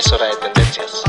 Es 0.00 0.10
hora 0.14 0.28
de 0.28 0.36
tendencias. 0.36 1.02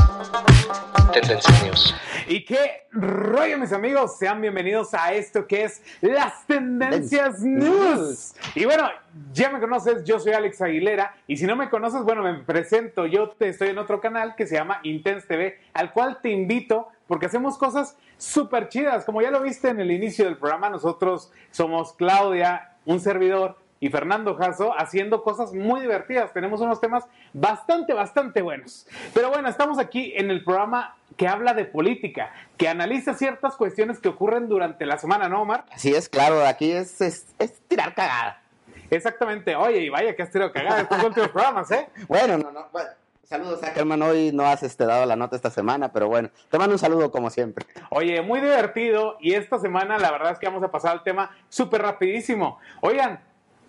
Tendencias 1.14 1.64
News. 1.64 1.94
¿Y 2.28 2.44
qué 2.44 2.82
rollo, 2.90 3.56
mis 3.56 3.72
amigos? 3.72 4.18
Sean 4.18 4.42
bienvenidos 4.42 4.92
a 4.92 5.14
esto 5.14 5.46
que 5.46 5.64
es 5.64 5.82
las 6.02 6.46
Tendencias 6.46 7.40
News. 7.40 8.34
Y 8.54 8.66
bueno, 8.66 8.90
ya 9.32 9.48
me 9.48 9.60
conoces, 9.60 10.04
yo 10.04 10.20
soy 10.20 10.34
Alex 10.34 10.60
Aguilera. 10.60 11.16
Y 11.26 11.38
si 11.38 11.46
no 11.46 11.56
me 11.56 11.70
conoces, 11.70 12.02
bueno, 12.02 12.22
me 12.22 12.34
presento. 12.40 13.06
Yo 13.06 13.30
te 13.30 13.48
estoy 13.48 13.68
en 13.68 13.78
otro 13.78 13.98
canal 13.98 14.34
que 14.34 14.46
se 14.46 14.56
llama 14.56 14.80
Intense 14.82 15.26
TV, 15.26 15.58
al 15.72 15.90
cual 15.94 16.18
te 16.20 16.28
invito 16.28 16.88
porque 17.06 17.24
hacemos 17.24 17.56
cosas 17.56 17.96
súper 18.18 18.68
chidas. 18.68 19.06
Como 19.06 19.22
ya 19.22 19.30
lo 19.30 19.40
viste 19.40 19.70
en 19.70 19.80
el 19.80 19.90
inicio 19.90 20.26
del 20.26 20.36
programa, 20.36 20.68
nosotros 20.68 21.32
somos 21.50 21.94
Claudia, 21.94 22.74
un 22.84 23.00
servidor 23.00 23.56
y 23.82 23.90
Fernando 23.90 24.36
Jasso 24.36 24.72
haciendo 24.78 25.24
cosas 25.24 25.52
muy 25.52 25.80
divertidas. 25.80 26.32
Tenemos 26.32 26.60
unos 26.60 26.80
temas 26.80 27.04
bastante, 27.32 27.92
bastante 27.92 28.40
buenos. 28.40 28.86
Pero 29.12 29.28
bueno, 29.28 29.48
estamos 29.48 29.80
aquí 29.80 30.12
en 30.14 30.30
el 30.30 30.44
programa 30.44 30.94
que 31.16 31.26
habla 31.26 31.52
de 31.52 31.64
política, 31.64 32.32
que 32.56 32.68
analiza 32.68 33.14
ciertas 33.14 33.56
cuestiones 33.56 33.98
que 33.98 34.08
ocurren 34.08 34.48
durante 34.48 34.86
la 34.86 34.98
semana, 34.98 35.28
¿no, 35.28 35.42
Omar? 35.42 35.64
Así 35.72 35.92
es, 35.92 36.08
claro, 36.08 36.46
aquí 36.46 36.70
es, 36.70 37.00
es, 37.00 37.26
es 37.40 37.60
tirar 37.66 37.92
cagada. 37.96 38.40
Exactamente. 38.88 39.56
Oye, 39.56 39.78
y 39.78 39.88
vaya 39.88 40.14
que 40.14 40.22
has 40.22 40.30
tirado 40.30 40.52
cagada 40.52 40.82
estos 40.82 41.02
últimos 41.02 41.30
programas, 41.30 41.68
¿eh? 41.72 41.88
Bueno, 42.06 42.38
no, 42.38 42.52
no, 42.52 42.68
bueno. 42.72 42.90
Saludos 43.24 43.64
a 43.64 43.68
Germán, 43.68 44.02
hoy 44.02 44.30
no 44.32 44.44
has 44.44 44.62
este, 44.62 44.84
dado 44.84 45.06
la 45.06 45.16
nota 45.16 45.34
esta 45.34 45.50
semana, 45.50 45.90
pero 45.90 46.06
bueno, 46.06 46.28
te 46.50 46.58
mando 46.58 46.74
un 46.74 46.78
saludo 46.78 47.10
como 47.10 47.30
siempre. 47.30 47.64
Oye, 47.88 48.20
muy 48.20 48.40
divertido 48.40 49.16
y 49.20 49.32
esta 49.32 49.58
semana 49.58 49.98
la 49.98 50.12
verdad 50.12 50.32
es 50.32 50.38
que 50.38 50.46
vamos 50.46 50.62
a 50.62 50.70
pasar 50.70 50.92
al 50.92 51.02
tema 51.02 51.34
súper 51.48 51.80
rapidísimo. 51.80 52.58
Oigan, 52.82 53.20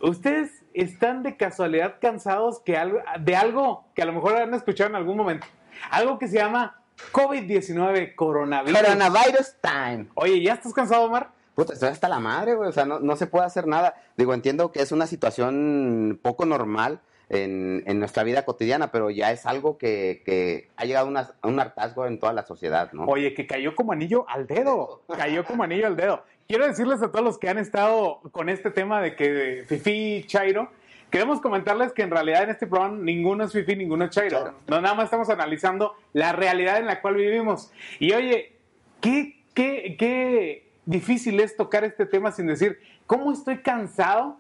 ¿Ustedes 0.03 0.63
están 0.73 1.23
de 1.23 1.37
casualidad 1.37 1.95
cansados 2.01 2.59
que 2.59 2.75
algo, 2.77 2.99
de 3.21 3.35
algo 3.37 3.85
que 3.95 4.01
a 4.01 4.05
lo 4.05 4.11
mejor 4.13 4.35
han 4.35 4.53
escuchado 4.53 4.89
en 4.89 4.95
algún 4.97 5.15
momento? 5.17 5.47
Algo 5.91 6.19
que 6.19 6.27
se 6.27 6.35
llama 6.37 6.81
COVID-19, 7.13 8.15
coronavirus. 8.15 8.79
Coronavirus 8.81 9.55
time. 9.61 10.07
Oye, 10.15 10.41
¿ya 10.41 10.53
estás 10.53 10.73
cansado, 10.73 11.03
Omar? 11.05 11.29
Puta, 11.55 11.73
estoy 11.73 11.89
hasta 11.89 12.09
la 12.09 12.19
madre, 12.19 12.55
güey. 12.55 12.69
O 12.69 12.71
sea, 12.71 12.85
no, 12.85 12.99
no 12.99 13.15
se 13.15 13.27
puede 13.27 13.45
hacer 13.45 13.67
nada. 13.67 13.95
Digo, 14.17 14.33
entiendo 14.33 14.71
que 14.71 14.81
es 14.81 14.91
una 14.91 15.07
situación 15.07 16.19
poco 16.21 16.45
normal 16.45 16.99
en, 17.29 17.83
en 17.85 17.99
nuestra 17.99 18.23
vida 18.23 18.43
cotidiana, 18.43 18.91
pero 18.91 19.09
ya 19.09 19.31
es 19.31 19.45
algo 19.45 19.77
que, 19.77 20.21
que 20.25 20.69
ha 20.75 20.85
llegado 20.85 21.07
una- 21.07 21.31
a 21.41 21.47
un 21.47 21.59
hartazgo 21.59 22.05
en 22.07 22.19
toda 22.19 22.33
la 22.33 22.43
sociedad, 22.43 22.91
¿no? 22.91 23.05
Oye, 23.05 23.33
que 23.33 23.47
cayó 23.47 23.75
como 23.75 23.91
anillo 23.93 24.25
al 24.27 24.47
dedo. 24.47 25.03
Cayó 25.15 25.45
como 25.45 25.63
anillo 25.63 25.87
al 25.87 25.95
dedo. 25.95 26.23
Quiero 26.53 26.67
decirles 26.67 27.01
a 27.01 27.11
todos 27.11 27.25
los 27.25 27.39
que 27.39 27.49
han 27.49 27.57
estado 27.57 28.21
con 28.31 28.47
este 28.47 28.69
tema 28.69 29.01
de 29.01 29.15
que 29.15 29.65
Fifi 29.67 30.23
Chairo, 30.27 30.69
queremos 31.09 31.41
comentarles 31.41 31.93
que 31.93 32.03
en 32.03 32.11
realidad 32.11 32.43
en 32.43 32.51
este 32.51 32.67
programa 32.67 32.95
ninguno 32.95 33.43
es 33.43 33.51
Fifi, 33.51 33.75
ninguno 33.75 34.05
es 34.05 34.11
Chairo. 34.11 34.39
Claro. 34.39 34.55
No, 34.67 34.79
nada 34.79 34.93
más 34.93 35.05
estamos 35.05 35.31
analizando 35.31 35.95
la 36.13 36.31
realidad 36.31 36.77
en 36.77 36.85
la 36.85 37.01
cual 37.01 37.15
vivimos. 37.15 37.71
Y 37.97 38.13
oye, 38.13 38.55
qué, 39.01 39.43
qué, 39.55 39.95
qué 39.97 40.69
difícil 40.85 41.39
es 41.39 41.57
tocar 41.57 41.85
este 41.85 42.05
tema 42.05 42.31
sin 42.31 42.45
decir, 42.45 42.79
¿cómo 43.07 43.31
estoy 43.31 43.63
cansado 43.63 44.37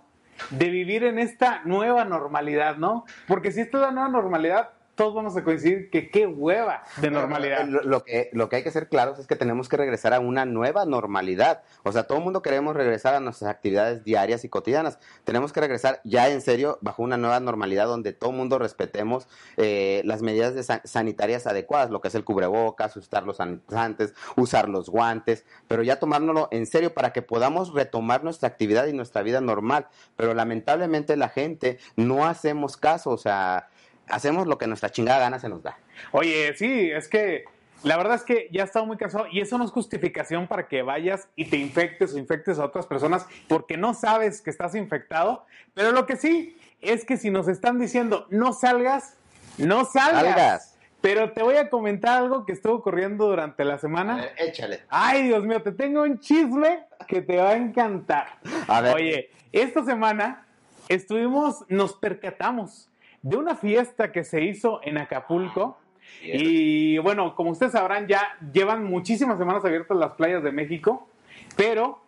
de 0.51 0.69
vivir 0.69 1.05
en 1.05 1.17
esta 1.17 1.63
nueva 1.65 2.05
normalidad, 2.05 2.77
no? 2.77 3.05
Porque 3.27 3.51
si 3.51 3.61
esta 3.61 3.77
es 3.77 3.81
la 3.85 3.91
nueva 3.91 4.09
normalidad, 4.09 4.69
todos 4.95 5.13
vamos 5.13 5.35
a 5.37 5.43
coincidir 5.43 5.89
que 5.89 6.09
qué 6.09 6.27
hueva 6.27 6.83
de 6.97 7.09
normalidad. 7.09 7.65
Lo, 7.65 7.81
lo 7.81 8.03
que, 8.03 8.29
lo 8.33 8.49
que 8.49 8.57
hay 8.57 8.63
que 8.63 8.71
ser 8.71 8.89
claros 8.89 9.19
es 9.19 9.27
que 9.27 9.35
tenemos 9.35 9.69
que 9.69 9.77
regresar 9.77 10.13
a 10.13 10.19
una 10.19 10.45
nueva 10.45 10.85
normalidad. 10.85 11.63
O 11.83 11.91
sea, 11.91 12.03
todo 12.03 12.19
el 12.19 12.23
mundo 12.23 12.41
queremos 12.41 12.75
regresar 12.75 13.15
a 13.15 13.19
nuestras 13.19 13.49
actividades 13.49 14.03
diarias 14.03 14.43
y 14.43 14.49
cotidianas. 14.49 14.99
Tenemos 15.23 15.53
que 15.53 15.61
regresar 15.61 15.99
ya 16.03 16.29
en 16.29 16.41
serio 16.41 16.77
bajo 16.81 17.01
una 17.03 17.17
nueva 17.17 17.39
normalidad 17.39 17.87
donde 17.87 18.13
todo 18.13 18.29
el 18.31 18.37
mundo 18.37 18.59
respetemos 18.59 19.27
eh, 19.57 20.01
las 20.05 20.21
medidas 20.21 20.53
de 20.55 20.63
san- 20.63 20.81
sanitarias 20.83 21.47
adecuadas, 21.47 21.89
lo 21.89 22.01
que 22.01 22.09
es 22.09 22.15
el 22.15 22.23
cubrebocas, 22.23 22.95
usar 22.95 23.23
los 23.23 23.37
sanitizantes, 23.37 24.13
usar 24.35 24.69
los 24.69 24.89
guantes, 24.89 25.45
pero 25.67 25.83
ya 25.83 25.99
tomárnoslo 25.99 26.49
en 26.51 26.65
serio 26.65 26.93
para 26.93 27.13
que 27.13 27.21
podamos 27.21 27.73
retomar 27.73 28.23
nuestra 28.23 28.47
actividad 28.47 28.87
y 28.87 28.93
nuestra 28.93 29.23
vida 29.23 29.41
normal. 29.41 29.87
Pero 30.15 30.33
lamentablemente 30.33 31.17
la 31.17 31.29
gente 31.29 31.79
no 31.95 32.25
hacemos 32.25 32.77
caso, 32.77 33.09
o 33.09 33.17
sea, 33.17 33.69
hacemos 34.07 34.47
lo 34.47 34.57
que 34.57 34.67
nuestra 34.67 34.89
chingada 34.89 35.19
gana 35.19 35.39
se 35.39 35.49
nos 35.49 35.63
da. 35.63 35.77
Oye, 36.11 36.53
sí, 36.55 36.91
es 36.91 37.07
que 37.07 37.45
la 37.83 37.97
verdad 37.97 38.15
es 38.15 38.23
que 38.23 38.47
ya 38.51 38.61
he 38.61 38.65
estado 38.65 38.85
muy 38.85 38.97
cansado 38.97 39.25
y 39.29 39.41
eso 39.41 39.57
no 39.57 39.65
es 39.65 39.71
justificación 39.71 40.47
para 40.47 40.67
que 40.67 40.81
vayas 40.81 41.27
y 41.35 41.45
te 41.45 41.57
infectes 41.57 42.13
o 42.13 42.17
infectes 42.17 42.57
a 42.57 42.65
otras 42.65 42.87
personas 42.87 43.25
porque 43.47 43.77
no 43.77 43.93
sabes 43.93 44.41
que 44.41 44.49
estás 44.49 44.73
infectado. 44.73 45.45
Pero 45.73 45.91
lo 45.91 46.05
que 46.05 46.15
sí 46.15 46.57
es 46.81 47.03
que 47.03 47.17
si 47.17 47.29
nos 47.29 47.47
están 47.47 47.79
diciendo 47.79 48.25
no 48.29 48.53
salgas, 48.53 49.17
no 49.57 49.85
salgas. 49.85 50.23
Salgas. 50.23 50.69
Pero 51.01 51.33
te 51.33 51.43
voy 51.43 51.57
a 51.57 51.69
comentar 51.69 52.19
algo 52.19 52.45
que 52.45 52.53
estuvo 52.53 52.75
ocurriendo 52.75 53.27
durante 53.27 53.65
la 53.65 53.77
semana. 53.77 54.25
échale. 54.37 54.83
Ay, 54.87 55.23
Dios 55.23 55.43
mío, 55.43 55.61
te 55.61 55.73
tengo 55.73 56.03
un 56.03 56.17
chisme 56.19 56.85
que 57.09 57.21
te 57.21 57.35
va 57.35 57.49
a 57.49 57.57
encantar. 57.57 58.39
A 58.67 58.79
ver. 58.79 58.95
Oye, 58.95 59.31
esta 59.51 59.83
semana 59.83 60.47
estuvimos, 60.87 61.65
nos 61.67 61.93
percatamos 61.95 62.89
de 63.23 63.37
una 63.37 63.55
fiesta 63.55 64.11
que 64.11 64.23
se 64.23 64.43
hizo 64.43 64.81
en 64.83 64.99
Acapulco. 64.99 65.77
Y 66.21 66.99
bueno, 66.99 67.33
como 67.33 67.49
ustedes 67.51 67.71
sabrán, 67.71 68.07
ya 68.07 68.37
llevan 68.53 68.83
muchísimas 68.83 69.39
semanas 69.39 69.65
abiertas 69.65 69.97
las 69.97 70.11
playas 70.11 70.43
de 70.43 70.51
México, 70.51 71.07
pero 71.55 72.02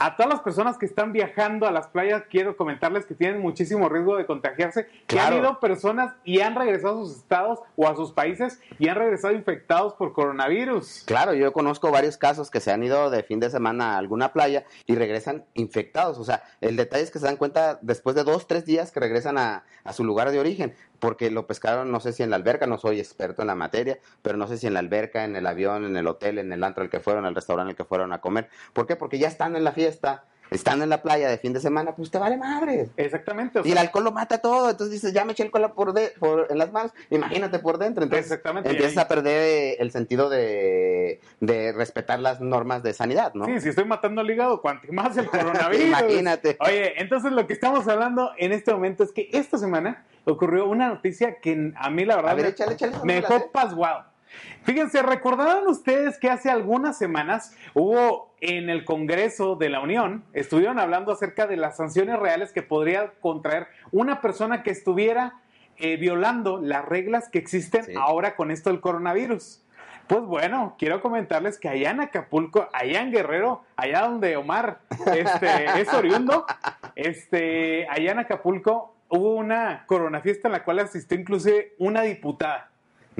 a 0.00 0.16
todas 0.16 0.32
las 0.32 0.40
personas 0.40 0.78
que 0.78 0.86
están 0.86 1.12
viajando 1.12 1.66
a 1.66 1.70
las 1.70 1.88
playas, 1.88 2.22
quiero 2.30 2.56
comentarles 2.56 3.04
que 3.04 3.14
tienen 3.14 3.38
muchísimo 3.42 3.86
riesgo 3.90 4.16
de 4.16 4.24
contagiarse, 4.24 4.88
que 5.06 5.20
han 5.20 5.34
ido 5.34 5.60
personas 5.60 6.14
y 6.24 6.40
han 6.40 6.54
regresado 6.54 7.02
a 7.02 7.04
sus 7.04 7.18
estados 7.18 7.58
o 7.76 7.86
a 7.86 7.94
sus 7.94 8.12
países 8.12 8.60
y 8.78 8.88
han 8.88 8.96
regresado 8.96 9.34
infectados 9.34 9.92
por 9.92 10.14
coronavirus. 10.14 11.04
Claro, 11.04 11.34
yo 11.34 11.52
conozco 11.52 11.90
varios 11.90 12.16
casos 12.16 12.50
que 12.50 12.60
se 12.60 12.72
han 12.72 12.82
ido 12.82 13.10
de 13.10 13.22
fin 13.22 13.40
de 13.40 13.50
semana 13.50 13.94
a 13.94 13.98
alguna 13.98 14.32
playa 14.32 14.64
y 14.86 14.94
regresan 14.94 15.44
infectados. 15.52 16.16
O 16.16 16.24
sea, 16.24 16.44
el 16.62 16.76
detalle 16.76 17.02
es 17.02 17.10
que 17.10 17.18
se 17.18 17.26
dan 17.26 17.36
cuenta 17.36 17.78
después 17.82 18.16
de 18.16 18.24
dos, 18.24 18.46
tres 18.46 18.64
días 18.64 18.92
que 18.92 19.00
regresan 19.00 19.36
a, 19.36 19.64
a 19.84 19.92
su 19.92 20.02
lugar 20.02 20.30
de 20.30 20.40
origen, 20.40 20.74
porque 20.98 21.30
lo 21.30 21.46
pescaron, 21.46 21.90
no 21.90 22.00
sé 22.00 22.12
si 22.12 22.22
en 22.22 22.30
la 22.30 22.36
alberca, 22.36 22.66
no 22.66 22.78
soy 22.78 23.00
experto 23.00 23.42
en 23.42 23.48
la 23.48 23.54
materia, 23.54 23.98
pero 24.22 24.36
no 24.36 24.46
sé 24.46 24.58
si 24.58 24.66
en 24.66 24.74
la 24.74 24.80
alberca, 24.80 25.24
en 25.24 25.34
el 25.34 25.46
avión, 25.46 25.84
en 25.84 25.96
el 25.96 26.06
hotel, 26.06 26.38
en 26.38 26.52
el 26.52 26.62
antro 26.62 26.84
al 26.84 26.90
que 26.90 27.00
fueron, 27.00 27.24
en 27.24 27.30
el 27.30 27.34
restaurante 27.34 27.70
al 27.70 27.76
que 27.76 27.84
fueron 27.84 28.12
a 28.12 28.20
comer. 28.20 28.48
¿Por 28.72 28.86
qué? 28.86 28.96
Porque 28.96 29.18
ya 29.18 29.28
están 29.28 29.56
en 29.56 29.64
la 29.64 29.72
fiesta, 29.72 29.89
están 30.50 30.82
en 30.82 30.88
la 30.88 31.00
playa 31.00 31.28
de 31.28 31.38
fin 31.38 31.52
de 31.52 31.60
semana, 31.60 31.94
pues 31.94 32.10
te 32.10 32.18
vale 32.18 32.36
madre. 32.36 32.88
Exactamente. 32.96 33.60
o 33.60 33.62
Y 33.64 33.70
el 33.70 33.78
alcohol 33.78 34.02
lo 34.02 34.10
mata 34.10 34.38
todo, 34.38 34.68
entonces 34.70 34.90
dices, 34.94 35.12
ya 35.12 35.24
me 35.24 35.30
eché 35.30 35.44
alcohol 35.44 35.72
por, 35.76 35.92
de- 35.92 36.12
por 36.18 36.48
en 36.50 36.58
las 36.58 36.72
manos, 36.72 36.92
imagínate 37.08 37.60
por 37.60 37.78
dentro, 37.78 38.02
entonces 38.02 38.26
Exactamente. 38.26 38.68
empiezas 38.68 38.98
a 38.98 39.06
perder 39.06 39.40
eh, 39.42 39.76
el 39.78 39.92
sentido 39.92 40.28
de, 40.28 41.20
de 41.38 41.70
respetar 41.72 42.18
las 42.18 42.40
normas 42.40 42.82
de 42.82 42.92
sanidad, 42.94 43.32
¿no? 43.34 43.44
Sí, 43.46 43.60
si 43.60 43.68
estoy 43.68 43.84
matando 43.84 44.22
al 44.22 44.28
hígado, 44.30 44.60
cuanto 44.60 44.92
más 44.92 45.16
el 45.16 45.28
coronavirus. 45.28 45.86
Imagínate. 45.86 46.56
Oye, 46.58 47.00
entonces 47.00 47.30
lo 47.30 47.46
que 47.46 47.52
estamos 47.52 47.86
hablando 47.86 48.32
en 48.36 48.50
este 48.50 48.72
momento 48.72 49.04
es 49.04 49.12
que 49.12 49.28
esta 49.32 49.56
semana 49.56 50.04
ocurrió 50.24 50.66
una 50.68 50.88
noticia 50.88 51.40
que 51.40 51.72
a 51.76 51.90
mí 51.90 52.04
la 52.04 52.16
verdad 52.16 52.34
ver, 52.34 52.44
me, 52.46 52.50
échale, 52.50 52.72
échale, 52.74 52.96
me 53.04 53.14
dejó 53.14 53.52
pasguado. 53.52 54.09
Fíjense, 54.64 55.02
¿recordarán 55.02 55.66
ustedes 55.66 56.18
que 56.18 56.28
hace 56.30 56.50
algunas 56.50 56.98
semanas 56.98 57.56
hubo 57.74 58.34
en 58.40 58.70
el 58.70 58.84
Congreso 58.84 59.56
de 59.56 59.68
la 59.68 59.80
Unión, 59.80 60.24
estuvieron 60.32 60.78
hablando 60.78 61.12
acerca 61.12 61.46
de 61.46 61.56
las 61.56 61.76
sanciones 61.76 62.18
reales 62.18 62.52
que 62.52 62.62
podría 62.62 63.12
contraer 63.20 63.68
una 63.90 64.20
persona 64.20 64.62
que 64.62 64.70
estuviera 64.70 65.34
eh, 65.78 65.96
violando 65.96 66.60
las 66.60 66.84
reglas 66.84 67.28
que 67.30 67.38
existen 67.38 67.84
Sí. 67.84 67.92
ahora 67.96 68.36
con 68.36 68.50
esto 68.50 68.70
del 68.70 68.80
coronavirus? 68.80 69.62
Pues 70.06 70.22
bueno, 70.22 70.74
quiero 70.78 71.00
comentarles 71.00 71.58
que 71.58 71.68
allá 71.68 71.90
en 71.90 72.00
Acapulco, 72.00 72.68
allá 72.72 73.00
en 73.00 73.12
Guerrero, 73.12 73.62
allá 73.76 74.00
donde 74.02 74.36
Omar 74.36 74.80
este, 75.14 75.80
es 75.80 75.92
oriundo, 75.94 76.44
este, 76.96 77.86
allá 77.88 78.12
en 78.12 78.18
Acapulco 78.18 78.94
hubo 79.08 79.34
una 79.34 79.84
coronafiesta 79.86 80.48
en 80.48 80.52
la 80.52 80.64
cual 80.64 80.80
asistió 80.80 81.18
inclusive 81.18 81.74
una 81.78 82.02
diputada. 82.02 82.69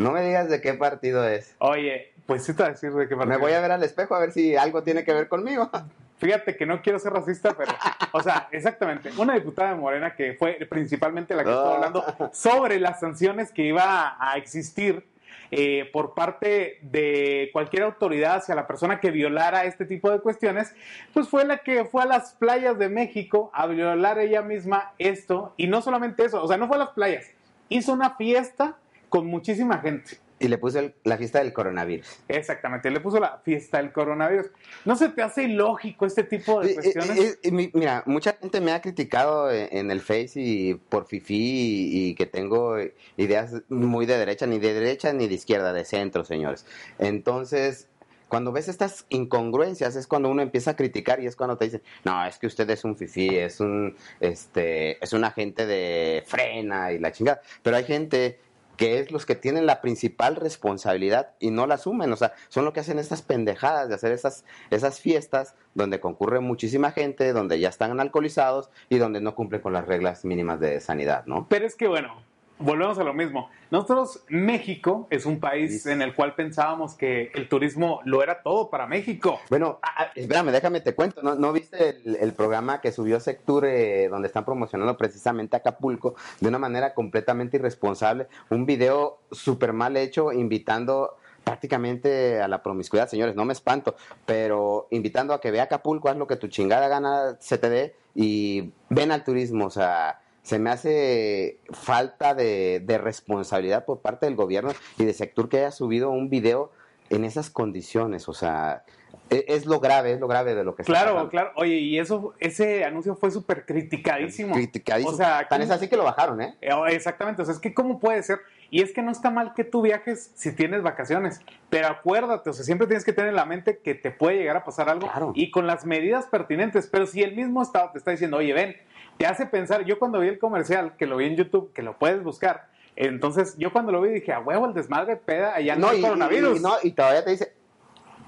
No 0.01 0.13
me 0.13 0.23
digas 0.23 0.49
de 0.49 0.61
qué 0.61 0.75
partido 0.75 1.27
es. 1.29 1.55
Oye, 1.59 2.13
pues 2.27 2.45
sí 2.45 2.55
te 2.55 2.63
voy 2.63 2.71
a 2.71 2.73
decir 2.73 2.91
de 2.93 3.07
qué 3.07 3.15
Me 3.15 3.21
partido. 3.21 3.41
voy 3.41 3.53
a 3.53 3.61
ver 3.61 3.73
al 3.73 3.83
espejo 3.83 4.15
a 4.15 4.21
ver 4.21 4.33
si 4.33 4.57
algo 4.57 4.83
tiene 4.83 5.05
que 5.05 5.13
ver 5.13 5.29
conmigo. 5.29 5.71
Fíjate 6.19 6.57
que 6.57 6.67
no 6.67 6.83
quiero 6.83 6.99
ser 6.99 7.13
racista, 7.13 7.55
pero, 7.57 7.73
o 8.13 8.23
sea, 8.23 8.49
exactamente, 8.53 9.11
una 9.17 9.35
diputada 9.35 9.71
de 9.71 9.77
Morena 9.77 10.15
que 10.15 10.35
fue 10.35 10.53
principalmente 10.69 11.35
la 11.35 11.45
que 11.45 11.51
estuvo 11.51 11.75
hablando 11.75 12.05
sobre 12.33 12.79
las 12.79 13.01
sanciones 13.01 13.51
que 13.53 13.63
iba 13.63 14.17
a 14.21 14.37
existir 14.37 15.07
eh, 15.51 15.89
por 15.93 16.13
parte 16.15 16.79
de 16.83 17.49
cualquier 17.55 17.85
autoridad 17.85 18.37
hacia 18.37 18.55
la 18.55 18.67
persona 18.67 19.01
que 19.01 19.11
violara 19.11 19.65
este 19.65 19.87
tipo 19.87 20.11
de 20.11 20.21
cuestiones, 20.21 20.75
pues 21.15 21.27
fue 21.29 21.47
la 21.47 21.59
que 21.59 21.87
fue 21.87 22.03
a 22.03 22.07
las 22.07 22.33
playas 22.35 22.79
de 22.79 22.91
México 22.91 23.51
a 23.55 23.67
violar 23.67 24.19
ella 24.19 24.43
misma 24.43 24.93
esto. 24.99 25.55
Y 25.57 25.69
no 25.69 25.81
solamente 25.81 26.25
eso, 26.27 26.43
o 26.43 26.49
sea, 26.49 26.59
no 26.59 26.69
fue 26.69 26.77
a 26.77 26.81
las 26.81 26.91
playas, 26.91 27.27
hizo 27.71 27.93
una 27.95 28.17
fiesta 28.17 28.77
con 29.11 29.27
muchísima 29.27 29.79
gente. 29.81 30.17
Y 30.43 30.49
le 30.49 30.57
puso 30.57 30.79
el- 30.79 30.95
la 31.05 31.19
fiesta 31.19 31.41
del 31.41 31.53
coronavirus. 31.53 32.21
Exactamente, 32.27 32.91
le 32.91 33.01
puso 33.01 33.21
la 33.21 33.43
fiesta 33.45 33.77
del 33.77 33.93
coronavirus. 33.93 34.47
¿No 34.87 34.97
se 34.97 35.11
te 35.11 35.21
hace 35.21 35.43
ilógico 35.43 36.07
este 36.07 36.25
tipo 36.25 36.63
de 36.63 36.71
Y- 36.71 36.75
cuestiones? 36.77 37.39
y- 37.43 37.47
y- 37.47 37.49
y 37.49 37.53
mi- 37.53 37.71
mira, 37.75 38.03
mucha 38.07 38.33
gente 38.41 38.59
me 38.63 38.73
ha 38.73 38.81
criticado 38.81 39.51
en, 39.53 39.69
en 39.71 39.91
el 39.91 40.01
Face 40.01 40.41
y 40.41 40.75
por 40.77 41.05
fifi 41.07 41.35
y, 41.37 42.09
y 42.09 42.15
que 42.15 42.25
tengo 42.25 42.77
ideas 43.19 43.53
muy 43.69 44.07
de 44.07 44.17
derecha, 44.17 44.47
ni 44.47 44.59
de 44.59 44.73
derecha 44.73 45.13
ni 45.13 45.29
de 45.29 45.35
izquierda, 45.35 45.75
de 45.75 45.85
centro, 45.85 46.25
señores. 46.25 46.65
Entonces, 46.99 47.89
cuando 48.29 48.53
ves 48.53 48.69
estas 48.69 49.05
incongruencias 49.11 49.97
es 49.97 50.07
cuando 50.07 50.31
uno 50.31 50.41
empieza 50.41 50.71
a 50.71 50.77
criticar 50.77 51.21
y 51.21 51.27
es 51.27 51.35
cuando 51.37 51.59
te 51.59 51.65
dicen, 51.67 51.83
no, 52.05 52.25
es 52.25 52.39
que 52.39 52.47
usted 52.47 52.71
es 52.71 52.85
un 52.85 52.97
fifi, 52.97 53.37
es 53.37 53.61
un, 53.61 53.95
este, 54.21 55.03
es 55.05 55.13
un 55.13 55.25
agente 55.25 55.67
de 55.67 56.23
frena 56.27 56.93
y 56.93 56.99
la 56.99 57.13
chingada. 57.13 57.43
Pero 57.63 57.77
hay 57.77 57.85
gente 57.85 58.39
que 58.81 58.99
es 58.99 59.13
los 59.13 59.27
que 59.27 59.35
tienen 59.35 59.67
la 59.67 59.83
principal 59.83 60.37
responsabilidad 60.37 61.35
y 61.39 61.51
no 61.51 61.67
la 61.67 61.75
asumen, 61.75 62.11
o 62.15 62.17
sea, 62.17 62.33
son 62.49 62.65
lo 62.65 62.73
que 62.73 62.81
hacen 62.81 62.99
estas 62.99 63.21
pendejadas 63.21 63.91
de 63.91 63.95
hacer 63.95 64.11
esas, 64.11 64.47
esas 64.71 65.01
fiestas 65.01 65.55
donde 65.75 66.01
concurre 66.01 66.41
muchísima 66.41 66.91
gente, 66.91 67.35
donde 67.35 67.61
ya 67.61 67.69
están 67.69 68.01
alcoholizados 68.01 68.71
y 68.89 68.97
donde 68.97 69.21
no 69.21 69.35
cumplen 69.35 69.61
con 69.61 69.75
las 69.75 69.87
reglas 69.87 70.25
mínimas 70.25 70.61
de 70.61 70.81
sanidad, 70.81 71.27
¿no? 71.27 71.47
Pero 71.51 71.67
es 71.67 71.77
que 71.77 71.89
bueno, 71.89 72.23
volvemos 72.61 72.99
a 72.99 73.05
lo 73.05 73.13
mismo. 73.15 73.51
Nosotros, 73.71 74.25
México 74.29 75.07
es 75.11 75.27
un 75.27 75.41
país 75.41 75.83
Sí. 75.83 75.91
en 75.91 76.03
el 76.03 76.15
cual 76.15 76.35
pensábamos 76.35 76.95
que 76.95 77.31
el 77.35 77.49
turismo 77.49 78.01
lo 78.05 78.23
era 78.23 78.43
todo 78.43 78.71
para 78.71 78.87
México. 78.87 79.41
Bueno, 79.49 79.79
ah, 79.83 79.95
ah, 79.97 80.07
espérame, 80.15 80.51
déjame 80.53 80.81
te 80.81 80.95
cuento, 80.95 81.23
¿no, 81.23 81.35
no 81.35 81.53
viste 81.53 82.01
el, 82.05 82.17
el 82.17 82.33
programa 82.35 82.81
que 82.81 82.93
subió 82.93 83.19
Sectur 83.21 83.65
eh, 83.67 84.09
donde 84.09 84.29
están 84.29 84.45
promocionando 84.45 84.97
precisamente 84.97 85.57
Acapulco 85.57 86.15
de 86.41 86.49
una 86.49 86.59
manera 86.59 86.95
completamente 86.95 87.57
irresponsable? 87.57 88.29
Un 88.51 88.67
video 88.67 89.19
súper 89.31 89.73
mal 89.73 89.97
hecho 89.97 90.33
invitando 90.33 91.17
prácticamente 91.45 92.41
a 92.41 92.49
la 92.49 92.63
promiscuidad, 92.63 93.09
señores, 93.09 93.35
no 93.35 93.45
me 93.45 93.53
espanto, 93.53 93.97
pero 94.27 94.87
invitando 94.91 95.33
a 95.35 95.41
que 95.41 95.51
vea 95.51 95.65
Acapulco, 95.65 96.09
haz 96.09 96.17
lo 96.17 96.27
que 96.27 96.37
tu 96.37 96.49
chingada 96.49 96.87
gana 96.89 97.37
se 97.41 97.59
te 97.59 97.71
dé 97.71 97.97
y 98.15 98.73
ven 98.89 99.11
al 99.11 99.25
turismo, 99.25 99.67
o 99.67 99.71
sea, 99.71 100.21
se 100.43 100.59
me 100.59 100.71
hace 100.71 101.59
falta 101.71 102.35
de, 102.35 102.81
de 102.85 102.99
responsabilidad 102.99 103.85
por 103.85 104.01
parte 104.01 104.27
del 104.27 104.37
gobierno 104.37 104.73
y 104.99 105.05
de 105.05 105.13
Sectur 105.13 105.49
que 105.49 105.59
haya 105.59 105.71
subido 105.71 106.11
un 106.11 106.31
video 106.31 106.73
en 107.11 107.25
esas 107.25 107.51
condiciones, 107.51 108.29
o 108.29 108.33
sea, 108.35 108.85
e- 109.31 109.45
es, 109.49 109.67
lo 109.67 109.81
grave, 109.81 110.13
es 110.13 110.21
lo 110.21 110.29
grave 110.29 110.55
de 110.55 110.63
lo 110.65 110.77
que 110.77 110.83
está 110.83 110.93
Claro, 110.93 111.29
claro. 111.29 111.51
Oye, 111.57 111.75
y 111.77 111.99
eso, 111.99 112.35
ese 112.39 112.85
anuncio 112.85 113.17
fue 113.17 113.31
súper 113.33 113.67
criticadísimo. 113.67 114.55
Criticadísimo. 114.55 115.13
O 115.13 115.17
sea, 115.17 115.47
Tan 115.49 115.61
es 115.61 115.67
¿cómo- 115.69 115.75
así 115.77 115.89
que 115.89 115.97
lo 115.97 116.05
bajaron, 116.05 116.41
¿eh? 116.41 116.55
Eh, 116.61 116.71
Exactamente, 116.91 117.43
o 117.43 117.45
sea, 117.45 117.53
es 117.55 117.61
que 117.61 117.75
cómo 117.75 117.99
puede 117.99 118.23
ser, 118.23 118.39
y 118.71 118.83
es 118.83 118.93
que 118.93 119.03
no 119.03 119.11
está 119.11 119.31
mal 119.31 119.55
que 119.55 119.65
tú 119.65 119.83
viajes 119.83 120.31
si 120.37 120.53
tienes 120.53 120.83
vacaciones, 120.83 121.41
pero 121.69 121.89
acuérdate, 121.89 122.51
o 122.51 122.53
sea, 122.53 122.65
siempre 122.65 122.87
tienes 122.87 123.05
que 123.05 123.13
tener 123.13 123.31
en 123.31 123.37
la 123.37 123.45
mente 123.45 123.79
que 123.79 123.97
te 123.97 124.13
puede 124.13 124.37
llegar 124.39 124.57
a 124.57 124.65
pasar 124.65 124.89
algo 124.89 125.09
Claro. 125.11 125.33
y 125.35 125.51
con 125.51 125.67
las 125.67 125.85
medidas 125.85 126.27
pertinentes, 126.27 126.87
pero 126.87 127.07
si 127.07 127.23
el 127.23 127.35
mismo 127.35 127.61
Estado 127.61 127.91
te 127.91 127.99
está 127.99 128.13
diciendo, 128.13 128.37
oye, 128.37 128.53
ven, 128.53 128.77
te 129.21 129.27
hace 129.27 129.45
pensar, 129.45 129.85
yo 129.85 129.99
cuando 129.99 130.19
vi 130.21 130.29
el 130.29 130.39
comercial, 130.39 130.97
que 130.97 131.05
lo 131.05 131.19
vi 131.19 131.27
en 131.27 131.37
YouTube, 131.37 131.75
que 131.75 131.83
lo 131.83 131.99
puedes 131.99 132.25
buscar, 132.25 132.69
entonces 132.97 133.55
yo 133.59 133.71
cuando 133.71 133.93
lo 133.93 134.01
vi 134.01 134.09
dije, 134.09 134.33
a 134.33 134.41
huevo, 134.41 134.65
el 134.65 134.73
desmadre 134.73 135.17
peda, 135.17 135.55
allá 135.55 135.77
no, 135.77 135.89
hay 135.91 135.99
y, 135.99 136.03
coronavirus. 136.03 136.59
y- 136.59 136.63
no, 136.63 136.73
y 136.83 136.93
todavía 136.93 137.23
te 137.23 137.33
dice, 137.33 137.53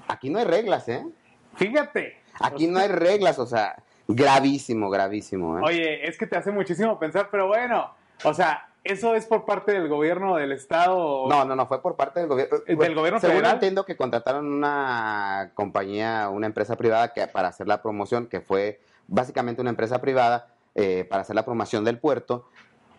aquí 0.07 0.29
no 0.29 0.37
hay 0.37 0.45
reglas, 0.45 0.87
¿eh? 0.89 1.03
Fíjate. 1.55 2.21
Aquí 2.39 2.67
no 2.67 2.77
hay 2.77 2.89
reglas, 2.89 3.39
o 3.39 3.47
sea, 3.47 3.75
gravísimo, 4.07 4.91
gravísimo, 4.91 5.57
¿eh? 5.57 5.61
Oye, 5.65 6.07
es 6.07 6.15
que 6.15 6.27
te 6.27 6.37
hace 6.37 6.51
muchísimo 6.51 6.99
pensar, 6.99 7.29
pero 7.31 7.47
bueno, 7.47 7.95
o 8.23 8.35
sea, 8.35 8.69
eso 8.83 9.15
es 9.15 9.25
por 9.25 9.45
parte 9.45 9.71
del 9.71 9.87
gobierno 9.87 10.35
del 10.35 10.51
Estado. 10.51 11.27
No, 11.27 11.43
no, 11.43 11.55
no, 11.55 11.65
fue 11.65 11.81
por 11.81 11.95
parte 11.95 12.19
del 12.19 12.29
gobierno. 12.29 12.59
¿Del 12.67 12.93
gobierno 12.93 13.19
según 13.19 13.37
federal? 13.37 13.53
entiendo 13.55 13.83
que 13.83 13.97
contrataron 13.97 14.45
una 14.45 15.53
compañía, 15.55 16.29
una 16.29 16.45
empresa 16.45 16.75
privada 16.75 17.13
que 17.13 17.25
para 17.25 17.47
hacer 17.47 17.67
la 17.67 17.81
promoción, 17.81 18.27
que 18.27 18.41
fue 18.41 18.79
básicamente 19.07 19.59
una 19.59 19.71
empresa 19.71 19.99
privada 19.99 20.52
eh, 20.75 21.05
para 21.09 21.21
hacer 21.21 21.35
la 21.35 21.45
promoción 21.45 21.83
del 21.83 21.99
puerto 21.99 22.45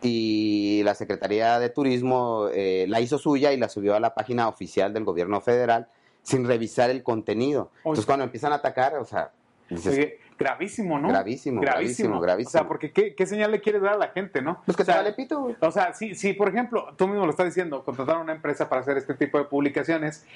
y 0.02 0.82
la 0.84 0.94
Secretaría 0.94 1.58
de 1.58 1.70
Turismo 1.70 2.48
eh, 2.52 2.86
la 2.88 3.00
hizo 3.00 3.18
suya 3.18 3.52
y 3.52 3.56
la 3.56 3.68
subió 3.68 3.94
a 3.94 4.00
la 4.00 4.14
página 4.14 4.48
oficial 4.48 4.92
del 4.92 5.04
gobierno 5.04 5.40
federal 5.40 5.88
sin 6.22 6.46
revisar 6.46 6.90
el 6.90 7.02
contenido. 7.02 7.70
Entonces 7.78 8.06
cuando 8.06 8.24
empiezan 8.24 8.52
a 8.52 8.56
atacar, 8.56 8.96
o 8.96 9.04
sea, 9.04 9.32
dices, 9.68 9.94
Oye, 9.94 10.18
gravísimo, 10.38 10.98
¿no? 10.98 11.08
Gravísimo, 11.08 11.60
gravísimo, 11.60 12.20
gravísimo. 12.20 12.48
O 12.48 12.52
sea, 12.52 12.68
porque 12.68 12.92
¿qué, 12.92 13.14
qué 13.14 13.26
señal 13.26 13.50
le 13.52 13.60
quieres 13.60 13.82
dar 13.82 13.94
a 13.94 13.98
la 13.98 14.08
gente, 14.08 14.42
no? 14.42 14.60
pues 14.64 14.76
que 14.76 14.82
o 14.82 14.86
sea, 14.86 14.94
se 14.94 15.00
vale 15.02 15.12
pito, 15.14 15.40
güey. 15.40 15.56
O 15.60 15.70
sea, 15.70 15.92
si, 15.92 16.14
si, 16.14 16.32
por 16.32 16.48
ejemplo, 16.48 16.94
tú 16.96 17.06
mismo 17.06 17.24
lo 17.24 17.30
estás 17.30 17.46
diciendo, 17.46 17.84
contrataron 17.84 18.22
una 18.22 18.32
empresa 18.32 18.68
para 18.68 18.80
hacer 18.82 18.96
este 18.96 19.14
tipo 19.14 19.38
de 19.38 19.44
publicaciones 19.44 20.26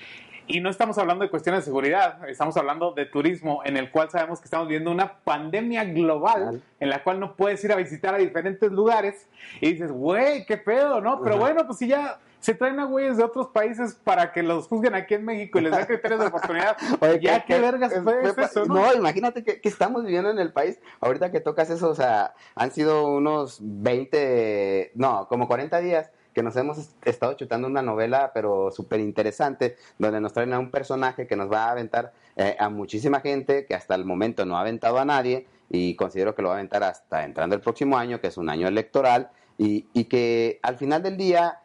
y 0.47 0.61
no 0.61 0.71
estamos 0.71 0.97
hablando 0.99 1.25
de 1.25 1.31
cuestiones 1.31 1.63
de 1.63 1.65
seguridad, 1.67 2.27
estamos 2.29 2.57
hablando 2.57 2.93
de 2.93 3.05
turismo 3.07 3.61
en 3.65 3.77
el 3.77 3.91
cual 3.91 4.11
sabemos 4.11 4.39
que 4.41 4.45
estamos 4.45 4.67
viviendo 4.67 4.91
una 4.91 5.15
pandemia 5.19 5.85
global 5.85 6.43
Claro. 6.43 6.59
en 6.81 6.89
la 6.91 7.03
cual 7.03 7.21
no 7.21 7.37
puedes 7.37 7.63
ir 7.65 7.73
a 7.73 7.77
visitar 7.77 8.15
a 8.15 8.19
diferentes 8.19 8.71
lugares 8.73 9.27
y 9.61 9.73
dices, 9.73 9.93
güey, 9.93 10.47
qué 10.47 10.57
pedo, 10.57 11.01
¿no? 11.01 11.21
Pero 11.23 11.37
bueno, 11.39 11.67
pues 11.67 11.79
si 11.79 11.89
ya 11.89 12.19
se 12.41 12.55
traen 12.55 12.79
a 12.81 12.85
güeyes 12.85 13.17
de 13.17 13.25
otros 13.25 13.49
países 13.49 13.95
para 13.95 14.33
que 14.33 14.43
los 14.43 14.69
juzguen 14.69 14.95
aquí 14.95 15.15
en 15.15 15.25
México 15.25 15.59
y 15.59 15.63
les 15.63 15.77
den 15.77 15.87
criterios 15.87 16.21
de 16.21 16.27
oportunidad, 16.27 16.77
Oye, 17.01 17.21
ya 17.21 17.45
qué, 17.45 17.59
vergas 17.59 17.93
fue 18.03 18.23
eso, 18.45 18.65
¿no? 18.65 18.75
No, 18.75 18.95
imagínate 18.95 19.43
que, 19.45 19.61
que 19.61 19.69
estamos 19.69 20.05
viviendo 20.05 20.31
en 20.31 20.39
el 20.39 20.53
país. 20.53 20.79
Ahorita 21.01 21.31
que 21.31 21.41
tocas 21.41 21.69
eso, 21.71 21.89
o 21.91 21.95
sea, 21.95 22.35
han 22.55 22.71
sido 22.71 23.09
unos 23.09 23.59
20, 23.63 24.93
no, 24.95 25.27
como 25.29 25.47
40 25.49 25.79
días 25.81 26.11
que 26.35 26.43
nos 26.43 26.55
hemos 26.57 26.79
est- 26.79 27.07
estado 27.09 27.33
chutando 27.35 27.67
una 27.67 27.83
novela, 27.83 28.31
pero 28.33 28.71
súper 28.71 29.01
interesante, 29.01 29.77
donde 29.99 30.21
nos 30.21 30.33
traen 30.33 30.53
a 30.53 30.59
un 30.59 30.71
personaje 30.71 31.27
que 31.27 31.35
nos 31.37 31.51
va 31.51 31.65
a 31.65 31.71
aventar 31.73 32.13
eh, 32.37 32.55
a 32.61 32.69
muchísima 32.69 33.21
gente, 33.21 33.67
que 33.67 33.75
hasta 33.75 33.95
el 33.97 34.05
momento 34.05 34.45
no 34.45 34.57
ha 34.57 34.61
aventado 34.61 34.99
a 34.99 35.05
nadie, 35.05 35.47
y 35.71 35.97
considero 35.97 36.35
que 36.35 36.43
lo 36.43 36.49
va 36.49 36.55
a 36.55 36.59
aventar 36.59 36.85
hasta 36.85 37.25
entrando 37.25 37.57
el 37.57 37.61
próximo 37.61 37.99
año, 37.99 38.21
que 38.21 38.29
es 38.29 38.37
un 38.37 38.49
año 38.49 38.69
electoral, 38.69 39.31
y, 39.57 39.89
y 39.93 40.05
que 40.05 40.61
al 40.63 40.77
final 40.77 41.03
del 41.03 41.17
día 41.17 41.59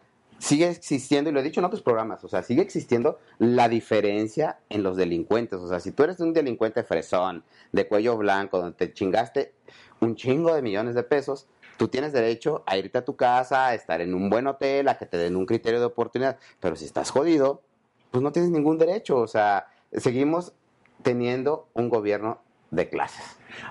sigue 0.44 0.68
existiendo, 0.68 1.30
y 1.30 1.34
lo 1.34 1.40
he 1.40 1.44
dicho 1.44 1.62
en 1.62 1.66
otros 1.66 1.82
programas, 1.82 2.22
o 2.26 2.28
sea, 2.28 2.44
sigue 2.44 2.62
existiendo 2.62 3.18
la 3.40 3.70
diferencia 3.70 4.60
en 4.68 4.84
los 4.84 4.98
delincuentes. 4.98 5.58
O 5.60 5.70
sea, 5.70 5.80
si 5.80 5.94
tú 5.94 6.04
eres 6.04 6.20
un 6.20 6.34
delincuente 6.34 6.84
fresón, 6.84 7.46
de 7.72 7.88
cuello 7.88 8.18
blanco, 8.18 8.60
donde 8.60 8.76
te 8.76 8.94
chingaste 8.94 9.54
un 10.02 10.18
chingo 10.18 10.54
de 10.54 10.62
millones 10.62 10.96
de 10.96 11.04
pesos, 11.04 11.48
tú 11.78 11.88
tienes 11.88 12.12
derecho 12.12 12.62
a 12.66 12.76
irte 12.76 12.98
a 12.98 13.06
tu 13.06 13.16
casa, 13.16 13.68
a 13.68 13.74
estar 13.74 14.02
en 14.02 14.14
un 14.14 14.30
buen 14.30 14.46
hotel, 14.48 14.90
a 14.90 14.98
que 14.98 15.06
te 15.06 15.16
den 15.16 15.38
un 15.38 15.46
criterio 15.46 15.80
de 15.80 15.86
oportunidad. 15.86 16.38
Pero 16.60 16.76
si 16.76 16.84
estás 16.84 17.10
jodido, 17.10 17.62
pues 18.12 18.22
no 18.22 18.34
tienes 18.34 18.52
ningún 18.52 18.78
derecho. 18.78 19.20
O 19.20 19.28
sea, 19.28 19.68
seguimos 19.94 20.52
teniendo 21.04 21.70
un 21.74 21.88
gobierno 21.88 22.42
de 22.70 22.90
clases. 22.90 23.24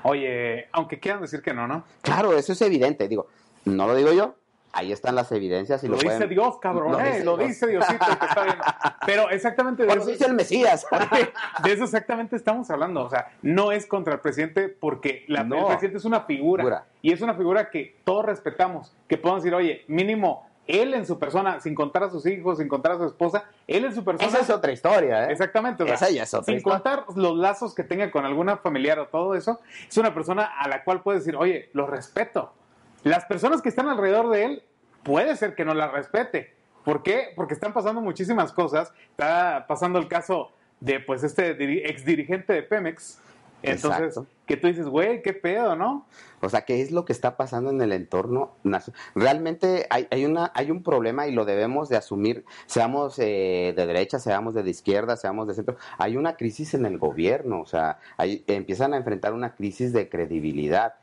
Oye, 0.04 0.68
aunque 0.72 1.00
quieran 1.00 1.20
decir 1.20 1.42
que 1.42 1.52
no, 1.52 1.68
¿no? 1.68 1.84
Claro, 2.00 2.32
eso 2.32 2.54
es 2.54 2.62
evidente. 2.62 3.08
Digo, 3.08 3.26
no 3.66 3.86
lo 3.86 3.94
digo 3.94 4.12
yo. 4.14 4.36
Ahí 4.74 4.90
están 4.90 5.14
las 5.14 5.30
evidencias 5.32 5.84
y 5.84 5.86
Lo, 5.86 5.92
lo, 5.92 5.98
dice 5.98 6.14
pueden- 6.14 6.28
Dios, 6.30 6.56
cabrón, 6.58 6.92
Lo 6.92 7.00
eh, 7.00 7.04
dice 7.12 7.24
lo 7.24 7.36
Dios. 7.36 7.48
dice 7.50 7.66
Diosito 7.66 8.06
que 8.18 8.24
está 8.26 8.42
viendo. 8.44 8.64
Pero 9.06 9.28
exactamente 9.30 9.82
de 9.82 9.88
Por 9.88 9.98
eso, 9.98 10.04
eso 10.08 10.12
dice 10.12 10.26
el 10.26 10.34
Mesías. 10.34 10.86
de 11.62 11.72
eso 11.72 11.84
exactamente 11.84 12.36
estamos 12.36 12.70
hablando. 12.70 13.04
O 13.04 13.10
sea, 13.10 13.32
no 13.42 13.70
es 13.70 13.84
contra 13.86 14.14
el 14.14 14.20
presidente 14.20 14.68
porque 14.70 15.24
la- 15.28 15.44
No. 15.44 15.58
el 15.58 15.66
presidente 15.66 15.98
es 15.98 16.04
una 16.06 16.22
figura, 16.22 16.62
Figura. 16.62 16.84
y 17.02 17.12
es 17.12 17.20
una 17.20 17.34
figura 17.34 17.68
que 17.70 17.96
todos 18.04 18.24
respetamos. 18.24 18.94
Que 19.08 19.18
podemos 19.18 19.42
decir, 19.42 19.54
oye, 19.54 19.84
mínimo 19.88 20.48
él 20.66 20.94
en 20.94 21.04
su 21.06 21.18
persona, 21.18 21.60
sin 21.60 21.74
contar 21.74 22.04
a 22.04 22.10
sus 22.10 22.24
hijos, 22.24 22.56
sin 22.58 22.68
contar 22.68 22.92
a 22.92 22.96
su 22.98 23.04
esposa, 23.06 23.44
él 23.66 23.84
en 23.84 23.94
su 23.94 24.04
persona. 24.04 24.28
Esa 24.28 24.40
es 24.40 24.48
otra 24.48 24.70
historia, 24.72 25.28
¿eh? 25.28 25.32
Exactamente, 25.32 25.82
o 25.82 25.86
sea, 25.86 25.96
Esa 25.96 26.10
ya 26.10 26.22
es 26.22 26.32
otra 26.32 26.44
sin 26.46 26.54
historia. 26.58 26.78
contar 26.80 27.04
los 27.16 27.36
lazos 27.36 27.74
que 27.74 27.82
tenga 27.82 28.10
con 28.12 28.24
alguna 28.24 28.56
familiar 28.56 28.98
o 29.00 29.08
todo 29.08 29.34
eso, 29.34 29.60
es 29.88 29.98
una 29.98 30.14
persona 30.14 30.44
a 30.44 30.68
la 30.68 30.84
cual 30.84 31.02
puedes 31.02 31.24
decir, 31.24 31.36
oye, 31.36 31.68
lo 31.74 31.86
respeto. 31.88 32.54
Las 33.04 33.24
personas 33.24 33.62
que 33.62 33.68
están 33.68 33.88
alrededor 33.88 34.30
de 34.30 34.44
él, 34.44 34.62
puede 35.02 35.36
ser 35.36 35.54
que 35.54 35.64
no 35.64 35.74
la 35.74 35.88
respete. 35.90 36.54
¿Por 36.84 37.02
qué? 37.02 37.28
Porque 37.36 37.54
están 37.54 37.72
pasando 37.72 38.00
muchísimas 38.00 38.52
cosas. 38.52 38.92
Está 39.10 39.66
pasando 39.68 39.98
el 39.98 40.08
caso 40.08 40.50
de, 40.80 41.00
pues, 41.00 41.22
este 41.24 41.50
ex 41.88 42.04
dirigente 42.04 42.52
de 42.52 42.62
Pemex, 42.62 43.18
Entonces, 43.64 44.08
Exacto. 44.08 44.26
que 44.46 44.56
tú 44.56 44.66
dices, 44.66 44.86
güey, 44.88 45.22
qué 45.22 45.32
pedo, 45.32 45.76
¿no? 45.76 46.04
O 46.40 46.48
sea, 46.48 46.62
¿qué 46.62 46.82
es 46.82 46.90
lo 46.90 47.04
que 47.04 47.12
está 47.12 47.36
pasando 47.36 47.70
en 47.70 47.80
el 47.80 47.92
entorno 47.92 48.56
nacional? 48.64 49.00
Realmente 49.14 49.86
hay, 49.90 50.08
hay, 50.10 50.24
una, 50.24 50.50
hay 50.56 50.72
un 50.72 50.82
problema 50.82 51.28
y 51.28 51.32
lo 51.32 51.44
debemos 51.44 51.88
de 51.88 51.96
asumir, 51.96 52.44
seamos 52.66 53.20
eh, 53.20 53.72
de 53.76 53.86
derecha, 53.86 54.18
seamos 54.18 54.54
de 54.54 54.68
izquierda, 54.68 55.16
seamos 55.16 55.46
de 55.46 55.54
centro. 55.54 55.76
Hay 55.98 56.16
una 56.16 56.34
crisis 56.36 56.74
en 56.74 56.84
el 56.86 56.98
gobierno, 56.98 57.60
o 57.60 57.66
sea, 57.66 57.98
hay- 58.16 58.42
empiezan 58.48 58.94
a 58.94 58.96
enfrentar 58.96 59.32
una 59.32 59.54
crisis 59.54 59.92
de 59.92 60.08
credibilidad. 60.08 60.94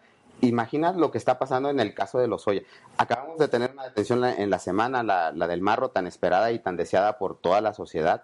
Imagina 0.42 0.94
lo 0.94 1.12
que 1.12 1.18
está 1.18 1.38
pasando 1.38 1.70
en 1.70 1.80
el 1.80 1.94
caso 1.94 2.18
de 2.20 2.28
los 2.28 2.48
Oya. 2.48 2.62
Acabamos 2.98 3.38
de 3.40 3.48
tener 3.50 3.72
una 3.74 3.84
detención 3.84 4.24
en 4.24 4.50
la 4.50 4.60
semana, 4.60 5.04
la, 5.04 5.32
la 5.34 5.48
del 5.48 5.62
Marro, 5.62 5.90
tan 5.90 6.08
esperada 6.08 6.52
y 6.52 6.60
tan 6.60 6.78
deseada 6.78 7.18
por 7.18 7.38
toda 7.38 7.60
la 7.62 7.74
sociedad. 7.74 8.24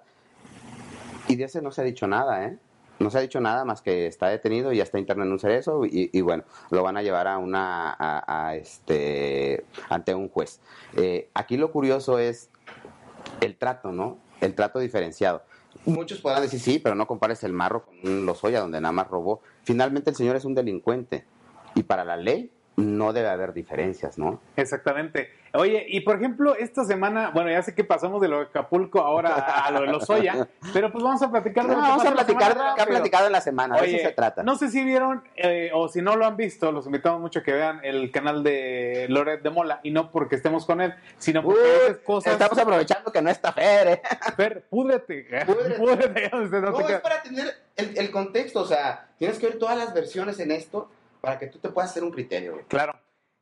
Y 1.28 1.36
de 1.36 1.46
ese 1.46 1.62
no 1.62 1.72
se 1.72 1.82
ha 1.82 1.84
dicho 1.84 2.08
nada, 2.08 2.46
¿eh? 2.46 2.58
No 2.98 3.10
se 3.10 3.18
ha 3.18 3.22
dicho 3.22 3.42
nada 3.42 3.66
más 3.66 3.82
que 3.82 4.08
está 4.08 4.28
detenido 4.28 4.72
y 4.72 4.78
ya 4.78 4.84
está 4.84 4.98
interno 4.98 5.24
en 5.26 5.32
un 5.34 5.40
cerezo 5.40 5.86
y, 5.86 6.10
y 6.14 6.22
bueno, 6.22 6.46
lo 6.70 6.82
van 6.82 6.96
a 6.96 7.02
llevar 7.02 7.28
a 7.28 7.38
una, 7.38 7.94
a 8.00 8.56
este, 8.56 9.66
ante 9.90 10.16
un 10.16 10.30
juez. 10.30 10.62
Eh, 10.96 11.30
aquí 11.34 11.58
lo 11.58 11.74
curioso 11.74 12.20
es 12.20 12.50
el 13.42 13.58
trato, 13.58 13.92
¿no? 13.92 14.18
El 14.40 14.56
trato 14.56 14.80
diferenciado. 14.80 15.44
Muchos 15.86 16.22
podrán 16.22 16.42
decir, 16.42 16.62
sí, 16.62 16.80
pero 16.80 16.96
no 16.96 17.06
compares 17.06 17.44
el 17.44 17.52
marro 17.52 17.86
con 17.86 17.96
un 18.04 18.26
Lozoya 18.26 18.62
donde 18.62 18.80
nada 18.80 18.94
más 18.94 19.10
robó. 19.10 19.42
Finalmente 19.64 20.12
el 20.12 20.16
señor 20.16 20.38
es 20.38 20.46
un 20.46 20.56
delincuente 20.56 21.26
y 21.76 21.84
para 21.84 22.04
la 22.04 22.18
ley 22.18 22.52
no 22.78 23.14
debe 23.14 23.30
haber 23.30 23.54
diferencias, 23.54 24.18
¿no? 24.18 24.42
Exactamente. 24.56 25.30
Oye, 25.54 25.86
y 25.88 26.02
por 26.02 26.18
ejemplo, 26.18 26.56
esta 26.56 26.84
semana, 26.84 27.32
bueno, 27.34 27.50
ya 27.50 27.64
sé 27.64 27.74
que 27.74 27.86
pasamos 27.86 28.22
de 28.22 28.28
lo 28.28 28.40
de 28.40 28.44
Acapulco 28.46 29.00
ahora 29.00 29.34
a 29.36 29.72
lo 29.72 29.82
de 29.82 29.88
los 29.88 30.06
Soya, 30.06 30.50
pero 30.74 30.92
pues 30.92 31.02
vamos 31.02 31.22
a 31.22 31.32
platicar 31.32 31.66
de 31.66 31.70
No, 31.70 31.76
lo 31.78 31.82
que 31.84 31.90
vamos 31.90 32.06
a 32.06 32.10
la 32.10 32.16
platicar 32.16 32.58
de 32.58 32.64
lo 32.66 32.76
que 32.76 32.82
ha 32.82 32.86
platicado 32.86 33.28
en 33.28 33.32
la 33.32 33.40
semana, 33.40 33.80
de 33.80 33.96
eso 33.96 34.08
se 34.10 34.14
trata. 34.14 34.44
No 34.44 34.58
sé 34.58 34.70
si 34.70 34.84
vieron 34.84 35.24
eh, 35.38 35.72
o 35.74 35.88
si 35.88 36.02
no 36.02 36.18
lo 36.18 36.26
han 36.26 36.36
visto, 36.36 36.74
los 36.74 36.86
invitamos 36.86 37.22
mucho 37.22 37.40
a 37.40 37.44
que 37.44 37.54
vean 37.54 37.80
el 37.84 38.12
canal 38.12 38.44
de 38.44 39.06
Loret 39.08 39.42
de 39.42 39.50
Mola 39.50 39.80
y 39.84 39.92
no 39.92 40.12
porque 40.12 40.36
estemos 40.36 40.66
con 40.66 40.82
él, 40.82 40.94
sino 41.18 41.42
porque 41.42 41.62
Uy, 41.62 41.70
haces 41.86 41.98
cosas. 42.00 42.34
Estamos 42.34 42.58
aprovechando 42.58 43.10
que 43.14 43.22
no 43.22 43.30
está 43.30 43.54
Fer, 43.54 43.88
¿eh? 43.88 44.02
Fer, 44.36 44.66
púdrete, 44.70 45.26
Púdrete. 45.78 46.30
no 46.34 46.42
es 46.90 47.00
para 47.00 47.22
tener 47.22 47.54
el, 47.78 47.98
el 47.98 48.12
contexto, 48.12 48.60
o 48.60 48.66
sea, 48.66 49.08
tienes 49.18 49.40
que 49.40 49.48
ver 49.48 49.58
todas 49.58 49.78
las 49.78 49.94
versiones 49.94 50.38
en 50.42 50.52
esto 50.52 50.90
para 51.26 51.40
que 51.40 51.48
tú 51.48 51.58
te 51.58 51.70
puedas 51.70 51.90
hacer 51.90 52.04
un 52.04 52.12
criterio. 52.12 52.54
güey. 52.54 52.66
Claro. 52.66 52.94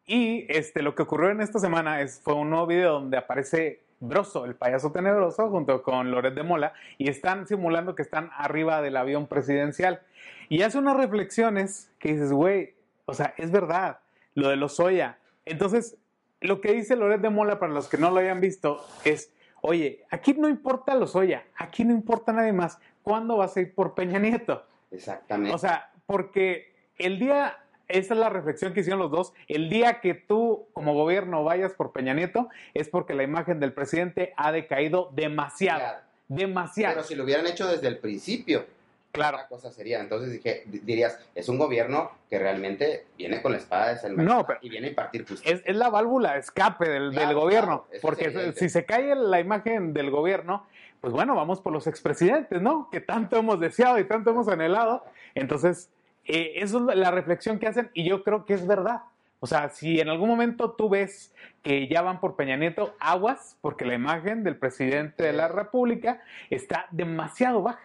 Y 0.05 0.45
este, 0.49 0.81
lo 0.81 0.95
que 0.95 1.03
ocurrió 1.03 1.31
en 1.31 1.41
esta 1.41 1.59
semana 1.59 2.01
es, 2.01 2.21
fue 2.23 2.33
un 2.33 2.49
nuevo 2.49 2.65
video 2.65 2.93
donde 2.93 3.17
aparece 3.17 3.81
Broso, 3.99 4.45
el 4.45 4.55
payaso 4.55 4.91
tenebroso, 4.91 5.49
junto 5.49 5.83
con 5.83 6.11
Loret 6.11 6.33
de 6.33 6.43
Mola, 6.43 6.73
y 6.97 7.09
están 7.09 7.45
simulando 7.45 7.93
que 7.93 8.01
están 8.01 8.29
arriba 8.35 8.81
del 8.81 8.97
avión 8.97 9.27
presidencial. 9.27 10.01
Y 10.47 10.61
hace 10.61 10.77
unas 10.77 10.97
reflexiones 10.97 11.91
que 11.99 12.13
dices, 12.13 12.31
güey, 12.31 12.73
o 13.05 13.13
sea, 13.13 13.33
es 13.37 13.51
verdad, 13.51 13.99
lo 14.33 14.49
de 14.49 14.55
los 14.55 14.75
Soya. 14.75 15.17
Entonces, 15.45 15.97
lo 16.39 16.61
que 16.61 16.73
dice 16.73 16.95
Loret 16.95 17.21
de 17.21 17.29
Mola, 17.29 17.59
para 17.59 17.73
los 17.73 17.89
que 17.89 17.97
no 17.97 18.11
lo 18.11 18.19
hayan 18.19 18.39
visto, 18.41 18.85
es, 19.03 19.33
oye, 19.61 20.05
aquí 20.09 20.33
no 20.33 20.47
importa 20.49 20.95
los 20.95 21.11
Soya, 21.11 21.45
aquí 21.55 21.83
no 21.83 21.93
importa 21.93 22.33
nadie 22.33 22.53
más. 22.53 22.79
¿Cuándo 23.03 23.37
vas 23.37 23.55
a 23.57 23.61
ir 23.61 23.73
por 23.73 23.93
Peña 23.93 24.19
Nieto? 24.19 24.65
Exactamente. 24.91 25.53
O 25.53 25.57
sea, 25.57 25.91
porque 26.05 26.73
el 26.97 27.19
día, 27.19 27.57
esa 27.93 28.13
es 28.13 28.19
la 28.19 28.29
reflexión 28.29 28.73
que 28.73 28.81
hicieron 28.81 28.99
los 28.99 29.11
dos, 29.11 29.33
el 29.47 29.69
día 29.69 30.01
que 30.01 30.13
tú 30.13 30.67
como 30.73 30.93
gobierno 30.93 31.43
vayas 31.43 31.73
por 31.73 31.91
Peña 31.91 32.13
Nieto 32.13 32.49
es 32.73 32.89
porque 32.89 33.13
la 33.13 33.23
imagen 33.23 33.59
del 33.59 33.73
presidente 33.73 34.33
ha 34.37 34.51
decaído 34.51 35.09
demasiado, 35.13 35.79
Claro. 35.79 35.99
demasiado. 36.27 36.95
Pero 36.95 37.07
si 37.07 37.15
lo 37.15 37.23
hubieran 37.23 37.47
hecho 37.47 37.67
desde 37.67 37.87
el 37.87 37.97
principio, 37.99 38.65
claro. 39.11 39.37
otra 39.37 39.47
cosa 39.47 39.71
sería. 39.71 39.99
Entonces 40.01 40.31
dije, 40.31 40.63
di- 40.65 40.79
dirías, 40.79 41.19
es 41.35 41.47
un 41.49 41.57
gobierno 41.57 42.11
que 42.29 42.39
realmente 42.39 43.05
viene 43.17 43.41
con 43.41 43.51
la 43.51 43.59
espada 43.59 43.89
desenvainada 43.93 44.37
No, 44.39 44.45
pero- 44.47 44.59
y 44.63 44.69
viene 44.69 44.87
a 44.87 44.89
impartir 44.89 45.27
justicia. 45.27 45.53
Es, 45.55 45.61
es 45.65 45.75
la 45.75 45.89
válvula 45.89 46.33
de 46.33 46.39
escape 46.39 46.89
del, 46.89 47.11
Claro, 47.11 47.27
del 47.27 47.35
gobierno, 47.37 47.85
claro, 47.89 47.99
porque 48.01 48.53
si 48.55 48.69
se 48.69 48.85
cae 48.85 49.13
la 49.15 49.39
imagen 49.39 49.93
del 49.93 50.09
gobierno, 50.09 50.65
pues 50.99 51.13
bueno, 51.13 51.35
vamos 51.35 51.59
por 51.61 51.73
los 51.73 51.85
expresidentes, 51.85 52.61
¿no? 52.61 52.89
Que 52.89 53.01
tanto 53.01 53.37
hemos 53.37 53.59
deseado 53.59 53.99
y 53.99 54.05
tanto 54.05 54.29
hemos 54.31 54.47
anhelado. 54.47 55.03
Entonces, 55.35 55.89
eh, 56.25 56.53
es 56.57 56.71
la 56.73 57.11
reflexión 57.11 57.59
que 57.59 57.67
hacen 57.67 57.89
y 57.93 58.03
yo 58.07 58.23
creo 58.23 58.45
que 58.45 58.53
es 58.53 58.65
verdad. 58.67 59.01
O 59.39 59.45
sea, 59.47 59.67
si 59.67 59.99
en 59.99 60.07
algún 60.07 60.29
momento 60.29 60.71
tú 60.71 60.87
ves 60.87 61.33
que 61.63 61.89
ya 61.89 62.01
van 62.01 62.21
por 62.21 62.37
Peña 62.37 62.55
Nieto, 62.55 62.95
aguas, 62.97 63.57
porque 63.59 63.83
la 63.83 63.93
imagen 63.93 64.41
del 64.45 64.55
presidente 64.55 65.23
de 65.23 65.33
la 65.33 65.49
República 65.49 66.21
está 66.49 66.87
demasiado 66.91 67.61
baja. 67.61 67.81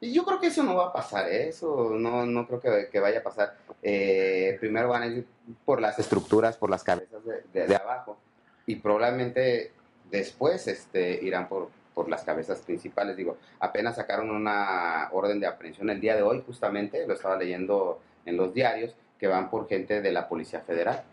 Y 0.00 0.12
yo 0.12 0.24
creo 0.24 0.38
que 0.38 0.46
eso 0.46 0.62
no 0.62 0.76
va 0.76 0.86
a 0.88 0.92
pasar, 0.92 1.28
¿eh? 1.28 1.48
eso 1.48 1.90
no, 1.98 2.24
no 2.24 2.46
creo 2.46 2.88
que, 2.88 3.00
vaya 3.00 3.18
a 3.18 3.22
pasar. 3.24 3.56
Eh, 3.82 4.56
primero 4.60 4.88
van 4.90 5.02
a 5.02 5.06
ir 5.06 5.26
por 5.64 5.80
las 5.80 5.98
estructuras, 5.98 6.56
por 6.56 6.70
las 6.70 6.84
cabezas 6.84 7.24
de, 7.24 7.42
de- 7.52 7.66
de 7.66 7.74
abajo 7.76 8.16
y 8.64 8.76
probablemente 8.76 9.72
después 10.08 10.68
este, 10.68 11.18
irán 11.24 11.48
por, 11.48 11.68
por 11.94 12.08
las 12.08 12.24
cabezas 12.24 12.60
principales. 12.60 13.16
Digo, 13.16 13.36
apenas 13.60 13.96
sacaron 13.96 14.30
una 14.30 15.08
orden 15.12 15.40
de 15.40 15.46
aprehensión 15.46 15.90
el 15.90 16.00
día 16.00 16.16
de 16.16 16.22
hoy, 16.22 16.42
justamente, 16.46 17.06
lo 17.06 17.14
estaba 17.14 17.36
leyendo 17.36 18.00
en 18.24 18.36
los 18.36 18.54
diarios, 18.54 18.94
que 19.18 19.26
van 19.26 19.50
por 19.50 19.68
gente 19.68 20.00
de 20.00 20.12
la 20.12 20.28
Policía 20.28 20.60
Federal. 20.60 21.04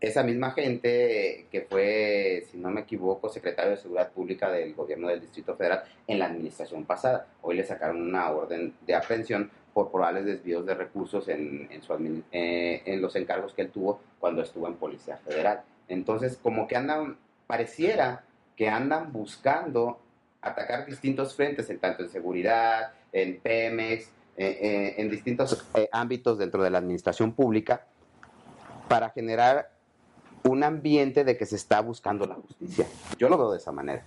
Esa 0.00 0.22
misma 0.22 0.52
gente 0.52 1.46
que 1.50 1.60
fue, 1.62 2.46
si 2.50 2.56
no 2.56 2.70
me 2.70 2.82
equivoco, 2.82 3.28
secretario 3.28 3.72
de 3.72 3.76
Seguridad 3.76 4.10
Pública 4.10 4.50
del 4.50 4.74
gobierno 4.74 5.08
del 5.08 5.20
Distrito 5.20 5.54
Federal 5.56 5.84
en 6.06 6.18
la 6.18 6.26
administración 6.26 6.84
pasada. 6.84 7.26
Hoy 7.42 7.56
le 7.56 7.64
sacaron 7.64 8.00
una 8.00 8.30
orden 8.30 8.74
de 8.86 8.94
aprehensión 8.94 9.50
por 9.74 9.90
probables 9.90 10.24
desvíos 10.24 10.64
de 10.64 10.74
recursos 10.74 11.28
en, 11.28 11.68
en, 11.70 11.82
su 11.82 11.92
eh, 12.32 12.82
en 12.84 13.00
los 13.02 13.14
encargos 13.14 13.52
que 13.52 13.62
él 13.62 13.70
tuvo 13.70 14.00
cuando 14.18 14.42
estuvo 14.42 14.66
en 14.66 14.74
Policía 14.74 15.18
Federal. 15.18 15.62
Entonces, 15.88 16.38
como 16.42 16.66
que 16.66 16.76
andan, 16.76 17.18
pareciera 17.46 18.24
que 18.60 18.68
andan 18.68 19.10
buscando 19.10 19.98
atacar 20.42 20.84
distintos 20.84 21.34
frentes, 21.34 21.70
en 21.70 21.78
tanto 21.78 22.02
en 22.02 22.10
seguridad, 22.10 22.92
en 23.10 23.40
Pemex, 23.40 24.02
eh, 24.04 24.10
eh, 24.36 24.94
en 24.98 25.08
distintos 25.08 25.64
eh, 25.72 25.88
ámbitos 25.90 26.36
dentro 26.36 26.62
de 26.62 26.68
la 26.68 26.76
administración 26.76 27.32
pública, 27.32 27.86
para 28.86 29.08
generar 29.08 29.70
un 30.44 30.62
ambiente 30.62 31.24
de 31.24 31.38
que 31.38 31.46
se 31.46 31.56
está 31.56 31.80
buscando 31.80 32.26
la 32.26 32.34
justicia. 32.34 32.86
Yo 33.16 33.30
lo 33.30 33.38
veo 33.38 33.50
de 33.52 33.56
esa 33.56 33.72
manera. 33.72 34.02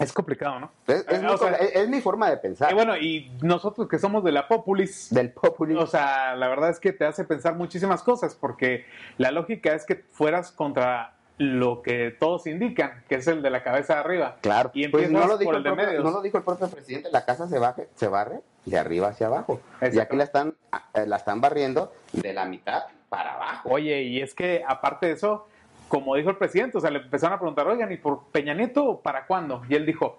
Es 0.00 0.12
complicado, 0.12 0.58
¿no? 0.58 0.70
Es, 0.88 1.06
es 1.06 1.18
Eh, 1.18 1.18
mi, 1.20 1.28
sea, 1.28 1.36
forma- 1.38 1.56
es- 1.58 1.76
es 1.76 1.88
mi 1.88 2.00
forma 2.00 2.30
de 2.30 2.36
pensar. 2.38 2.72
Y 2.72 2.74
bueno, 2.74 2.96
y 2.96 3.30
nosotros 3.42 3.86
que 3.88 4.00
somos 4.00 4.24
de 4.24 4.32
la 4.32 4.48
Populis, 4.48 5.06
del 5.14 5.30
populismo. 5.30 5.82
O 5.82 5.86
sea, 5.86 6.34
la 6.34 6.48
verdad 6.48 6.70
es 6.70 6.80
que 6.80 6.92
te 6.92 7.04
hace 7.04 7.22
pensar 7.22 7.54
muchísimas 7.54 8.02
cosas, 8.02 8.34
porque 8.34 8.86
la 9.18 9.30
lógica 9.30 9.72
es 9.72 9.84
que 9.86 9.94
fueras 10.10 10.50
contra 10.50 11.13
lo 11.38 11.82
que 11.82 12.10
todos 12.12 12.46
indican, 12.46 13.02
que 13.08 13.16
es 13.16 13.26
el 13.26 13.42
de 13.42 13.50
la 13.50 13.62
cabeza 13.62 13.94
de 13.94 14.00
arriba. 14.00 14.36
Claro, 14.40 14.70
Y 14.72 14.86
pues 14.88 15.10
no 15.10 15.26
lo, 15.26 15.36
dijo 15.36 15.50
por 15.50 15.54
el 15.54 15.58
el 15.58 15.64
de 15.64 15.70
propio, 15.70 15.86
medios. 15.86 16.04
no 16.04 16.10
lo 16.12 16.22
dijo 16.22 16.38
el 16.38 16.44
propio 16.44 16.68
presidente, 16.68 17.08
la 17.10 17.24
casa 17.24 17.48
se, 17.48 17.58
baje, 17.58 17.88
se 17.96 18.06
barre 18.08 18.40
de 18.64 18.78
arriba 18.78 19.08
hacia 19.08 19.26
abajo. 19.26 19.60
Y 19.80 19.86
Exacto. 19.86 20.00
aquí 20.02 20.16
la 20.16 20.24
están, 20.24 20.54
eh, 20.94 21.06
la 21.06 21.16
están 21.16 21.40
barriendo 21.40 21.92
de 22.12 22.32
la 22.32 22.44
mitad 22.44 22.84
para 23.08 23.34
abajo. 23.34 23.68
Oye, 23.70 24.02
y 24.02 24.20
es 24.20 24.32
que 24.34 24.62
aparte 24.66 25.06
de 25.06 25.12
eso, 25.12 25.46
como 25.88 26.14
dijo 26.14 26.30
el 26.30 26.36
presidente, 26.36 26.78
o 26.78 26.80
sea, 26.80 26.90
le 26.90 27.00
empezaron 27.00 27.34
a 27.34 27.38
preguntar, 27.38 27.66
oigan, 27.66 27.90
¿y 27.90 27.96
por 27.96 28.24
Peña 28.32 28.54
Nieto 28.54 29.00
para 29.00 29.26
cuándo? 29.26 29.62
Y 29.68 29.74
él 29.74 29.86
dijo, 29.86 30.18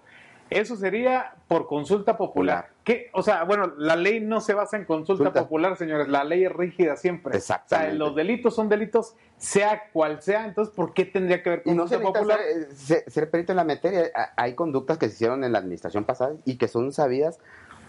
eso 0.50 0.76
sería 0.76 1.34
por 1.48 1.68
consulta 1.68 2.18
popular. 2.18 2.70
¿Qué? 2.84 3.10
O 3.14 3.24
sea, 3.24 3.44
bueno, 3.46 3.74
la 3.78 3.96
ley 3.96 4.20
no 4.20 4.42
se 4.42 4.54
basa 4.54 4.78
en 4.78 4.86
consulta 4.86 5.24
Consulta. 5.26 5.42
popular, 5.44 5.76
señores, 5.76 6.08
la 6.08 6.24
ley 6.24 6.46
es 6.46 6.52
rígida 6.52 6.96
siempre. 6.98 7.36
Exactamente. 7.36 7.94
O 7.94 7.98
sea, 7.98 8.06
los 8.08 8.16
delitos 8.16 8.56
son 8.56 8.70
delitos, 8.70 9.16
sea 9.38 9.90
cual 9.92 10.22
sea, 10.22 10.46
entonces, 10.46 10.74
¿por 10.76 10.94
qué 10.94 11.06
tendría 11.06 11.42
que 11.42 11.50
ver 11.50 11.62
no 11.66 11.88
se 11.88 12.00
consulta 12.00 12.38
necesita 12.38 12.38
popular? 12.38 12.40
ser, 12.76 12.98
eh, 13.00 13.04
ser- 13.10 13.30
perito 13.32 13.54
en 13.54 13.56
la 13.58 13.64
materia. 13.64 14.12
Hay 14.36 14.54
conductas 14.54 14.98
que 15.00 15.08
se 15.08 15.16
hicieron 15.16 15.44
en 15.44 15.52
la 15.52 15.58
administración 15.60 16.04
pasada 16.04 16.34
y 16.46 16.58
que 16.58 16.68
son 16.68 16.92
sabidas 16.94 17.40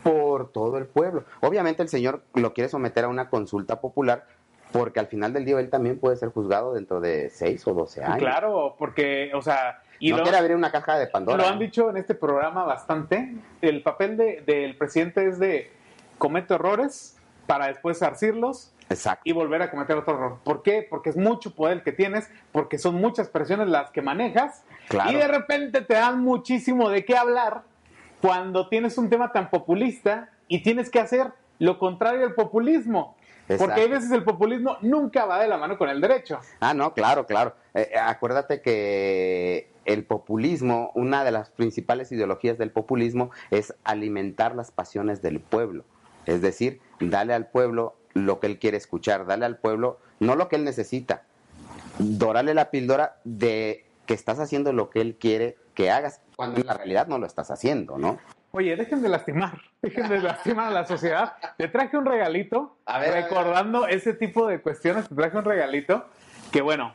por 0.02 0.50
todo 0.50 0.78
el 0.78 0.86
pueblo. 0.86 1.24
Obviamente 1.42 1.82
el 1.82 1.88
señor 1.88 2.22
lo 2.34 2.54
quiere 2.54 2.68
someter 2.70 3.04
a 3.04 3.08
una 3.08 3.28
consulta 3.28 3.80
popular 3.80 4.24
porque 4.72 4.98
al 5.00 5.06
final 5.08 5.32
del 5.32 5.44
día 5.44 5.58
él 5.60 5.68
también 5.70 5.98
puede 5.98 6.16
ser 6.16 6.30
juzgado 6.30 6.74
dentro 6.74 7.00
de 7.00 7.28
6 7.30 7.66
o 7.66 7.74
12 7.74 8.02
años. 8.02 8.18
Claro, 8.18 8.76
porque, 8.78 9.30
o 9.34 9.40
sea, 9.42 9.80
y 9.98 10.10
no 10.10 10.18
lo, 10.18 10.22
quiere 10.24 10.38
abrir 10.38 10.56
una 10.56 10.70
caja 10.70 10.98
de 10.98 11.06
Pandora. 11.06 11.42
lo 11.42 11.48
han 11.48 11.58
dicho 11.58 11.90
en 11.90 11.96
este 11.96 12.14
programa 12.14 12.64
bastante. 12.64 13.34
El 13.62 13.82
papel 13.82 14.16
de- 14.16 14.42
del 14.46 14.76
presidente 14.76 15.26
es 15.28 15.38
de 15.38 15.70
cometo 16.18 16.54
errores 16.54 17.16
para 17.46 17.68
después 17.68 17.98
zarcirlos 17.98 18.72
Exacto. 18.88 19.22
y 19.24 19.32
volver 19.32 19.62
a 19.62 19.70
cometer 19.70 19.96
otro 19.96 20.14
error. 20.14 20.38
¿Por 20.44 20.62
qué? 20.62 20.86
Porque 20.88 21.10
es 21.10 21.16
mucho 21.16 21.54
poder 21.54 21.82
que 21.82 21.92
tienes, 21.92 22.28
porque 22.52 22.78
son 22.78 22.96
muchas 22.96 23.28
presiones 23.28 23.68
las 23.68 23.90
que 23.90 24.02
manejas 24.02 24.62
Claro. 24.88 25.10
y 25.12 25.14
de 25.16 25.28
repente 25.28 25.80
te 25.82 25.94
dan 25.94 26.20
muchísimo 26.20 26.88
de 26.90 27.04
qué 27.04 27.16
hablar 27.16 27.62
cuando 28.20 28.68
tienes 28.68 28.96
un 28.98 29.08
tema 29.10 29.32
tan 29.32 29.50
populista 29.50 30.30
y 30.48 30.62
tienes 30.62 30.90
que 30.90 31.00
hacer 31.00 31.28
lo 31.58 31.78
contrario 31.78 32.24
al 32.26 32.34
populismo. 32.34 33.16
Porque 33.46 33.62
hay 33.62 33.70
Exacto. 33.82 33.90
veces 33.90 34.10
el 34.10 34.24
populismo 34.24 34.76
nunca 34.80 35.24
va 35.24 35.38
de 35.40 35.46
la 35.46 35.56
mano 35.56 35.78
con 35.78 35.88
el 35.88 36.00
derecho. 36.00 36.40
Ah, 36.58 36.74
no, 36.74 36.92
claro, 36.92 37.26
claro. 37.26 37.54
Eh, 37.74 37.90
eh, 37.94 37.98
acuérdate 37.98 38.60
que 38.60 39.70
el 39.86 40.04
populismo, 40.04 40.90
una 40.94 41.24
de 41.24 41.30
las 41.30 41.50
principales 41.50 42.12
ideologías 42.12 42.58
del 42.58 42.70
populismo 42.70 43.30
es 43.50 43.74
alimentar 43.84 44.54
las 44.54 44.70
pasiones 44.70 45.22
del 45.22 45.40
pueblo. 45.40 45.84
Es 46.26 46.42
decir, 46.42 46.80
dale 47.00 47.34
al 47.34 47.46
pueblo 47.48 47.96
lo 48.12 48.40
que 48.40 48.48
él 48.48 48.58
quiere 48.58 48.76
escuchar, 48.76 49.26
dale 49.26 49.46
al 49.46 49.58
pueblo 49.58 49.98
no 50.18 50.34
lo 50.34 50.48
que 50.48 50.56
él 50.56 50.64
necesita, 50.64 51.22
dorale 51.98 52.54
la 52.54 52.70
píldora 52.70 53.16
de 53.24 53.86
que 54.06 54.14
estás 54.14 54.38
haciendo 54.38 54.72
lo 54.72 54.90
que 54.90 55.00
él 55.00 55.16
quiere 55.18 55.56
que 55.74 55.90
hagas, 55.90 56.20
cuando 56.36 56.60
en 56.60 56.66
la 56.66 56.74
realidad 56.74 57.06
no 57.06 57.18
lo 57.18 57.26
estás 57.26 57.50
haciendo, 57.50 57.98
¿no? 57.98 58.18
Oye, 58.52 58.74
dejen 58.76 59.02
de 59.02 59.08
lastimar, 59.08 59.60
dejen 59.82 60.08
de 60.08 60.20
lastimar 60.20 60.68
a 60.68 60.70
la 60.70 60.86
sociedad. 60.86 61.34
Te 61.58 61.68
traje 61.68 61.96
un 61.98 62.06
regalito, 62.06 62.78
A 62.86 62.98
ver, 62.98 63.10
a 63.10 63.12
ver. 63.14 63.24
recordando 63.24 63.86
ese 63.86 64.14
tipo 64.14 64.46
de 64.46 64.60
cuestiones, 64.62 65.08
te 65.08 65.14
traje 65.14 65.36
un 65.36 65.44
regalito 65.44 66.06
que 66.50 66.62
bueno, 66.62 66.94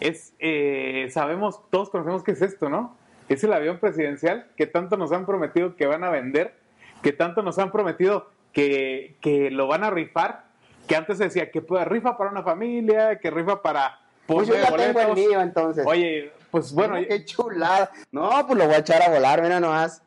es, 0.00 0.34
eh, 0.38 1.08
sabemos, 1.10 1.60
todos 1.70 1.90
conocemos 1.90 2.24
qué 2.24 2.32
es 2.32 2.42
esto, 2.42 2.68
¿no? 2.68 2.96
Es 3.28 3.44
el 3.44 3.52
avión 3.52 3.78
presidencial 3.78 4.48
que 4.56 4.66
tanto 4.66 4.96
nos 4.96 5.12
han 5.12 5.26
prometido 5.26 5.76
que 5.76 5.86
van 5.86 6.02
a 6.04 6.10
vender, 6.10 6.54
que 7.02 7.12
tanto 7.12 7.42
nos 7.42 7.58
han 7.58 7.70
prometido 7.70 8.28
que, 8.52 9.16
que 9.20 9.50
lo 9.50 9.68
van 9.68 9.84
a 9.84 9.90
rifar, 9.90 10.44
que 10.88 10.96
antes 10.96 11.18
se 11.18 11.24
decía 11.24 11.50
que 11.50 11.62
pues, 11.62 11.86
rifa 11.86 12.16
para 12.16 12.30
una 12.30 12.42
familia, 12.42 13.18
que 13.20 13.30
rifa 13.30 13.62
para... 13.62 14.00
Pues 14.26 14.48
yo 14.48 14.54
ya 14.54 14.66
tengo 14.74 15.00
el 15.00 15.06
boletos. 15.08 15.16
mío 15.16 15.40
entonces. 15.40 15.84
Oye, 15.86 16.32
pues 16.50 16.72
bueno, 16.72 16.94
Mira 16.94 17.08
qué 17.08 17.24
chulada. 17.24 17.90
No, 18.12 18.30
pues 18.46 18.58
lo 18.58 18.66
voy 18.66 18.74
a 18.74 18.78
echar 18.78 19.02
a 19.02 19.10
volar, 19.10 19.42
mira 19.42 19.60
nomás. 19.60 20.02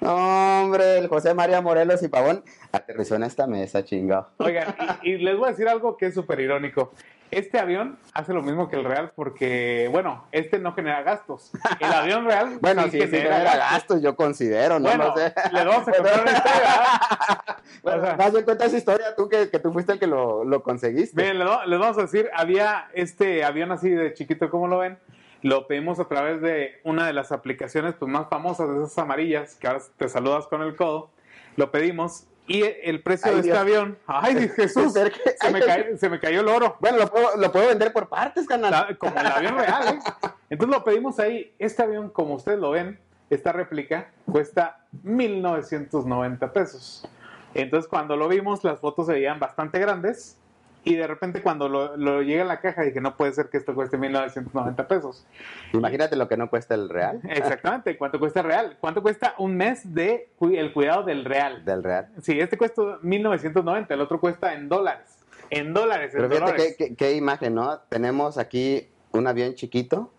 No, 0.00 0.62
hombre, 0.62 0.98
el 0.98 1.08
José 1.08 1.34
María 1.34 1.60
Morelos 1.60 2.02
y 2.02 2.08
Pavón 2.08 2.42
aterrizó 2.72 3.16
en 3.16 3.24
esta 3.24 3.46
mesa, 3.46 3.84
chingado. 3.84 4.30
Oigan, 4.38 4.74
y, 5.02 5.10
y 5.10 5.18
les 5.18 5.36
voy 5.36 5.48
a 5.48 5.50
decir 5.50 5.68
algo 5.68 5.96
que 5.96 6.06
es 6.06 6.14
súper 6.14 6.40
irónico. 6.40 6.92
Este 7.30 7.58
avión 7.58 7.98
hace 8.12 8.32
lo 8.34 8.42
mismo 8.42 8.68
que 8.68 8.76
el 8.76 8.84
real 8.84 9.12
porque, 9.14 9.88
bueno, 9.92 10.24
este 10.32 10.58
no 10.58 10.72
genera 10.72 11.02
gastos. 11.02 11.52
El 11.78 11.92
avión 11.92 12.24
real 12.24 12.58
Bueno, 12.60 12.82
sí, 12.84 13.00
sí, 13.00 13.06
genera 13.08 13.56
gastos, 13.56 14.02
yo 14.02 14.16
considero, 14.16 14.78
no 14.80 14.88
Bueno, 14.88 15.06
lo 15.08 15.16
sé. 15.16 15.32
les 15.52 15.64
vamos 15.64 15.86
a 15.88 15.92
contar 15.96 16.20
una 16.22 16.30
historia. 16.32 16.70
Bueno, 17.82 18.02
o 18.02 18.16
sea- 18.16 18.30
bien 18.30 18.44
cuenta 18.44 18.64
esa 18.66 18.76
historia 18.76 19.14
tú 19.16 19.28
que, 19.28 19.48
que 19.48 19.58
tú 19.58 19.72
fuiste 19.72 19.92
el 19.92 19.98
que 19.98 20.06
lo, 20.06 20.44
lo 20.44 20.62
conseguiste. 20.62 21.16
Miren, 21.20 21.38
les 21.38 21.48
va- 21.48 21.64
les 21.66 21.78
vamos 21.78 21.96
a 21.98 22.02
decir, 22.02 22.28
había 22.34 22.88
este 22.94 23.44
avión 23.44 23.72
así 23.72 23.88
de 23.90 24.12
chiquito, 24.12 24.50
como 24.50 24.66
lo 24.68 24.78
ven, 24.78 24.98
lo 25.42 25.66
pedimos 25.66 25.98
a 26.00 26.04
través 26.06 26.42
de 26.42 26.80
una 26.84 27.06
de 27.06 27.12
las 27.14 27.32
aplicaciones 27.32 27.94
pues, 27.98 28.10
más 28.10 28.28
famosas, 28.28 28.68
de 28.68 28.76
esas 28.84 28.98
amarillas, 28.98 29.54
que 29.54 29.66
ahora 29.68 29.80
te 29.96 30.08
saludas 30.08 30.46
con 30.48 30.60
el 30.62 30.76
codo, 30.76 31.10
lo 31.56 31.70
pedimos, 31.70 32.24
y 32.50 32.64
el 32.82 33.00
precio 33.00 33.28
Ay, 33.28 33.34
de 33.34 33.40
este 33.42 33.56
avión, 33.56 33.96
ay 34.08 34.48
Jesús, 34.56 34.92
se 34.92 35.50
me, 35.52 35.60
cayó, 35.60 35.96
se 35.96 36.08
me 36.08 36.18
cayó 36.18 36.40
el 36.40 36.48
oro. 36.48 36.76
Bueno, 36.80 36.98
lo 36.98 37.08
puedo, 37.08 37.36
lo 37.36 37.52
puedo 37.52 37.68
vender 37.68 37.92
por 37.92 38.08
partes, 38.08 38.44
canal. 38.48 38.98
Como 38.98 39.20
el 39.20 39.26
avión 39.28 39.56
real, 39.56 39.94
¿eh? 39.94 39.98
Entonces 40.50 40.76
lo 40.76 40.82
pedimos 40.82 41.20
ahí. 41.20 41.54
Este 41.60 41.84
avión, 41.84 42.10
como 42.10 42.34
ustedes 42.34 42.58
lo 42.58 42.72
ven, 42.72 42.98
esta 43.30 43.52
réplica 43.52 44.10
cuesta 44.26 44.84
1.990 45.04 46.50
pesos. 46.50 47.08
Entonces 47.54 47.88
cuando 47.88 48.16
lo 48.16 48.26
vimos, 48.26 48.64
las 48.64 48.80
fotos 48.80 49.06
se 49.06 49.12
veían 49.12 49.38
bastante 49.38 49.78
grandes. 49.78 50.39
Y 50.82 50.96
de 50.96 51.06
repente 51.06 51.42
cuando 51.42 51.68
lo, 51.68 51.96
lo 51.98 52.22
llega 52.22 52.42
a 52.42 52.46
la 52.46 52.60
caja 52.60 52.82
dije, 52.82 53.00
no 53.02 53.16
puede 53.16 53.34
ser 53.34 53.50
que 53.50 53.58
esto 53.58 53.74
cueste 53.74 53.98
1.990 53.98 54.86
pesos. 54.86 55.26
Imagínate 55.74 56.16
lo 56.16 56.26
que 56.26 56.38
no 56.38 56.48
cuesta 56.48 56.74
el 56.74 56.88
real 56.88 57.20
Exactamente. 57.28 57.98
¿Cuánto 57.98 58.18
cuesta 58.18 58.40
real? 58.40 58.78
¿Cuánto 58.80 59.02
cuesta 59.02 59.34
un 59.38 59.56
mes 59.56 59.94
de 59.94 60.30
el 60.40 60.72
cuidado 60.72 61.02
del 61.02 61.24
real? 61.26 61.64
del 61.66 61.82
real. 61.84 62.08
Sí, 62.22 62.40
este 62.40 62.56
cuesta 62.56 62.80
1.990, 63.02 63.86
el 63.90 64.00
otro 64.00 64.18
cuesta 64.20 64.54
en 64.54 64.68
dólares. 64.70 65.18
En 65.50 65.74
dólares, 65.74 66.14
en 66.14 66.20
Pero 66.22 66.30
fíjate 66.30 66.50
dólares. 66.52 66.74
qué, 66.78 66.88
qué- 66.88 66.94
qué 66.96 67.12
imagen, 67.14 67.54
¿no? 67.56 67.78
Tenemos 67.88 68.38
aquí 68.38 68.88
un 69.12 69.26
avión 69.26 69.54
chiquito, 69.54 70.10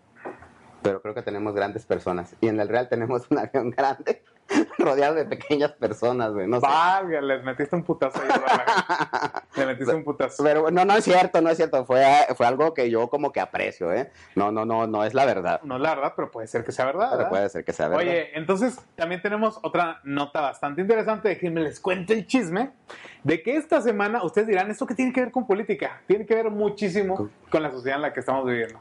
pero 0.82 1.00
creo 1.02 1.14
que 1.14 1.22
tenemos 1.22 1.54
grandes 1.54 1.86
personas. 1.86 2.36
Y 2.40 2.48
en 2.48 2.60
el 2.60 2.68
real 2.68 2.88
tenemos 2.88 3.28
un 3.30 3.38
avión 3.38 3.70
grande, 3.70 4.22
rodeado 4.78 5.14
de 5.14 5.24
pequeñas 5.24 5.72
personas, 5.72 6.32
güey. 6.32 6.46
No 6.46 6.60
sé. 6.60 6.66
Vaya, 6.66 7.20
les 7.20 7.42
metiste 7.44 7.76
un 7.76 7.84
putazo 7.84 8.20
ahí. 8.20 8.28
Le 9.56 9.66
metiste 9.66 9.94
un 9.94 10.04
putazo. 10.04 10.42
Pero 10.42 10.70
no, 10.70 10.84
no 10.84 10.96
es 10.96 11.04
cierto, 11.04 11.40
no 11.40 11.50
es 11.50 11.56
cierto. 11.56 11.84
Fue, 11.84 12.04
fue 12.36 12.46
algo 12.46 12.72
que 12.74 12.90
yo 12.90 13.08
como 13.08 13.32
que 13.32 13.40
aprecio, 13.40 13.92
¿eh? 13.92 14.10
No, 14.34 14.50
no, 14.50 14.64
no, 14.64 14.86
no 14.86 15.04
es 15.04 15.14
la 15.14 15.24
verdad. 15.24 15.60
No 15.62 15.76
es 15.76 15.82
la 15.82 15.94
verdad, 15.94 16.12
pero 16.16 16.30
puede 16.30 16.46
ser 16.46 16.64
que 16.64 16.72
sea 16.72 16.86
verdad. 16.86 17.08
Pero 17.10 17.18
¿verdad? 17.18 17.30
puede 17.30 17.48
ser 17.48 17.64
que 17.64 17.72
sea 17.72 17.88
verdad. 17.88 18.02
Oye, 18.02 18.30
entonces 18.38 18.80
también 18.94 19.20
tenemos 19.20 19.58
otra 19.62 20.00
nota 20.04 20.40
bastante 20.40 20.80
interesante. 20.80 21.28
Déjenme 21.28 21.60
les 21.60 21.80
cuento 21.80 22.12
el 22.12 22.26
chisme 22.26 22.72
de 23.22 23.42
que 23.42 23.56
esta 23.56 23.80
semana, 23.80 24.24
ustedes 24.24 24.48
dirán, 24.48 24.70
¿esto 24.70 24.86
qué 24.86 24.94
tiene 24.94 25.12
que 25.12 25.20
ver 25.20 25.30
con 25.30 25.46
política? 25.46 26.00
Tiene 26.06 26.26
que 26.26 26.34
ver 26.34 26.50
muchísimo 26.50 27.30
con 27.50 27.62
la 27.62 27.70
sociedad 27.70 27.96
en 27.96 28.02
la 28.02 28.12
que 28.12 28.20
estamos 28.20 28.46
viviendo. 28.46 28.78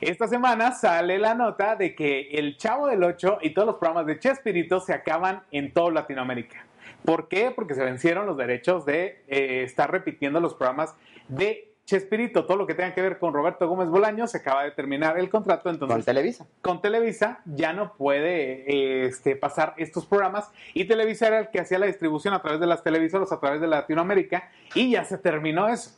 Esta 0.00 0.28
semana 0.28 0.72
sale 0.72 1.18
la 1.18 1.34
nota 1.34 1.76
de 1.76 1.94
que 1.94 2.28
el 2.32 2.56
Chavo 2.56 2.86
del 2.86 3.02
8 3.02 3.38
y 3.42 3.50
todos 3.50 3.66
los 3.66 3.76
programas 3.76 4.06
de 4.06 4.18
Chespirito 4.18 4.80
se 4.80 4.92
acaban 4.92 5.42
en 5.50 5.72
toda 5.72 5.92
Latinoamérica. 5.92 6.66
¿Por 7.04 7.28
qué? 7.28 7.52
Porque 7.54 7.74
se 7.74 7.84
vencieron 7.84 8.26
los 8.26 8.36
derechos 8.36 8.84
de 8.84 9.22
eh, 9.28 9.62
estar 9.64 9.90
repitiendo 9.90 10.40
los 10.40 10.54
programas 10.54 10.94
de 11.28 11.72
Chespirito. 11.84 12.46
Todo 12.46 12.56
lo 12.56 12.66
que 12.66 12.74
tenga 12.74 12.92
que 12.94 13.00
ver 13.00 13.18
con 13.18 13.32
Roberto 13.32 13.68
Gómez 13.68 13.88
Bolaño 13.88 14.26
se 14.26 14.38
acaba 14.38 14.64
de 14.64 14.72
terminar 14.72 15.18
el 15.18 15.30
contrato, 15.30 15.70
entonces 15.70 15.94
Con 15.94 16.04
Televisa. 16.04 16.46
con 16.60 16.82
Televisa 16.82 17.40
ya 17.44 17.72
no 17.72 17.94
puede 17.94 18.64
eh, 18.68 19.06
este, 19.06 19.36
pasar 19.36 19.74
estos 19.76 20.04
programas 20.04 20.50
y 20.74 20.86
Televisa 20.86 21.28
era 21.28 21.38
el 21.38 21.48
que 21.50 21.60
hacía 21.60 21.78
la 21.78 21.86
distribución 21.86 22.34
a 22.34 22.42
través 22.42 22.60
de 22.60 22.66
las 22.66 22.82
televisoras, 22.82 23.30
a 23.30 23.38
través 23.38 23.60
de 23.60 23.68
Latinoamérica 23.68 24.50
y 24.74 24.90
ya 24.90 25.04
se 25.04 25.16
terminó 25.16 25.68
eso. 25.68 25.96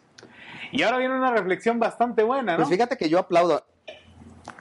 Y 0.72 0.82
ahora 0.82 0.98
viene 0.98 1.14
una 1.14 1.32
reflexión 1.32 1.78
bastante 1.78 2.22
buena, 2.22 2.52
¿no? 2.52 2.58
Pues 2.58 2.68
fíjate 2.68 2.96
que 2.96 3.08
yo 3.08 3.18
aplaudo. 3.18 3.64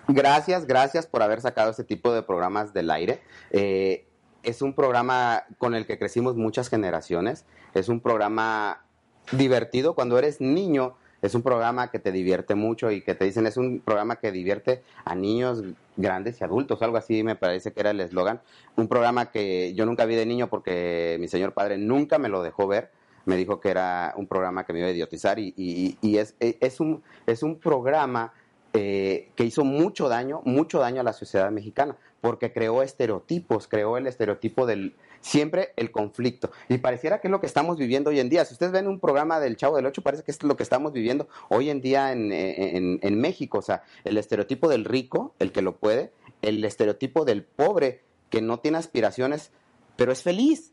Gracias, 0.08 0.66
gracias 0.66 1.06
por 1.06 1.22
haber 1.22 1.42
sacado 1.42 1.72
este 1.72 1.84
tipo 1.84 2.14
de 2.14 2.24
programas 2.24 2.74
del 2.74 2.90
aire. 2.92 3.22
Eh, 3.52 4.06
es 4.44 4.62
un 4.62 4.74
programa 4.74 5.44
con 5.58 5.76
el 5.76 5.86
que 5.86 6.00
crecimos 6.00 6.36
muchas 6.36 6.70
generaciones. 6.70 7.46
Es 7.74 7.90
un 7.90 8.00
programa 8.00 8.86
divertido 9.32 9.96
cuando 9.96 10.18
eres 10.18 10.40
niño. 10.40 10.96
Es 11.22 11.36
un 11.36 11.42
programa 11.42 11.90
que 11.90 12.00
te 12.00 12.12
divierte 12.12 12.56
mucho 12.56 12.92
y 12.92 13.02
que 13.02 13.16
te 13.16 13.26
dicen 13.26 13.48
es 13.48 13.58
un 13.58 13.80
programa 13.80 14.18
que 14.18 14.32
divierte 14.32 14.84
a 15.04 15.16
niños 15.16 15.64
grandes 15.96 16.40
y 16.40 16.44
adultos, 16.44 16.82
algo 16.84 16.96
así 16.98 17.24
me 17.24 17.36
parece 17.36 17.74
que 17.74 17.80
era 17.80 17.90
el 17.90 18.00
eslogan. 18.00 18.40
Un 18.76 18.88
programa 18.88 19.32
que 19.32 19.74
yo 19.74 19.86
nunca 19.86 20.06
vi 20.06 20.16
de 20.16 20.28
niño 20.28 20.48
porque 20.48 21.18
mi 21.20 21.28
señor 21.28 21.54
padre 21.54 21.78
nunca 21.80 22.20
me 22.20 22.30
lo 22.30 22.44
dejó 22.44 22.68
ver. 22.68 22.92
Me 23.28 23.36
dijo 23.38 23.60
que 23.60 23.70
era 23.70 24.14
un 24.18 24.26
programa 24.26 24.66
que 24.66 24.74
me 24.74 24.80
iba 24.80 24.88
a 24.88 24.92
idiotizar 24.92 25.38
y, 25.38 25.54
y- 25.58 26.18
es, 26.18 26.36
es, 26.40 26.80
un, 26.80 27.04
es 27.28 27.44
un 27.44 27.60
programa 27.60 28.34
eh, 28.74 29.30
que 29.36 29.44
hizo 29.44 29.64
mucho 29.64 30.08
daño, 30.10 30.42
mucho 30.46 30.80
daño 30.80 31.02
a 31.02 31.04
la 31.04 31.14
sociedad 31.14 31.52
mexicana, 31.52 31.98
porque 32.22 32.52
creó 32.54 32.82
estereotipos, 32.84 33.68
creó 33.68 33.98
el 33.98 34.08
estereotipo 34.08 34.66
del 34.66 34.96
siempre 35.20 35.74
el 35.76 35.92
conflicto. 35.92 36.52
Y 36.70 36.78
pareciera 36.78 37.20
que 37.20 37.28
es 37.28 37.32
lo 37.32 37.40
que 37.42 37.48
estamos 37.48 37.78
viviendo 37.78 38.12
hoy 38.12 38.20
en 38.20 38.30
día. 38.30 38.46
Si 38.46 38.54
ustedes 38.54 38.72
ven 38.72 38.88
un 38.88 39.00
programa 39.00 39.40
del 39.40 39.58
Chavo 39.58 39.76
del 39.76 39.86
Ocho, 39.88 40.02
parece 40.04 40.24
que 40.24 40.32
es 40.32 40.42
lo 40.44 40.56
que 40.56 40.64
estamos 40.64 40.94
viviendo 40.94 41.28
hoy 41.50 41.70
en 41.70 41.82
día 41.82 42.12
en, 42.14 42.32
en- 42.32 43.00
en 43.02 43.20
México. 43.20 43.58
O 43.58 43.62
sea, 43.62 43.84
el 44.06 44.18
estereotipo 44.18 44.70
del 44.70 44.86
rico, 44.86 45.34
el 45.40 45.52
que 45.52 45.62
lo 45.62 45.76
puede, 45.76 46.12
el 46.42 46.64
estereotipo 46.64 47.26
del 47.26 47.44
pobre, 47.44 48.02
que 48.30 48.42
no 48.42 48.60
tiene 48.60 48.78
aspiraciones, 48.78 49.52
pero 49.98 50.12
es 50.12 50.22
feliz. 50.24 50.72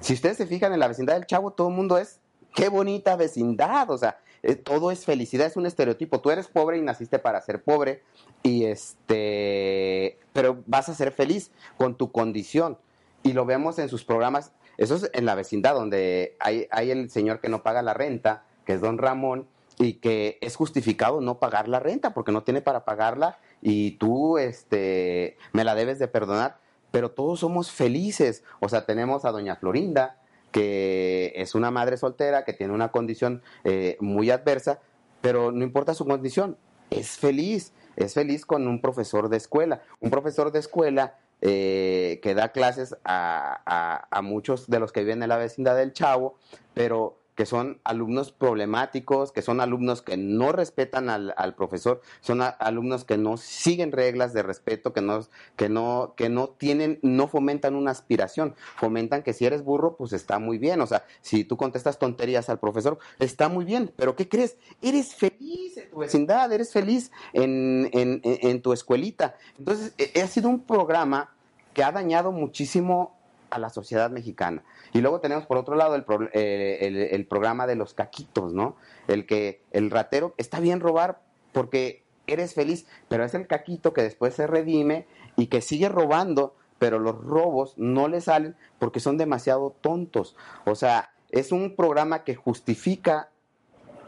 Si 0.00 0.14
ustedes 0.14 0.36
se 0.36 0.46
fijan 0.46 0.72
en 0.72 0.80
la 0.80 0.88
vecindad 0.88 1.14
del 1.14 1.26
Chavo, 1.26 1.52
todo 1.52 1.68
el 1.68 1.74
mundo 1.74 1.98
es, 1.98 2.20
qué 2.54 2.68
bonita 2.68 3.16
vecindad, 3.16 3.90
o 3.90 3.98
sea, 3.98 4.18
eh, 4.42 4.54
todo 4.54 4.90
es 4.90 5.04
felicidad, 5.04 5.46
es 5.46 5.56
un 5.56 5.66
estereotipo. 5.66 6.20
Tú 6.20 6.30
eres 6.30 6.46
pobre 6.46 6.78
y 6.78 6.82
naciste 6.82 7.18
para 7.18 7.40
ser 7.40 7.62
pobre, 7.62 8.02
y 8.42 8.64
este, 8.64 10.18
pero 10.32 10.62
vas 10.66 10.88
a 10.88 10.94
ser 10.94 11.12
feliz 11.12 11.50
con 11.76 11.96
tu 11.96 12.12
condición. 12.12 12.78
Y 13.22 13.32
lo 13.32 13.44
vemos 13.44 13.78
en 13.78 13.88
sus 13.88 14.04
programas, 14.04 14.52
eso 14.76 14.94
es 14.94 15.10
en 15.12 15.26
la 15.26 15.34
vecindad, 15.34 15.74
donde 15.74 16.36
hay, 16.38 16.68
hay 16.70 16.90
el 16.90 17.10
señor 17.10 17.40
que 17.40 17.48
no 17.48 17.62
paga 17.62 17.82
la 17.82 17.94
renta, 17.94 18.44
que 18.64 18.74
es 18.74 18.80
don 18.80 18.98
Ramón, 18.98 19.48
y 19.78 19.94
que 19.94 20.38
es 20.40 20.56
justificado 20.56 21.20
no 21.20 21.38
pagar 21.38 21.68
la 21.68 21.80
renta 21.80 22.12
porque 22.12 22.32
no 22.32 22.42
tiene 22.42 22.60
para 22.60 22.84
pagarla 22.84 23.38
y 23.62 23.92
tú 23.92 24.38
este 24.38 25.36
me 25.52 25.64
la 25.64 25.74
debes 25.74 25.98
de 25.98 26.08
perdonar, 26.08 26.58
pero 26.98 27.12
todos 27.12 27.38
somos 27.38 27.70
felices. 27.70 28.42
O 28.58 28.68
sea, 28.68 28.84
tenemos 28.84 29.24
a 29.24 29.30
doña 29.30 29.54
Florinda, 29.54 30.16
que 30.50 31.32
es 31.36 31.54
una 31.54 31.70
madre 31.70 31.96
soltera, 31.96 32.44
que 32.44 32.52
tiene 32.52 32.72
una 32.72 32.90
condición 32.90 33.40
eh, 33.62 33.96
muy 34.00 34.32
adversa, 34.32 34.80
pero 35.20 35.52
no 35.52 35.62
importa 35.62 35.94
su 35.94 36.04
condición, 36.06 36.56
es 36.90 37.10
feliz, 37.16 37.72
es 37.94 38.14
feliz 38.14 38.44
con 38.44 38.66
un 38.66 38.80
profesor 38.80 39.28
de 39.28 39.36
escuela. 39.36 39.80
Un 40.00 40.10
profesor 40.10 40.50
de 40.50 40.58
escuela 40.58 41.14
eh, 41.40 42.18
que 42.20 42.34
da 42.34 42.48
clases 42.48 42.96
a, 43.04 43.60
a- 43.64 44.08
a 44.10 44.20
muchos 44.22 44.68
de 44.68 44.80
los 44.80 44.90
que 44.90 45.02
viven 45.04 45.22
en 45.22 45.28
la 45.28 45.36
vecindad 45.36 45.76
del 45.76 45.92
Chavo, 45.92 46.34
pero 46.74 47.17
que 47.38 47.46
son 47.46 47.78
alumnos 47.84 48.32
problemáticos, 48.32 49.30
que 49.30 49.42
son 49.42 49.60
alumnos 49.60 50.02
que 50.02 50.16
no 50.16 50.50
respetan 50.50 51.08
al, 51.08 51.32
al 51.36 51.54
profesor, 51.54 52.00
son 52.20 52.42
alumnos 52.42 53.04
que 53.04 53.16
no 53.16 53.36
siguen 53.36 53.92
reglas 53.92 54.32
de 54.32 54.42
respeto, 54.42 54.92
que 54.92 55.02
no, 55.02 55.20
que 55.54 55.68
no, 55.68 56.14
que 56.16 56.30
no 56.30 56.48
tienen, 56.48 56.98
no 57.02 57.28
fomentan 57.28 57.76
una 57.76 57.92
aspiración, 57.92 58.56
fomentan 58.74 59.22
que 59.22 59.34
si 59.34 59.46
eres 59.46 59.62
burro, 59.62 59.94
pues 59.96 60.12
está 60.12 60.40
muy 60.40 60.58
bien, 60.58 60.80
o 60.80 60.86
sea, 60.88 61.04
si 61.20 61.44
tú 61.44 61.56
contestas 61.56 62.00
tonterías 62.00 62.48
al 62.48 62.58
profesor, 62.58 62.98
está 63.20 63.48
muy 63.48 63.64
bien, 63.64 63.92
pero 63.94 64.16
¿qué 64.16 64.28
crees? 64.28 64.56
Eres 64.82 65.14
feliz 65.14 65.76
en 65.76 65.90
tu 65.90 65.98
vecindad, 65.98 66.52
eres 66.52 66.72
feliz 66.72 67.12
en, 67.34 67.88
en- 67.92 68.20
en- 68.24 68.62
tu 68.62 68.72
escuelita. 68.72 69.36
Entonces, 69.58 69.92
eh, 69.98 70.20
ha 70.20 70.26
sido 70.26 70.48
un 70.48 70.58
programa 70.64 71.32
que 71.72 71.84
ha 71.84 71.92
dañado 71.92 72.32
muchísimo 72.32 73.16
a 73.50 73.58
la 73.58 73.70
sociedad 73.70 74.10
mexicana. 74.10 74.62
Y 74.92 75.00
luego 75.00 75.20
tenemos 75.20 75.46
por 75.46 75.56
otro 75.58 75.74
lado 75.76 75.96
eh, 76.32 76.78
el- 76.82 76.96
el 76.96 77.26
programa 77.26 77.66
de 77.66 77.76
los 77.76 77.94
caquitos, 77.94 78.52
¿no? 78.52 78.76
El 79.06 79.26
que 79.26 79.62
el 79.70 79.90
ratero 79.90 80.34
está 80.36 80.60
bien 80.60 80.80
robar 80.80 81.20
porque 81.52 82.02
eres 82.26 82.54
feliz, 82.54 82.86
pero 83.08 83.24
es 83.24 83.34
el 83.34 83.46
caquito 83.46 83.92
que 83.92 84.02
después 84.02 84.34
se 84.34 84.46
redime 84.46 85.06
y 85.36 85.46
que 85.46 85.60
sigue 85.62 85.88
robando, 85.88 86.54
pero 86.78 86.98
los 86.98 87.22
robos 87.24 87.74
no 87.76 88.06
le 88.08 88.20
salen 88.20 88.54
porque 88.78 89.00
son 89.00 89.16
demasiado 89.16 89.74
tontos. 89.80 90.36
O 90.66 90.74
sea, 90.74 91.10
es 91.30 91.52
un 91.52 91.74
programa 91.74 92.24
que 92.24 92.34
justifica 92.34 93.30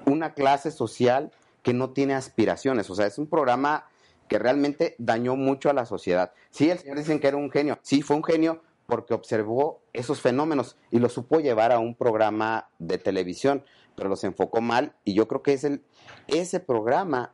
una 0.06 0.34
clase 0.34 0.70
social 0.70 1.32
que 1.62 1.72
no 1.74 1.90
tiene 1.90 2.14
aspiraciones. 2.14 2.88
O 2.90 2.94
sea, 2.94 3.06
es 3.06 3.18
un 3.18 3.26
programa 3.26 3.86
que 4.28 4.38
realmente 4.38 4.94
dañó 4.98 5.34
mucho 5.36 5.68
a 5.70 5.72
la 5.72 5.86
sociedad. 5.86 6.32
Sí, 6.50 6.70
el 6.70 6.78
señor 6.78 6.98
dicen 6.98 7.20
que 7.20 7.28
era 7.28 7.36
un 7.36 7.50
genio. 7.50 7.78
Sí, 7.82 8.00
fue 8.02 8.16
un 8.16 8.24
genio 8.24 8.62
porque 8.90 9.14
observó 9.14 9.80
esos 9.92 10.20
fenómenos 10.20 10.76
y 10.90 10.98
los 10.98 11.12
supo 11.12 11.40
llevar 11.40 11.72
a 11.72 11.78
un 11.78 11.94
programa 11.94 12.68
de 12.78 12.98
televisión, 12.98 13.64
pero 13.96 14.08
los 14.08 14.22
enfocó 14.24 14.60
mal 14.60 14.94
y 15.04 15.14
yo 15.14 15.26
creo 15.28 15.42
que 15.42 15.52
es 15.54 15.64
el, 15.64 15.82
ese 16.28 16.60
programa, 16.60 17.32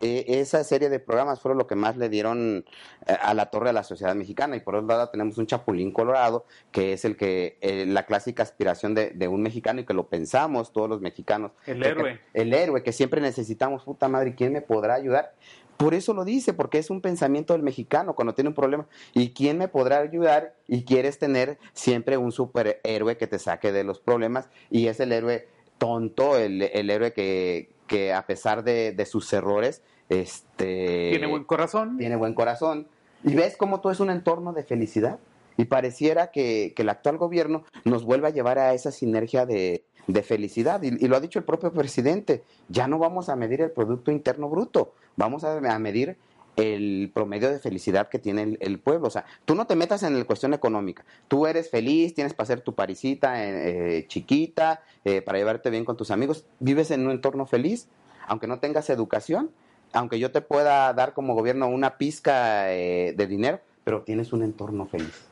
eh, 0.00 0.24
esa 0.38 0.62
serie 0.62 0.90
de 0.90 1.00
programas 1.00 1.40
fueron 1.40 1.58
lo 1.58 1.66
que 1.66 1.74
más 1.74 1.96
le 1.96 2.08
dieron 2.08 2.64
eh, 3.06 3.16
a 3.20 3.34
la 3.34 3.46
torre 3.46 3.70
a 3.70 3.72
la 3.72 3.82
sociedad 3.82 4.14
mexicana 4.14 4.54
y 4.54 4.60
por 4.60 4.76
otro 4.76 4.86
lado 4.86 5.08
tenemos 5.08 5.38
un 5.38 5.46
Chapulín 5.48 5.90
Colorado 5.90 6.44
que 6.70 6.92
es 6.92 7.04
el 7.04 7.16
que 7.16 7.58
eh, 7.62 7.84
la 7.84 8.06
clásica 8.06 8.44
aspiración 8.44 8.94
de, 8.94 9.10
de 9.10 9.26
un 9.26 9.42
mexicano 9.42 9.80
y 9.80 9.84
que 9.84 9.94
lo 9.94 10.06
pensamos 10.08 10.72
todos 10.72 10.88
los 10.88 11.00
mexicanos 11.00 11.50
El 11.66 11.82
que- 11.82 11.88
héroe. 11.88 12.20
el 12.32 12.54
héroe 12.54 12.84
que 12.84 12.92
siempre 12.92 13.20
necesitamos, 13.20 13.82
puta 13.82 14.06
madre, 14.08 14.36
¿quién 14.36 14.52
me 14.52 14.62
podrá 14.62 14.94
ayudar? 14.94 15.34
Por 15.78 15.94
eso 15.94 16.12
lo 16.12 16.24
dice, 16.24 16.52
porque 16.52 16.78
es 16.78 16.90
un 16.90 17.00
pensamiento 17.00 17.54
del 17.54 17.62
mexicano 17.62 18.14
cuando 18.14 18.34
tiene 18.34 18.48
un 18.48 18.54
problema. 18.54 18.86
¿Y 19.14 19.30
quién 19.30 19.56
me 19.58 19.68
podrá 19.68 20.00
ayudar? 20.00 20.54
Y 20.66 20.82
quieres 20.82 21.18
tener 21.18 21.56
siempre 21.72 22.16
un 22.18 22.32
superhéroe 22.32 23.16
que 23.16 23.26
te 23.26 23.38
saque 23.38 23.72
de 23.72 23.84
los 23.84 24.00
problemas. 24.00 24.50
Y 24.70 24.88
es 24.88 24.98
el 24.98 25.12
héroe 25.12 25.46
tonto, 25.78 26.36
el, 26.36 26.62
el 26.62 26.90
héroe 26.90 27.12
que, 27.12 27.70
que 27.86 28.12
a 28.12 28.26
pesar 28.26 28.64
de, 28.64 28.92
de 28.92 29.06
sus 29.06 29.32
errores, 29.32 29.82
este, 30.08 31.10
Tiene 31.10 31.28
buen 31.28 31.44
corazón. 31.44 31.96
tiene 31.96 32.16
buen 32.16 32.34
corazón. 32.34 32.88
Y 33.24 33.34
ves 33.34 33.56
cómo 33.56 33.80
todo 33.80 33.92
es 33.92 34.00
un 34.00 34.10
entorno 34.10 34.52
de 34.52 34.64
felicidad. 34.64 35.18
Y 35.58 35.66
pareciera 35.66 36.30
que, 36.30 36.72
el 36.74 36.88
actual 36.88 37.18
gobierno 37.18 37.64
nos 37.84 38.04
vuelve 38.04 38.28
a 38.28 38.30
llevar 38.30 38.58
a 38.58 38.72
esa 38.72 38.90
sinergia 38.90 39.44
de, 39.44 39.84
felicidad. 40.22 40.82
Y, 40.82 41.06
lo 41.06 41.16
ha 41.16 41.20
dicho 41.20 41.38
el 41.38 41.44
propio 41.44 41.70
presidente, 41.72 42.42
ya 42.68 42.88
no 42.88 42.98
vamos 42.98 43.28
a 43.28 43.36
medir 43.36 43.60
el 43.60 43.70
Producto 43.70 44.10
Interno 44.10 44.48
Bruto, 44.48 44.94
vamos 45.16 45.44
a, 45.44 45.60
medir 45.78 46.16
el 46.56 47.10
promedio 47.12 47.50
de 47.50 47.58
felicidad 47.58 48.08
que 48.08 48.18
tiene 48.18 48.42
el, 48.42 48.58
el 48.60 48.78
pueblo. 48.78 49.08
O 49.08 49.10
sea, 49.10 49.26
tú 49.44 49.54
no 49.54 49.66
te 49.66 49.76
metas 49.76 50.02
en 50.02 50.18
la 50.18 50.24
cuestión 50.24 50.54
económica. 50.54 51.04
Tú 51.28 51.46
eres 51.46 51.68
feliz, 51.70 52.14
tienes 52.14 52.32
para 52.32 52.44
hacer 52.44 52.62
tu 52.62 52.74
parisita 52.74 53.44
eh, 53.44 53.98
eh, 53.98 54.06
chiquita, 54.08 54.82
eh, 55.04 55.20
para 55.20 55.38
llevarte 55.38 55.70
bien 55.70 55.84
con 55.84 55.96
tus 55.96 56.10
amigos, 56.10 56.46
vives 56.58 56.90
en 56.90 57.04
un 57.04 57.12
entorno 57.12 57.44
feliz, 57.44 57.88
aunque 58.26 58.46
no 58.46 58.58
tengas 58.58 58.90
educación, 58.90 59.50
aunque 59.92 60.18
yo 60.18 60.30
te 60.30 60.40
pueda 60.40 60.92
dar 60.92 61.14
como 61.14 61.34
gobierno 61.34 61.68
una 61.68 61.96
pizca 61.96 62.72
eh, 62.72 63.14
de 63.16 63.26
dinero, 63.26 63.60
pero 63.84 64.02
tienes 64.02 64.32
un 64.32 64.42
entorno 64.42 64.86
feliz. 64.86 65.26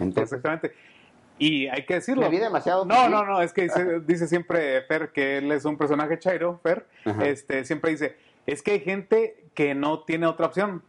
Entonces, 0.00 0.32
Exactamente. 0.34 0.72
Y 1.38 1.68
hay 1.68 1.86
que 1.86 1.94
decirlo. 1.94 2.22
Me 2.22 2.28
vi 2.28 2.36
demasiado 2.36 2.84
No, 2.84 3.08
no, 3.08 3.24
no, 3.24 3.40
es 3.40 3.52
que 3.52 3.62
dice, 3.62 4.00
dice 4.06 4.28
siempre 4.28 4.82
Fer 4.82 5.10
que 5.10 5.38
él 5.38 5.50
es 5.52 5.64
un 5.64 5.78
personaje 5.78 6.18
chairo, 6.18 6.60
Fer. 6.62 6.86
Ajá. 7.04 7.24
Este, 7.26 7.64
siempre 7.64 7.92
dice, 7.92 8.16
es 8.46 8.62
que 8.62 8.72
hay 8.72 8.80
gente 8.80 9.44
que 9.54 9.74
no 9.74 10.00
tiene 10.00 10.26
otra 10.26 10.46
opción. 10.46 10.82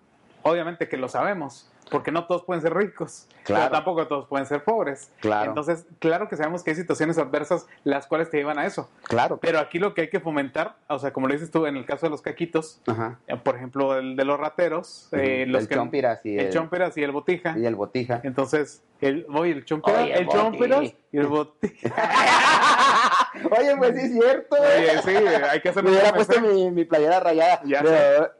Obviamente 0.43 0.89
que 0.89 0.97
lo 0.97 1.07
sabemos, 1.07 1.70
porque 1.91 2.11
no 2.11 2.25
todos 2.25 2.43
pueden 2.43 2.61
ser 2.63 2.73
ricos, 2.73 3.27
Claro. 3.43 3.63
pero 3.65 3.71
tampoco 3.75 4.07
todos 4.07 4.27
pueden 4.27 4.47
ser 4.47 4.63
pobres. 4.63 5.11
Claro. 5.19 5.49
Entonces, 5.49 5.85
claro 5.99 6.27
que 6.29 6.37
sabemos 6.37 6.63
que 6.63 6.71
hay 6.71 6.75
situaciones 6.77 7.17
adversas 7.17 7.67
las 7.83 8.07
cuales 8.07 8.29
te 8.29 8.37
llevan 8.37 8.57
a 8.57 8.65
eso. 8.65 8.89
claro. 9.03 9.37
Pero 9.37 9.59
aquí 9.59 9.77
lo 9.77 9.93
que 9.93 10.01
hay 10.01 10.09
que 10.09 10.19
fomentar, 10.19 10.75
o 10.87 10.97
sea, 10.97 11.11
como 11.13 11.27
lo 11.27 11.33
dices 11.33 11.51
tú 11.51 11.65
en 11.67 11.75
el 11.77 11.85
caso 11.85 12.05
de 12.05 12.09
los 12.11 12.21
caquitos, 12.21 12.79
Ajá. 12.87 13.19
eh, 13.27 13.35
por 13.37 13.55
ejemplo, 13.57 13.97
el 13.97 14.15
de 14.15 14.25
los 14.25 14.39
rateros, 14.39 15.09
eh, 15.11 15.43
Ujú. 15.43 15.51
los 15.51 15.61
el 15.63 15.67
que- 15.67 15.75
chompiras 15.75 16.25
y 16.25 16.37
el 16.39 16.45
el, 16.47 16.53
chomperas 16.53 16.97
y 16.97 17.03
el 17.03 17.11
botija. 17.11 17.55
y 17.57 17.65
el 17.65 17.75
botija. 17.75 18.21
Entonces, 18.23 18.81
el, 19.01 19.25
oye, 19.33 19.51
el 19.51 19.65
chomperas, 19.65 20.01
Oye, 20.03 20.13
el 20.19 20.25
Boti. 20.25 20.95
y 21.11 21.17
el 21.17 21.27
botija. 21.27 21.89
Oye, 23.59 23.75
pues 23.77 23.95
sí 23.99 24.05
es 24.05 24.11
cierto. 24.13 24.55
Oye, 24.59 25.01
sí, 25.03 25.09
hay 25.49 25.59
que 25.61 25.69
hacer 25.69 25.83
Me 25.83 25.89
hubiera 25.91 26.13
puesto 26.13 26.39
mi, 26.41 26.69
mi 26.71 26.85
playera 26.85 27.19
rayada. 27.19 27.61
Ya 27.65 27.81
Pero, 27.81 28.31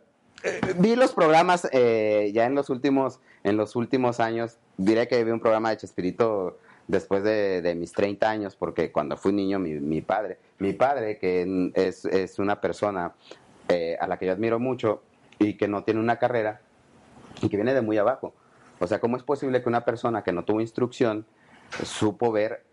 vi 0.78 0.96
los 0.96 1.14
programas 1.14 1.68
eh, 1.72 2.32
ya 2.34 2.46
en 2.46 2.56
los 2.56 2.70
últimos 2.70 3.20
en 3.44 3.58
los 3.58 3.76
últimos 3.76 4.20
años. 4.20 4.58
Diré 4.78 5.08
que 5.08 5.24
vi 5.24 5.32
un 5.32 5.40
programa 5.40 5.70
de 5.70 5.78
Chespirito 5.78 6.58
después 6.88 7.24
de, 7.24 7.62
de 7.62 7.76
mis 7.76 7.92
30 7.92 8.30
años, 8.30 8.56
porque 8.56 8.92
cuando 8.92 9.18
fui 9.18 9.34
niño, 9.34 9.60
mi, 9.60 9.74
mi 9.74 10.02
padre, 10.02 10.38
mi 10.60 10.74
padre, 10.74 11.18
que 11.18 11.72
es, 11.76 12.06
es 12.06 12.40
una 12.40 12.60
persona 12.60 13.14
eh, 13.70 13.98
a 14.00 14.08
la 14.08 14.18
que 14.18 14.26
yo 14.26 14.34
admiro 14.34 14.60
mucho 14.60 15.02
y 15.40 15.56
que 15.56 15.68
no 15.68 15.84
tiene 15.84 16.00
una 16.00 16.18
carrera 16.18 16.62
y 17.42 17.50
que 17.50 17.58
viene 17.58 17.74
de 17.74 17.82
muy 17.82 17.98
abajo. 17.98 18.34
O 18.80 18.88
sea, 18.88 19.00
¿cómo 19.00 19.16
es 19.18 19.24
posible 19.24 19.62
que 19.62 19.70
una 19.70 19.86
persona 19.86 20.24
que 20.24 20.32
no 20.32 20.44
tuvo 20.44 20.62
instrucción 20.62 21.26
supo 21.84 22.32
ver 22.32 22.64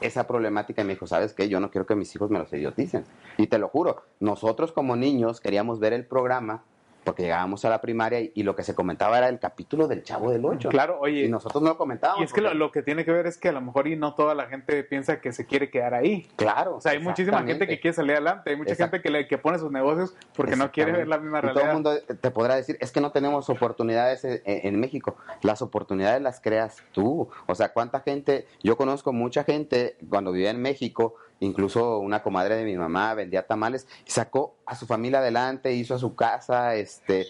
esa 0.00 0.26
problemática 0.26 0.82
y 0.82 0.84
me 0.84 0.94
dijo, 0.94 1.06
¿sabes 1.06 1.32
qué? 1.32 1.48
Yo 1.48 1.60
no 1.60 1.70
quiero 1.70 1.86
que 1.86 1.94
mis 1.94 2.14
hijos 2.14 2.30
me 2.30 2.38
los 2.38 2.52
idioticen. 2.52 3.04
Y 3.38 3.46
te 3.46 3.58
lo 3.58 3.68
juro, 3.68 4.02
nosotros 4.20 4.72
como 4.72 4.96
niños 4.96 5.40
queríamos 5.40 5.80
ver 5.80 5.92
el 5.92 6.04
programa 6.04 6.64
porque 7.04 7.22
llegábamos 7.22 7.64
a 7.64 7.70
la 7.70 7.80
primaria 7.80 8.20
y, 8.20 8.32
y 8.34 8.42
lo 8.42 8.56
que 8.56 8.62
se 8.62 8.74
comentaba 8.74 9.18
era 9.18 9.28
el 9.28 9.38
capítulo 9.38 9.86
del 9.88 10.02
Chavo 10.02 10.30
del 10.30 10.44
Ocho. 10.44 10.68
Claro, 10.68 10.98
oye, 11.00 11.24
Y 11.24 11.28
nosotros 11.28 11.62
no 11.62 11.70
lo 11.70 11.76
comentábamos. 11.78 12.20
y 12.22 12.24
es 12.24 12.32
que 12.32 12.40
lo, 12.40 12.70
que 12.72 12.82
tiene 12.82 13.04
que 13.04 13.12
ver 13.12 13.26
es 13.26 13.36
que 13.38 13.48
a 13.50 13.52
lo 13.52 13.60
mejor 13.60 13.86
y 13.88 13.96
no 13.96 14.14
toda 14.14 14.34
la 14.34 14.46
gente 14.46 14.82
piensa 14.84 15.20
que 15.20 15.32
se 15.32 15.46
quiere 15.46 15.70
quedar 15.70 15.94
ahí. 15.94 16.26
Claro. 16.36 16.76
O 16.76 16.80
sea, 16.80 16.92
hay 16.92 16.98
muchísima 16.98 17.42
gente 17.44 17.66
que 17.66 17.80
quiere 17.80 17.94
salir 17.94 18.12
adelante, 18.12 18.50
hay 18.50 18.56
mucha 18.56 18.74
gente 18.74 19.00
que, 19.00 19.10
le, 19.10 19.28
que 19.28 19.38
pone 19.38 19.58
sus 19.58 19.70
negocios 19.70 20.14
porque 20.34 20.56
no 20.56 20.70
quiere 20.72 20.92
ver 20.92 21.08
la 21.08 21.18
misma 21.18 21.38
Y 21.38 21.40
todo 21.42 21.50
el 21.50 21.54
realidad. 21.56 21.74
mundo 21.74 21.98
te 22.20 22.30
podrá 22.30 22.56
decir, 22.56 22.76
es 22.80 22.90
que 22.90 23.00
no 23.00 23.12
tenemos 23.12 23.48
oportunidades 23.50 24.24
en, 24.24 24.40
en 24.44 24.80
México. 24.80 25.16
Las 25.42 25.62
oportunidades 25.62 26.22
las 26.22 26.40
creas 26.40 26.82
tú. 26.92 27.28
O 27.46 27.54
sea, 27.54 27.72
cuánta 27.72 28.00
gente, 28.00 28.46
yo 28.62 28.76
conozco 28.76 29.12
mucha 29.12 29.44
gente 29.44 29.96
cuando 30.08 30.32
vivía 30.32 30.50
en 30.50 30.60
México, 30.62 31.16
incluso 31.44 31.98
una 31.98 32.22
comadre 32.22 32.56
de 32.56 32.64
mi 32.64 32.76
mamá 32.76 33.14
vendía 33.14 33.46
tamales 33.46 33.86
sacó 34.06 34.54
a 34.66 34.74
su 34.74 34.86
familia 34.86 35.18
adelante, 35.20 35.72
hizo 35.74 35.94
a 35.94 35.98
su 35.98 36.14
casa, 36.14 36.74
este, 36.74 37.26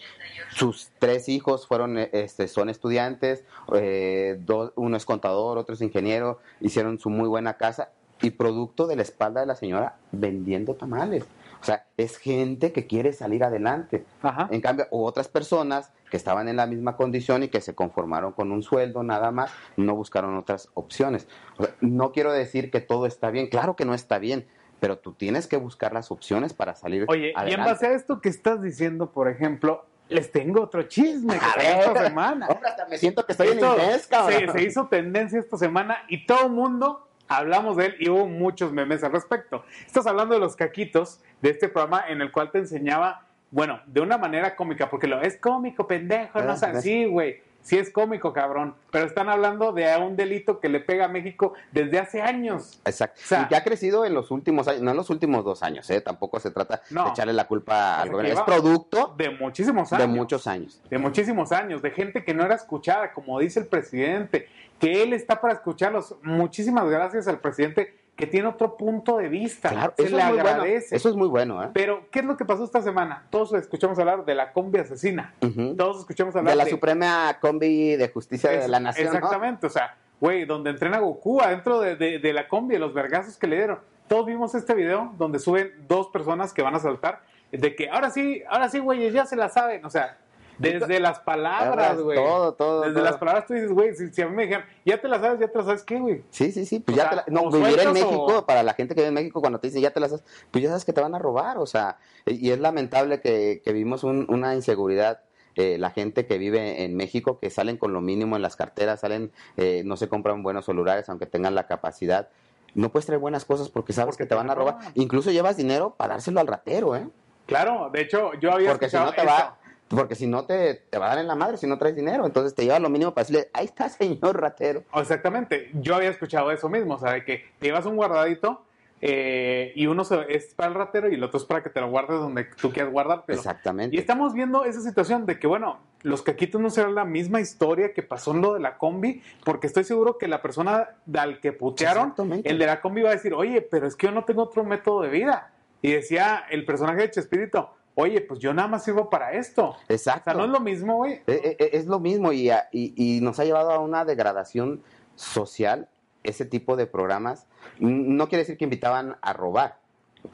sus 0.50 0.88
tres 0.98 1.28
hijos 1.28 1.66
fueron, 1.66 1.98
eh, 1.98 2.10
este, 2.12 2.48
son 2.48 2.68
estudiantes, 2.68 3.44
eh, 3.74 4.38
dos- 4.40 4.72
uno 4.76 4.96
es 4.96 5.04
contador, 5.04 5.58
otro 5.58 5.74
es 5.74 5.80
ingeniero, 5.80 6.40
hicieron 6.60 6.98
su 6.98 7.10
muy 7.10 7.28
buena 7.28 7.54
casa 7.56 7.90
y 8.22 8.30
producto 8.30 8.86
de 8.86 8.96
la 8.96 9.02
espalda 9.02 9.40
de 9.40 9.46
la 9.46 9.56
señora 9.56 9.96
vendiendo 10.12 10.74
tamales. 10.74 11.24
O 11.64 11.66
sea, 11.66 11.86
es 11.96 12.18
gente 12.18 12.72
que 12.72 12.86
quiere 12.86 13.14
salir 13.14 13.42
adelante. 13.42 14.04
Ajá. 14.20 14.48
En 14.50 14.60
cambio, 14.60 14.86
hubo 14.90 15.06
otras 15.06 15.28
personas 15.28 15.90
que 16.10 16.18
estaban 16.18 16.46
en 16.46 16.56
la 16.56 16.66
misma 16.66 16.94
condición 16.94 17.42
y 17.42 17.48
que 17.48 17.62
se 17.62 17.74
conformaron 17.74 18.32
con 18.32 18.52
un 18.52 18.62
sueldo 18.62 19.02
nada 19.02 19.30
más, 19.30 19.50
no 19.78 19.94
buscaron 19.96 20.36
otras 20.36 20.68
opciones. 20.74 21.26
O 21.56 21.64
sea, 21.64 21.74
no 21.80 22.12
quiero 22.12 22.32
decir 22.32 22.70
que 22.70 22.82
todo 22.82 23.06
está 23.06 23.30
bien, 23.30 23.48
claro 23.48 23.76
que 23.76 23.86
no 23.86 23.94
está 23.94 24.18
bien, 24.18 24.46
pero 24.78 24.98
tú 24.98 25.14
tienes 25.14 25.46
que 25.46 25.56
buscar 25.56 25.94
las 25.94 26.10
opciones 26.10 26.52
para 26.52 26.74
salir 26.74 27.06
Oye, 27.08 27.32
y 27.46 27.52
en 27.54 27.64
base 27.64 27.86
a 27.86 27.94
esto 27.94 28.20
que 28.20 28.28
estás 28.28 28.60
diciendo, 28.60 29.10
por 29.12 29.28
ejemplo, 29.28 29.86
les 30.10 30.30
tengo 30.30 30.60
otro 30.60 30.82
chisme 30.82 31.38
que 31.38 31.44
A 31.46 31.52
salió 31.54 31.70
esta 31.70 31.92
ver. 31.94 32.04
semana. 32.08 32.46
Hombre, 32.48 32.68
hasta 32.68 32.86
me 32.88 32.98
siento 32.98 33.24
que 33.24 33.32
estoy 33.32 33.48
Esto 33.48 33.74
en 33.74 33.80
inglés, 33.80 34.06
cabrón. 34.06 34.40
se, 34.40 34.52
se 34.52 34.62
hizo 34.64 34.86
tendencia 34.88 35.40
esta 35.40 35.56
semana 35.56 35.96
y 36.08 36.26
todo 36.26 36.44
el 36.44 36.52
mundo 36.52 37.08
hablamos 37.28 37.76
de 37.76 37.86
él 37.86 37.96
y 37.98 38.08
hubo 38.08 38.26
muchos 38.26 38.72
memes 38.72 39.02
al 39.04 39.12
respecto. 39.12 39.64
Estás 39.86 40.06
hablando 40.06 40.34
de 40.34 40.40
los 40.40 40.56
caquitos 40.56 41.20
de 41.42 41.50
este 41.50 41.68
programa 41.68 42.04
en 42.08 42.20
el 42.20 42.30
cual 42.32 42.50
te 42.50 42.58
enseñaba, 42.58 43.22
bueno, 43.50 43.80
de 43.86 44.00
una 44.00 44.18
manera 44.18 44.56
cómica, 44.56 44.88
porque 44.90 45.06
lo 45.06 45.20
es 45.20 45.36
cómico, 45.38 45.86
pendejo, 45.86 46.40
no 46.42 46.52
Ah, 46.52 46.56
sé, 46.56 46.80
sí, 46.82 47.04
güey. 47.06 47.42
Sí 47.64 47.78
es 47.78 47.90
cómico, 47.90 48.34
cabrón, 48.34 48.74
pero 48.90 49.06
están 49.06 49.30
hablando 49.30 49.72
de 49.72 49.86
un 49.96 50.16
delito 50.16 50.60
que 50.60 50.68
le 50.68 50.80
pega 50.80 51.06
a 51.06 51.08
México 51.08 51.54
desde 51.72 51.98
hace 51.98 52.20
años. 52.20 52.78
Exacto. 52.84 53.22
O 53.24 53.26
sea- 53.26 53.42
y 53.42 53.46
que 53.46 53.56
ha 53.56 53.64
crecido 53.64 54.04
en 54.04 54.12
los 54.12 54.30
últimos 54.30 54.68
años, 54.68 54.82
no 54.82 54.90
en 54.90 54.96
los 54.98 55.08
últimos 55.08 55.44
dos 55.46 55.62
años, 55.62 55.88
¿eh? 55.88 56.02
Tampoco 56.02 56.38
se 56.40 56.50
trata 56.50 56.82
No. 56.90 57.04
de 57.06 57.10
echarle 57.10 57.32
la 57.32 57.46
culpa 57.46 58.02
al 58.02 58.10
gobierno. 58.10 58.38
Es 58.38 58.44
producto 58.44 59.14
De 59.16 59.30
muchísimos 59.30 59.88
de 59.88 59.96
años. 59.96 60.08
muchos 60.10 60.46
años. 60.46 60.82
de 60.90 60.98
muchísimos 60.98 61.52
años, 61.52 61.80
de 61.80 61.90
gente 61.90 62.22
que 62.22 62.34
no 62.34 62.44
era 62.44 62.54
escuchada, 62.54 63.12
como 63.14 63.40
dice 63.40 63.60
el 63.60 63.66
presidente, 63.66 64.46
que 64.78 65.02
él 65.02 65.14
está 65.14 65.40
para 65.40 65.54
escucharlos. 65.54 66.16
Muchísimas 66.22 66.86
gracias 66.90 67.26
al 67.28 67.40
presidente 67.40 67.94
que 68.16 68.26
tiene 68.26 68.46
otro 68.48 68.76
punto 68.76 69.16
de 69.18 69.28
vista. 69.28 69.70
Claro, 69.70 69.92
Se 69.96 70.04
eso 70.04 70.16
le 70.16 70.22
es 70.22 70.28
muy 70.28 70.34
bueno. 70.38 70.50
agradece. 70.50 70.96
Eso 70.96 71.08
es 71.08 71.16
muy 71.16 71.28
bueno, 71.28 71.62
¿eh? 71.64 71.68
Pero, 71.74 72.08
¿qué 72.12 72.20
es 72.20 72.24
lo 72.24 72.36
que 72.36 72.44
pasó 72.44 72.64
esta 72.64 72.80
semana? 72.80 73.24
Todos 73.30 73.52
escuchamos 73.54 73.98
hablar 73.98 74.24
de 74.24 74.34
la 74.36 74.52
combi 74.52 74.78
asesina. 74.78 75.34
Todos 75.76 76.00
escuchamos 76.00 76.34
hablar 76.36 76.52
De 76.56 76.64
la 76.64 76.70
Suprema 76.70 77.36
Combi 77.40 77.96
de 77.96 78.08
Justicia 78.08 78.50
de 78.50 78.68
la 78.68 78.78
Nación. 78.78 79.08
¿no? 79.08 79.14
Exactamente, 79.14 79.66
o 79.66 79.70
sea, 79.70 79.96
güey, 80.20 80.44
donde 80.44 80.70
entrena 80.70 80.98
Goku 80.98 81.40
adentro 81.40 81.80
de, 81.80 81.96
de- 81.96 82.18
de 82.20 82.32
la 82.32 82.46
combi, 82.46 82.74
de 82.74 82.78
los 82.80 82.94
vergazos 82.94 83.36
que 83.36 83.46
le 83.48 83.56
dieron. 83.56 83.78
Todos 84.06 84.26
vimos 84.26 84.54
este 84.54 84.74
video 84.74 85.12
donde 85.18 85.38
suben 85.38 85.72
dos 85.88 86.08
personas 86.08 86.52
que 86.52 86.62
van 86.62 86.74
a 86.74 86.78
saltar, 86.78 87.22
de 87.50 87.74
que 87.74 87.88
ahora 87.90 88.10
sí, 88.10 88.42
ahora 88.48 88.68
sí, 88.68 88.78
güey, 88.78 89.10
ya 89.10 89.26
se 89.26 89.34
la 89.34 89.48
saben. 89.48 89.84
O 89.84 89.90
sea, 89.90 90.18
Desde 90.58 91.00
las 91.00 91.18
palabras, 91.20 92.00
güey. 92.00 92.16
Todo, 92.16 92.54
todo. 92.54 92.80
Desde 92.82 92.94
todo. 92.94 93.04
las 93.04 93.16
palabras 93.16 93.46
tú 93.46 93.54
dices, 93.54 93.70
güey, 93.72 93.94
si, 93.94 94.08
si 94.12 94.22
a 94.22 94.28
mí 94.28 94.34
me 94.36 94.42
dijeran, 94.44 94.66
ya 94.84 95.00
te 95.00 95.08
las 95.08 95.20
sabes, 95.20 95.40
ya 95.40 95.48
te 95.48 95.58
las 95.58 95.66
sabes, 95.66 95.82
¿qué, 95.82 95.98
güey? 95.98 96.22
Sí, 96.30 96.52
sí, 96.52 96.64
sí. 96.66 96.80
Pues 96.80 96.96
O 96.96 96.98
ya 97.00 97.02
sea, 97.10 97.24
te 97.24 97.30
la- 97.30 97.40
no, 97.42 97.50
vivir 97.50 97.78
en 97.80 97.92
México, 97.92 98.24
o- 98.38 98.46
para 98.46 98.62
la 98.62 98.74
gente 98.74 98.94
que 98.94 99.00
vive 99.00 99.08
en 99.08 99.14
México, 99.14 99.40
cuando 99.40 99.58
te 99.60 99.66
dicen 99.68 99.82
ya 99.82 99.90
te 99.92 100.00
las 100.00 100.10
sabes, 100.10 100.24
pues 100.50 100.62
ya 100.62 100.70
sabes 100.70 100.84
que 100.84 100.92
te 100.92 101.00
van 101.00 101.14
a 101.14 101.18
robar, 101.18 101.58
o 101.58 101.66
sea, 101.66 101.98
y 102.26 102.50
es 102.50 102.58
lamentable 102.60 103.20
que, 103.20 103.62
que 103.64 103.72
vivimos 103.72 104.04
un- 104.04 104.26
una 104.28 104.54
inseguridad. 104.54 105.20
eh, 105.56 105.78
la 105.78 105.90
gente 105.90 106.26
que 106.26 106.36
vive 106.36 106.82
en 106.82 106.96
México, 106.96 107.38
que 107.38 107.48
salen 107.48 107.76
con 107.76 107.92
lo 107.92 108.00
mínimo 108.00 108.34
en 108.34 108.42
las 108.42 108.56
carteras, 108.56 108.98
salen, 108.98 109.30
eh, 109.56 109.82
no 109.84 109.96
se 109.96 110.08
compran 110.08 110.42
buenos 110.42 110.64
celulares, 110.64 111.08
aunque 111.08 111.26
tengan 111.26 111.54
la 111.54 111.68
capacidad. 111.68 112.28
No 112.74 112.88
puedes 112.90 113.06
traer 113.06 113.20
buenas 113.20 113.44
cosas 113.44 113.68
porque 113.68 113.92
sabes 113.92 114.16
Porque 114.16 114.24
que 114.24 114.24
te 114.24 114.30
te 114.30 114.34
van 114.34 114.50
a 114.50 114.56
robar. 114.56 114.78
Incluso 114.94 115.30
llevas 115.30 115.56
dinero 115.56 115.94
para 115.96 116.14
dárselo 116.14 116.40
al 116.40 116.48
ratero, 116.48 116.96
¿eh? 116.96 117.06
Claro, 117.46 117.88
de 117.92 118.00
hecho, 118.00 118.32
yo 118.40 118.50
había 118.50 118.70
Porque 118.70 118.88
si 118.90 118.96
no 118.96 119.12
te 119.12 119.24
va, 119.24 119.56
porque 119.94 120.14
si 120.14 120.26
no 120.26 120.44
te, 120.44 120.74
te 120.74 120.98
va 120.98 121.06
a 121.06 121.08
dar 121.10 121.18
en 121.18 121.26
la 121.26 121.34
madre 121.34 121.56
si 121.56 121.66
no 121.66 121.78
traes 121.78 121.96
dinero. 121.96 122.26
Entonces 122.26 122.54
te 122.54 122.64
lleva 122.64 122.78
lo 122.78 122.88
mínimo 122.90 123.12
para 123.14 123.26
decirle, 123.26 123.50
ahí 123.52 123.66
está, 123.66 123.88
señor 123.88 124.40
ratero. 124.40 124.82
Exactamente, 124.94 125.70
yo 125.74 125.94
había 125.94 126.10
escuchado 126.10 126.50
eso 126.50 126.68
mismo, 126.68 126.94
o 126.94 126.98
sea, 126.98 127.12
de 127.12 127.24
que 127.24 127.44
te 127.58 127.66
llevas 127.66 127.86
un 127.86 127.96
guardadito 127.96 128.62
eh, 129.06 129.72
y 129.74 129.86
uno 129.86 130.02
se- 130.04 130.24
es 130.34 130.54
para 130.54 130.68
el 130.70 130.74
ratero 130.74 131.10
y 131.10 131.14
el 131.14 131.22
otro 131.24 131.38
es 131.38 131.44
para 131.44 131.62
que 131.62 131.68
te 131.68 131.78
lo 131.80 131.88
guardes 131.90 132.18
donde 132.20 132.44
tú 132.44 132.72
quieras 132.72 132.90
guardártelo. 132.90 133.36
Exactamente. 133.38 133.94
Y 133.94 133.98
estamos 133.98 134.32
viendo 134.32 134.64
esa 134.64 134.80
situación 134.80 135.26
de 135.26 135.38
que, 135.38 135.46
bueno, 135.46 135.78
los 136.02 136.22
caquitos 136.22 136.58
no 136.60 136.70
será 136.70 136.88
la 136.90 137.04
misma 137.04 137.40
historia 137.40 137.92
que 137.92 138.02
pasó 138.02 138.30
en 138.32 138.40
lo 138.40 138.54
de 138.54 138.60
la 138.60 138.78
combi, 138.78 139.22
porque 139.44 139.66
estoy 139.66 139.84
seguro 139.84 140.16
que 140.16 140.26
la 140.26 140.40
persona 140.40 140.90
al 141.18 141.40
que 141.40 141.52
putearon, 141.52 142.14
el 142.44 142.58
de 142.58 142.66
la 142.66 142.80
combi 142.80 143.02
va 143.02 143.10
a 143.10 143.12
decir, 143.14 143.34
oye, 143.34 143.60
pero 143.60 143.86
es 143.86 143.94
que 143.96 144.06
yo 144.06 144.12
no 144.12 144.24
tengo 144.24 144.42
otro 144.42 144.64
método 144.64 145.02
de 145.02 145.08
vida. 145.10 145.50
Y 145.82 145.92
decía 145.92 146.44
el 146.48 146.64
personaje 146.64 147.02
de 147.02 147.10
Chespirito, 147.10 147.74
oye, 147.96 148.20
pues 148.20 148.40
yo 148.40 148.52
nada 148.54 148.68
más 148.68 148.84
sirvo 148.84 149.08
para 149.10 149.32
esto. 149.32 149.70
O 149.70 149.76
Exacto. 149.88 150.24
sea, 150.30 150.34
no 150.34 150.44
es 150.44 150.50
lo 150.50 150.60
mismo, 150.60 150.96
güey. 150.96 151.14
Eh, 151.26 151.56
eh, 151.58 151.70
Es, 151.72 151.86
lo 151.86 152.00
mismo 152.00 152.32
y, 152.32 152.50
a- 152.50 152.68
y- 152.72 152.92
y 152.96 153.20
nos 153.20 153.38
ha 153.38 153.44
llevado 153.44 153.70
a 153.70 153.78
una 153.78 154.04
degradación 154.04 154.82
social 155.14 155.88
ese 156.22 156.44
tipo 156.44 156.76
de 156.76 156.86
programas. 156.86 157.46
No 157.78 158.28
quiere 158.28 158.42
decir 158.42 158.56
que 158.56 158.64
invitaban 158.64 159.16
a 159.22 159.32
robar, 159.32 159.78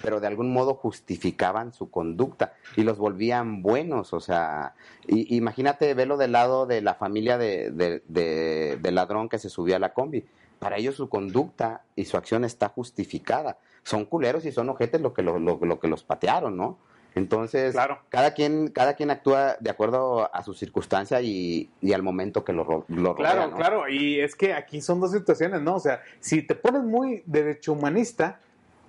pero 0.02 0.20
de 0.20 0.26
algún 0.28 0.52
modo 0.52 0.74
justificaban 0.74 1.72
su 1.72 1.90
conducta 1.90 2.52
y 2.76 2.82
los 2.82 2.98
volvían 2.98 3.62
buenos. 3.62 4.12
O 4.14 4.20
sea, 4.20 4.74
y- 5.06 5.36
imagínate 5.36 5.92
verlo 5.94 6.16
del 6.16 6.32
lado 6.32 6.66
de 6.66 6.80
la 6.80 6.94
familia 6.94 7.38
de, 7.38 7.70
de- 7.72 8.02
de- 8.08 8.78
del 8.80 8.94
ladrón 8.94 9.28
que 9.28 9.38
se 9.38 9.50
subía 9.50 9.76
a 9.76 9.80
la 9.80 9.92
combi. 9.92 10.24
Para 10.60 10.76
ellos 10.76 10.94
su 10.96 11.08
conducta 11.08 11.82
y 11.96 12.04
su 12.04 12.16
acción 12.16 12.44
está 12.44 12.68
justificada. 12.68 13.58
Son 13.82 14.04
culeros 14.04 14.44
y 14.44 14.52
son 14.52 14.68
ojetes 14.68 15.00
lo 15.00 15.12
que, 15.14 15.22
lo, 15.22 15.38
lo- 15.38 15.58
lo 15.60 15.80
que 15.80 15.88
los 15.88 16.04
patearon, 16.04 16.56
¿no? 16.56 16.78
Entonces, 17.14 17.72
Claro. 17.72 17.98
cada 18.08 18.34
quien, 18.34 18.68
cada 18.68 18.94
quien 18.94 19.10
actúa 19.10 19.56
de 19.60 19.70
acuerdo 19.70 20.34
a 20.34 20.42
su 20.42 20.54
circunstancia 20.54 21.20
y, 21.20 21.68
y 21.80 21.92
al 21.92 22.02
momento 22.02 22.44
que 22.44 22.52
lo, 22.52 22.64
ro- 22.64 22.84
lo 22.88 23.14
rodea, 23.14 23.32
Claro, 23.32 23.50
¿no? 23.50 23.56
claro, 23.56 23.88
y 23.88 24.20
es 24.20 24.34
que 24.36 24.54
aquí 24.54 24.80
son 24.80 25.00
dos 25.00 25.12
situaciones, 25.12 25.60
¿no? 25.60 25.74
O 25.76 25.80
sea, 25.80 26.02
si 26.20 26.42
te 26.42 26.54
pones 26.54 26.82
muy 26.82 27.22
derecho 27.26 27.72
humanista, 27.72 28.40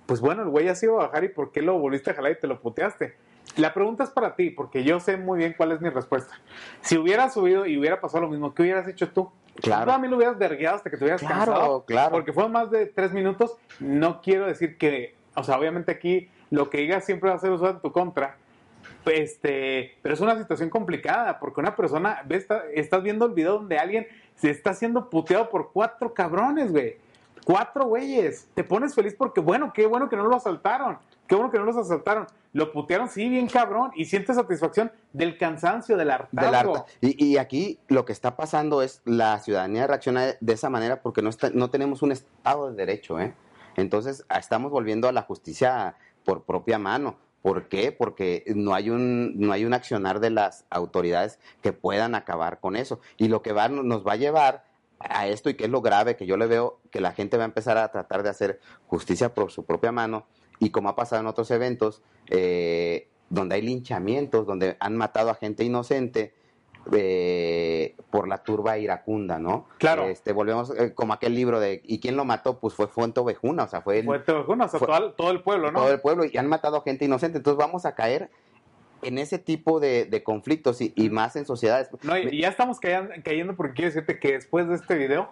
pues 0.06 0.20
bueno, 0.20 0.42
el 0.42 0.48
güey 0.48 0.66
ya 0.66 0.74
se 0.74 0.86
iba 0.86 0.94
a 1.02 1.06
bajar 1.06 1.24
y 1.24 1.28
¿por 1.28 1.52
qué 1.52 1.62
lo 1.62 1.78
volviste 1.78 2.10
a 2.10 2.14
jalar 2.14 2.32
y 2.32 2.40
te 2.40 2.46
lo 2.46 2.60
puteaste? 2.60 3.14
La 3.56 3.74
pregunta 3.74 4.04
es 4.04 4.10
para 4.10 4.36
ti, 4.36 4.50
porque 4.50 4.84
yo 4.84 5.00
sé 5.00 5.16
muy 5.16 5.38
bien 5.38 5.54
cuál 5.56 5.72
es 5.72 5.80
mi 5.80 5.90
respuesta. 5.90 6.34
Si 6.80 6.96
hubieras 6.96 7.34
subido 7.34 7.66
y 7.66 7.76
hubiera 7.76 8.00
pasado 8.00 8.22
lo 8.24 8.30
mismo, 8.30 8.54
¿qué 8.54 8.62
hubieras 8.62 8.86
hecho 8.88 9.10
tú? 9.10 9.30
Claro. 9.60 9.84
Tú 9.86 9.90
a 9.90 9.98
mí 9.98 10.08
lo 10.08 10.16
hubieras 10.16 10.38
vergueado 10.38 10.76
hasta 10.76 10.88
que 10.90 10.96
te 10.96 11.04
hubieras 11.04 11.20
Claro, 11.20 11.52
cansado. 11.52 11.84
claro. 11.84 12.12
Porque 12.12 12.32
fueron 12.32 12.52
más 12.52 12.70
de 12.70 12.86
tres 12.86 13.12
minutos. 13.12 13.56
No 13.80 14.22
quiero 14.22 14.46
decir 14.46 14.78
que, 14.78 15.16
o 15.34 15.42
sea, 15.44 15.58
obviamente 15.58 15.92
aquí 15.92 16.28
lo 16.52 16.70
que 16.70 16.78
digas 16.78 17.04
siempre 17.04 17.30
va 17.30 17.36
a 17.36 17.38
ser 17.40 17.50
usado 17.50 17.70
en 17.72 17.80
tu 17.80 17.90
contra. 17.90 18.36
Este, 19.06 19.96
pero 20.02 20.14
es 20.14 20.20
una 20.20 20.38
situación 20.38 20.70
complicada 20.70 21.38
porque 21.40 21.60
una 21.60 21.74
persona, 21.74 22.22
ve, 22.24 22.36
está- 22.36 22.62
estás 22.72 23.02
viendo 23.02 23.26
el 23.26 23.32
video 23.32 23.54
donde 23.54 23.78
alguien 23.78 24.06
se 24.36 24.50
está 24.50 24.74
siendo 24.74 25.10
puteado 25.10 25.48
por 25.50 25.72
cuatro 25.72 26.14
cabrones, 26.14 26.70
güey. 26.70 26.96
Cuatro 27.44 27.86
güeyes. 27.86 28.46
Te 28.54 28.62
pones 28.62 28.94
feliz 28.94 29.14
porque, 29.18 29.40
bueno, 29.40 29.72
qué 29.72 29.86
bueno 29.86 30.08
que 30.08 30.16
no 30.16 30.24
lo 30.24 30.36
asaltaron. 30.36 30.98
Qué 31.26 31.34
bueno 31.34 31.50
que 31.50 31.58
no 31.58 31.64
los 31.64 31.76
asaltaron. 31.76 32.26
Lo 32.52 32.70
putearon, 32.70 33.08
sí, 33.08 33.28
bien 33.28 33.48
cabrón. 33.48 33.90
Y 33.96 34.04
sientes 34.04 34.36
satisfacción 34.36 34.92
del 35.12 35.38
cansancio, 35.38 35.96
del 35.96 36.10
hartazgo. 36.10 36.76
Harta- 36.76 36.84
Y, 37.00 37.38
aquí 37.38 37.80
lo 37.88 38.04
que 38.04 38.12
está 38.12 38.36
pasando 38.36 38.82
es 38.82 39.00
la 39.04 39.38
ciudadanía 39.40 39.86
reacciona 39.88 40.34
de 40.38 40.52
esa 40.52 40.70
manera 40.70 41.02
porque 41.02 41.22
no, 41.22 41.30
está, 41.30 41.50
no 41.50 41.70
tenemos 41.70 42.02
un 42.02 42.12
Estado 42.12 42.70
de 42.70 42.76
Derecho. 42.76 43.18
¿eh? 43.18 43.34
Entonces 43.76 44.24
estamos 44.38 44.70
volviendo 44.70 45.08
a 45.08 45.12
la 45.12 45.22
justicia 45.22 45.96
por 46.24 46.44
propia 46.44 46.78
mano. 46.78 47.16
¿Por 47.42 47.68
qué? 47.68 47.90
Porque 47.90 48.44
no 48.54 48.74
hay 48.74 48.90
un 48.90 49.38
no 49.38 49.52
hay 49.52 49.64
un 49.64 49.74
accionar 49.74 50.20
de 50.20 50.30
las 50.30 50.64
autoridades 50.70 51.38
que 51.60 51.72
puedan 51.72 52.14
acabar 52.14 52.60
con 52.60 52.76
eso. 52.76 53.00
Y 53.16 53.28
lo 53.28 53.42
que 53.42 53.52
va, 53.52 53.68
nos 53.68 54.06
va 54.06 54.12
a 54.12 54.16
llevar 54.16 54.64
a 55.00 55.26
esto 55.26 55.50
y 55.50 55.54
que 55.54 55.64
es 55.64 55.70
lo 55.70 55.82
grave 55.82 56.16
que 56.16 56.26
yo 56.26 56.36
le 56.36 56.46
veo, 56.46 56.80
que 56.90 57.00
la 57.00 57.12
gente 57.12 57.36
va 57.36 57.42
a 57.42 57.46
empezar 57.46 57.78
a 57.78 57.90
tratar 57.90 58.22
de 58.22 58.28
hacer 58.28 58.60
justicia 58.86 59.34
por 59.34 59.50
su 59.50 59.64
propia 59.64 59.90
mano 59.92 60.26
y 60.58 60.70
como 60.70 60.88
ha 60.88 60.96
pasado 60.96 61.20
en 61.20 61.26
otros 61.26 61.50
eventos, 61.50 62.02
eh, 62.28 63.08
donde 63.30 63.56
hay 63.56 63.62
linchamientos, 63.62 64.46
donde 64.46 64.76
han 64.78 64.96
matado 64.96 65.30
a 65.30 65.34
gente 65.34 65.64
inocente 65.64 66.34
eh, 66.92 67.94
por 68.10 68.28
la 68.28 68.38
turba 68.42 68.78
iracunda, 68.78 69.38
¿no? 69.38 69.66
Claro. 69.78 70.04
Este, 70.04 70.32
volvemos 70.32 70.70
eh, 70.78 70.94
como 70.94 71.12
aquel 71.12 71.34
libro 71.34 71.60
de 71.60 71.80
¿y 71.84 72.00
quién 72.00 72.16
lo 72.16 72.24
mató? 72.24 72.58
Pues 72.58 72.74
fue 72.74 72.88
Fuente 72.88 73.20
Ovejuna, 73.20 73.64
o 73.64 73.68
sea, 73.68 73.82
fue 73.82 74.00
el, 74.00 74.04
Fue 74.06 74.18
todo, 74.20 74.44
o 74.48 74.56
sea, 74.68 74.78
fue- 74.78 74.86
todo, 74.88 75.06
el- 75.06 75.12
todo 75.14 75.30
el 75.30 75.42
pueblo, 75.42 75.70
¿no? 75.72 75.80
todo 75.80 75.92
el 75.92 76.00
pueblo 76.00 76.24
y 76.24 76.36
han 76.36 76.46
matado 76.48 76.78
a 76.78 76.82
gente 76.82 77.04
inocente. 77.04 77.38
Entonces 77.38 77.58
vamos 77.58 77.86
a 77.86 77.94
caer 77.94 78.30
en 79.02 79.18
ese 79.18 79.38
tipo 79.38 79.80
de, 79.80 80.04
de 80.04 80.22
conflictos 80.22 80.80
y, 80.80 80.92
y 80.96 81.10
más 81.10 81.36
en 81.36 81.44
sociedades. 81.46 81.88
No, 82.02 82.16
y, 82.18 82.28
y 82.30 82.40
ya 82.42 82.48
estamos 82.48 82.78
cayendo, 82.80 83.10
cayendo 83.24 83.54
porque 83.56 83.74
quiero 83.74 83.88
decirte 83.90 84.18
que 84.18 84.32
después 84.32 84.68
de 84.68 84.74
este 84.76 84.94
video, 84.96 85.28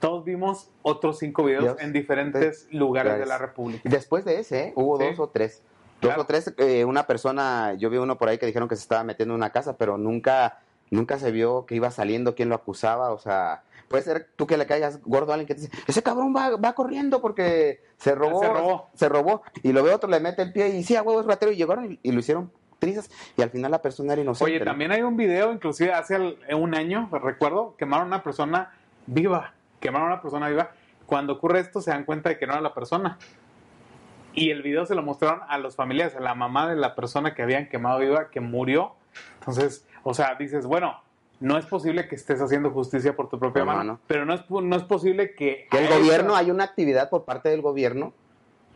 todos 0.00 0.24
vimos 0.24 0.68
otros 0.82 1.18
cinco 1.18 1.44
videos 1.44 1.78
en 1.80 1.92
diferentes 1.92 2.68
lugares 2.70 3.18
de 3.18 3.26
la 3.26 3.38
República. 3.38 3.88
Después 3.88 4.24
de 4.24 4.40
ese, 4.40 4.60
¿eh? 4.64 4.72
hubo 4.76 4.98
Sí. 4.98 5.04
dos 5.06 5.18
o 5.20 5.28
tres. 5.28 5.62
Dos 6.02 6.08
Claro. 6.10 6.22
o 6.22 6.26
tres, 6.26 6.52
eh, 6.58 6.84
una 6.84 7.06
persona, 7.06 7.72
yo 7.78 7.88
vi 7.88 7.96
uno 7.96 8.18
por 8.18 8.28
ahí 8.28 8.36
que 8.36 8.44
dijeron 8.44 8.68
que 8.68 8.76
se 8.76 8.82
estaba 8.82 9.04
metiendo 9.04 9.32
en 9.34 9.40
una 9.40 9.50
casa, 9.50 9.78
pero 9.78 9.96
nunca, 9.96 10.58
nunca 10.90 11.18
se 11.18 11.30
vio 11.30 11.66
que 11.66 11.74
iba 11.74 11.90
saliendo, 11.90 12.34
quién 12.34 12.48
lo 12.48 12.54
acusaba, 12.54 13.10
o 13.12 13.18
sea, 13.18 13.62
puede 13.88 14.02
ser 14.02 14.28
tú 14.36 14.46
que 14.46 14.56
le 14.56 14.66
caigas 14.66 15.00
gordo 15.02 15.32
a 15.32 15.34
alguien 15.34 15.46
que 15.46 15.54
te 15.54 15.60
dice, 15.62 15.72
ese 15.86 16.02
cabrón 16.02 16.34
va, 16.36 16.56
va 16.56 16.72
corriendo 16.74 17.20
porque 17.20 17.82
se 17.98 18.14
robó, 18.14 18.40
Se 18.40 18.48
robó. 18.48 18.90
se 18.94 19.08
robó, 19.08 19.42
y 19.62 19.72
lo 19.72 19.82
ve 19.82 19.92
otro, 19.92 20.08
le 20.08 20.20
mete 20.20 20.42
el 20.42 20.52
pie 20.52 20.68
y 20.68 20.84
sí, 20.84 20.96
a 20.96 21.02
huevo 21.02 21.20
es 21.20 21.26
ratero, 21.26 21.52
y 21.52 21.56
llegaron 21.56 21.92
y, 21.92 21.98
y 22.02 22.12
lo 22.12 22.20
hicieron 22.20 22.50
trizas, 22.78 23.10
y 23.36 23.42
al 23.42 23.50
final 23.50 23.70
la 23.70 23.80
persona 23.82 24.12
era 24.12 24.22
inocente. 24.22 24.52
Oye, 24.56 24.64
también 24.64 24.92
hay 24.92 25.02
un 25.02 25.16
video, 25.16 25.52
inclusive 25.52 25.92
hace 25.92 26.16
el- 26.16 26.38
un 26.54 26.74
año, 26.74 27.08
recuerdo, 27.12 27.74
quemaron 27.78 28.06
a 28.06 28.16
una 28.16 28.22
persona 28.22 28.72
viva. 29.06 29.54
Quemaron 29.80 30.08
a 30.08 30.12
una 30.14 30.22
persona 30.22 30.48
viva. 30.48 30.70
Cuando 31.06 31.34
ocurre 31.34 31.60
esto, 31.60 31.80
se 31.80 31.90
dan 31.90 32.04
cuenta 32.04 32.28
de 32.30 32.38
que 32.38 32.46
no 32.46 32.52
era 32.54 32.62
la 32.62 32.72
persona. 32.74 33.18
Y 34.34 34.50
el 34.50 34.62
video 34.62 34.84
se 34.86 34.94
lo 34.94 35.02
mostraron 35.02 35.40
a 35.48 35.58
los 35.58 35.76
familiares, 35.76 36.16
a 36.16 36.20
la 36.20 36.34
mamá 36.34 36.68
de 36.68 36.76
la 36.76 36.94
persona 36.94 37.34
que 37.34 37.42
habían 37.42 37.68
quemado 37.68 38.00
viva, 38.00 38.30
que 38.30 38.40
murió. 38.40 38.94
Entonces, 39.38 39.86
o 40.04 40.14
sea, 40.14 40.34
dices, 40.36 40.64
bueno, 40.66 41.00
no 41.40 41.58
es 41.58 41.66
posible 41.66 42.06
que 42.06 42.14
estés 42.14 42.40
haciendo 42.40 42.70
justicia 42.70 43.16
por 43.16 43.28
tu 43.28 43.38
propia 43.40 43.64
No, 43.64 43.72
no, 43.72 43.76
mano, 43.78 43.92
no. 43.94 44.00
pero 44.06 44.24
no 44.24 44.34
es, 44.34 44.42
no 44.48 44.76
es 44.76 44.84
posible 44.84 45.34
que... 45.34 45.66
que 45.70 45.78
el 45.78 45.88
gobierno, 45.88 46.36
hay 46.36 46.50
una 46.50 46.64
actividad 46.64 47.10
por 47.10 47.24
parte 47.24 47.48
del 47.48 47.60
gobierno 47.62 48.12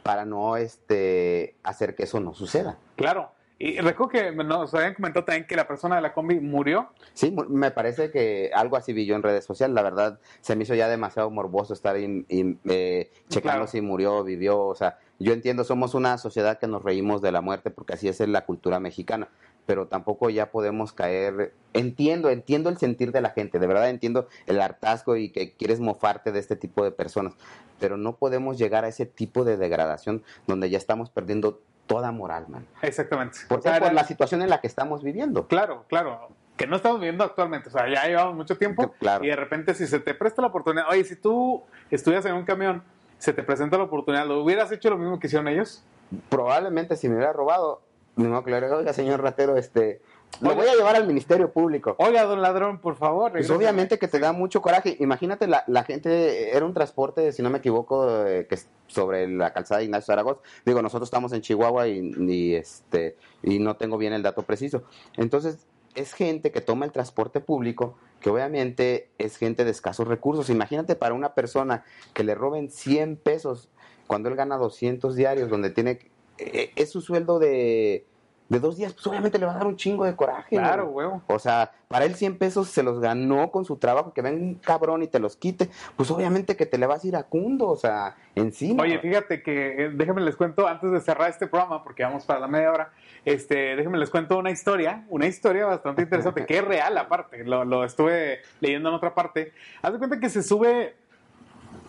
para 0.02 0.24
no 0.24 0.56
este 0.56 1.54
hacer 1.62 1.94
que 1.94 2.04
eso 2.04 2.18
no 2.20 2.34
suceda. 2.34 2.78
Claro. 2.96 3.30
Y 3.60 3.80
recuerdo 3.80 4.10
que 4.12 4.30
nos 4.32 4.72
habían 4.72 4.94
comentado 4.94 5.24
también 5.24 5.44
que 5.44 5.56
la 5.56 5.66
persona 5.66 5.96
de 5.96 6.02
la 6.02 6.12
combi 6.12 6.38
murió. 6.38 6.90
Sí, 7.12 7.34
me 7.48 7.72
parece 7.72 8.12
que 8.12 8.52
algo 8.54 8.76
así 8.76 8.92
vi 8.92 9.04
yo 9.04 9.16
en 9.16 9.22
redes 9.24 9.44
sociales. 9.44 9.74
La 9.74 9.82
verdad, 9.82 10.20
se 10.40 10.54
me 10.54 10.62
hizo 10.62 10.76
ya 10.76 10.86
demasiado 10.88 11.28
morboso 11.30 11.72
estar 11.74 11.98
in- 11.98 12.24
in- 12.28 12.60
eh, 12.68 13.10
checando 13.28 13.56
Claro. 13.62 13.66
si 13.66 13.80
murió, 13.80 14.22
vivió. 14.22 14.60
O 14.60 14.76
sea, 14.76 14.98
yo 15.18 15.32
entiendo, 15.32 15.64
somos 15.64 15.94
una 15.94 16.18
sociedad 16.18 16.60
que 16.60 16.68
nos 16.68 16.84
reímos 16.84 17.20
de 17.20 17.32
la 17.32 17.40
muerte 17.40 17.70
porque 17.70 17.94
así 17.94 18.06
es 18.06 18.20
en 18.20 18.30
la 18.32 18.44
cultura 18.46 18.78
mexicana. 18.78 19.26
Pero 19.68 19.86
tampoco 19.86 20.30
ya 20.30 20.50
podemos 20.50 20.94
caer. 20.94 21.52
Entiendo, 21.74 22.30
entiendo 22.30 22.70
el 22.70 22.78
sentir 22.78 23.12
de 23.12 23.20
la 23.20 23.28
gente. 23.28 23.58
De 23.58 23.66
verdad 23.66 23.90
entiendo 23.90 24.26
el 24.46 24.62
hartazgo 24.62 25.16
y 25.16 25.28
que 25.28 25.52
quieres 25.52 25.78
mofarte 25.78 26.32
de 26.32 26.38
este 26.38 26.56
tipo 26.56 26.84
de 26.84 26.90
personas. 26.90 27.34
Pero 27.78 27.98
no 27.98 28.16
podemos 28.16 28.56
llegar 28.56 28.86
a 28.86 28.88
ese 28.88 29.04
tipo 29.04 29.44
de 29.44 29.58
degradación 29.58 30.22
donde 30.46 30.70
ya 30.70 30.78
estamos 30.78 31.10
perdiendo 31.10 31.60
toda 31.86 32.12
moral, 32.12 32.46
man. 32.48 32.66
Exactamente. 32.80 33.40
¿Por 33.46 33.58
O 33.58 33.62
sea, 33.62 33.78
Por 33.78 33.92
la 33.92 34.04
situación 34.04 34.40
en 34.40 34.48
la 34.48 34.62
que 34.62 34.68
estamos 34.68 35.02
viviendo. 35.02 35.46
Claro, 35.48 35.84
claro. 35.86 36.30
Que 36.56 36.66
no 36.66 36.76
estamos 36.76 36.98
viviendo 36.98 37.22
actualmente. 37.22 37.68
O 37.68 37.72
sea, 37.72 37.92
ya 37.92 38.06
llevamos 38.06 38.36
mucho 38.36 38.56
tiempo. 38.56 38.94
Claro. 38.98 39.22
Y 39.22 39.28
de 39.28 39.36
repente, 39.36 39.74
si 39.74 39.86
se 39.86 40.00
te 40.00 40.14
presta 40.14 40.40
la 40.40 40.48
oportunidad. 40.48 40.86
Oye, 40.88 41.04
si 41.04 41.14
tú 41.14 41.62
estuvieras 41.90 42.24
en 42.24 42.36
un 42.36 42.46
camión, 42.46 42.82
se 43.18 43.34
te 43.34 43.42
presenta 43.42 43.76
la 43.76 43.84
oportunidad, 43.84 44.26
¿lo 44.26 44.42
hubieras 44.42 44.72
hecho 44.72 44.88
lo 44.88 44.96
mismo 44.96 45.20
que 45.20 45.26
hicieron 45.26 45.46
ellos? 45.46 45.84
probablemente 46.28 46.96
si 46.96 47.08
me 47.08 47.16
hubiera 47.16 47.32
robado, 47.32 47.82
no, 48.18 48.42
diga, 48.42 48.76
oiga, 48.76 48.92
señor 48.92 49.22
ratero, 49.22 49.56
este, 49.56 50.00
lo 50.40 50.54
voy 50.54 50.66
a 50.66 50.74
llevar 50.74 50.96
al 50.96 51.06
Ministerio 51.06 51.52
Público. 51.52 51.96
Oiga, 51.98 52.24
don 52.24 52.42
ladrón, 52.42 52.80
por 52.80 52.96
favor. 52.96 53.32
Pues 53.32 53.50
obviamente 53.50 53.98
que 53.98 54.08
te 54.08 54.18
da 54.18 54.32
mucho 54.32 54.60
coraje. 54.60 54.96
Imagínate, 55.00 55.46
la, 55.46 55.64
la 55.66 55.84
gente, 55.84 56.54
era 56.56 56.64
un 56.64 56.74
transporte, 56.74 57.32
si 57.32 57.42
no 57.42 57.50
me 57.50 57.58
equivoco, 57.58 58.26
eh, 58.26 58.46
que 58.46 58.56
es 58.56 58.68
sobre 58.86 59.28
la 59.28 59.52
calzada 59.52 59.78
de 59.78 59.86
Ignacio 59.86 60.06
Zaragoza. 60.06 60.40
Digo, 60.64 60.82
nosotros 60.82 61.08
estamos 61.08 61.32
en 61.32 61.40
Chihuahua 61.40 61.88
y, 61.88 62.12
y, 62.18 62.54
este, 62.54 63.16
y 63.42 63.58
no 63.58 63.76
tengo 63.76 63.98
bien 63.98 64.12
el 64.12 64.22
dato 64.22 64.42
preciso. 64.42 64.82
Entonces, 65.16 65.66
es 65.94 66.12
gente 66.12 66.52
que 66.52 66.60
toma 66.60 66.84
el 66.84 66.92
transporte 66.92 67.40
público, 67.40 67.96
que 68.20 68.30
obviamente 68.30 69.10
es 69.18 69.36
gente 69.36 69.64
de 69.64 69.70
escasos 69.70 70.06
recursos. 70.06 70.50
Imagínate 70.50 70.94
para 70.94 71.14
una 71.14 71.34
persona 71.34 71.84
que 72.14 72.22
le 72.22 72.34
roben 72.34 72.70
100 72.70 73.16
pesos 73.16 73.68
cuando 74.06 74.28
él 74.28 74.36
gana 74.36 74.56
200 74.56 75.16
diarios, 75.16 75.50
donde 75.50 75.70
tiene, 75.70 76.10
es 76.38 76.90
su 76.90 77.00
sueldo 77.00 77.38
de, 77.38 78.04
de 78.48 78.60
dos 78.60 78.78
días, 78.78 78.94
pues 78.94 79.06
obviamente 79.06 79.38
le 79.38 79.44
va 79.44 79.52
a 79.52 79.58
dar 79.58 79.66
un 79.66 79.76
chingo 79.76 80.04
de 80.04 80.16
coraje. 80.16 80.56
Claro, 80.56 80.84
¿no? 80.84 80.90
huevo. 80.90 81.22
O 81.26 81.38
sea, 81.38 81.72
para 81.86 82.06
él 82.06 82.14
100 82.14 82.38
pesos 82.38 82.68
se 82.68 82.82
los 82.82 82.98
ganó 82.98 83.50
con 83.50 83.64
su 83.64 83.76
trabajo, 83.76 84.14
que 84.14 84.22
venga 84.22 84.40
un 84.40 84.54
cabrón 84.54 85.02
y 85.02 85.06
te 85.06 85.18
los 85.18 85.36
quite, 85.36 85.68
pues 85.96 86.10
obviamente 86.10 86.56
que 86.56 86.64
te 86.64 86.78
le 86.78 86.86
vas 86.86 87.04
a 87.04 87.08
ir 87.08 87.16
a 87.16 87.24
cundo, 87.24 87.68
o 87.68 87.76
sea, 87.76 88.16
encima. 88.34 88.84
Oye, 88.84 88.98
fíjate 89.00 89.42
que, 89.42 89.84
eh, 89.84 89.90
déjenme 89.90 90.22
les 90.22 90.36
cuento, 90.36 90.66
antes 90.66 90.90
de 90.90 91.00
cerrar 91.00 91.28
este 91.28 91.46
programa, 91.46 91.84
porque 91.84 92.02
vamos 92.02 92.24
para 92.24 92.40
la 92.40 92.48
media 92.48 92.72
hora, 92.72 92.92
este, 93.24 93.76
déjenme 93.76 93.98
les 93.98 94.08
cuento 94.08 94.38
una 94.38 94.50
historia, 94.50 95.04
una 95.10 95.26
historia 95.26 95.66
bastante 95.66 96.02
interesante, 96.02 96.46
que 96.46 96.58
es 96.58 96.64
real 96.64 96.96
aparte, 96.96 97.44
lo, 97.44 97.66
lo 97.66 97.84
estuve 97.84 98.40
leyendo 98.60 98.88
en 98.88 98.94
otra 98.94 99.14
parte. 99.14 99.52
Haz 99.82 99.92
de 99.92 99.98
cuenta 99.98 100.18
que 100.18 100.30
se 100.30 100.42
sube, 100.42 100.96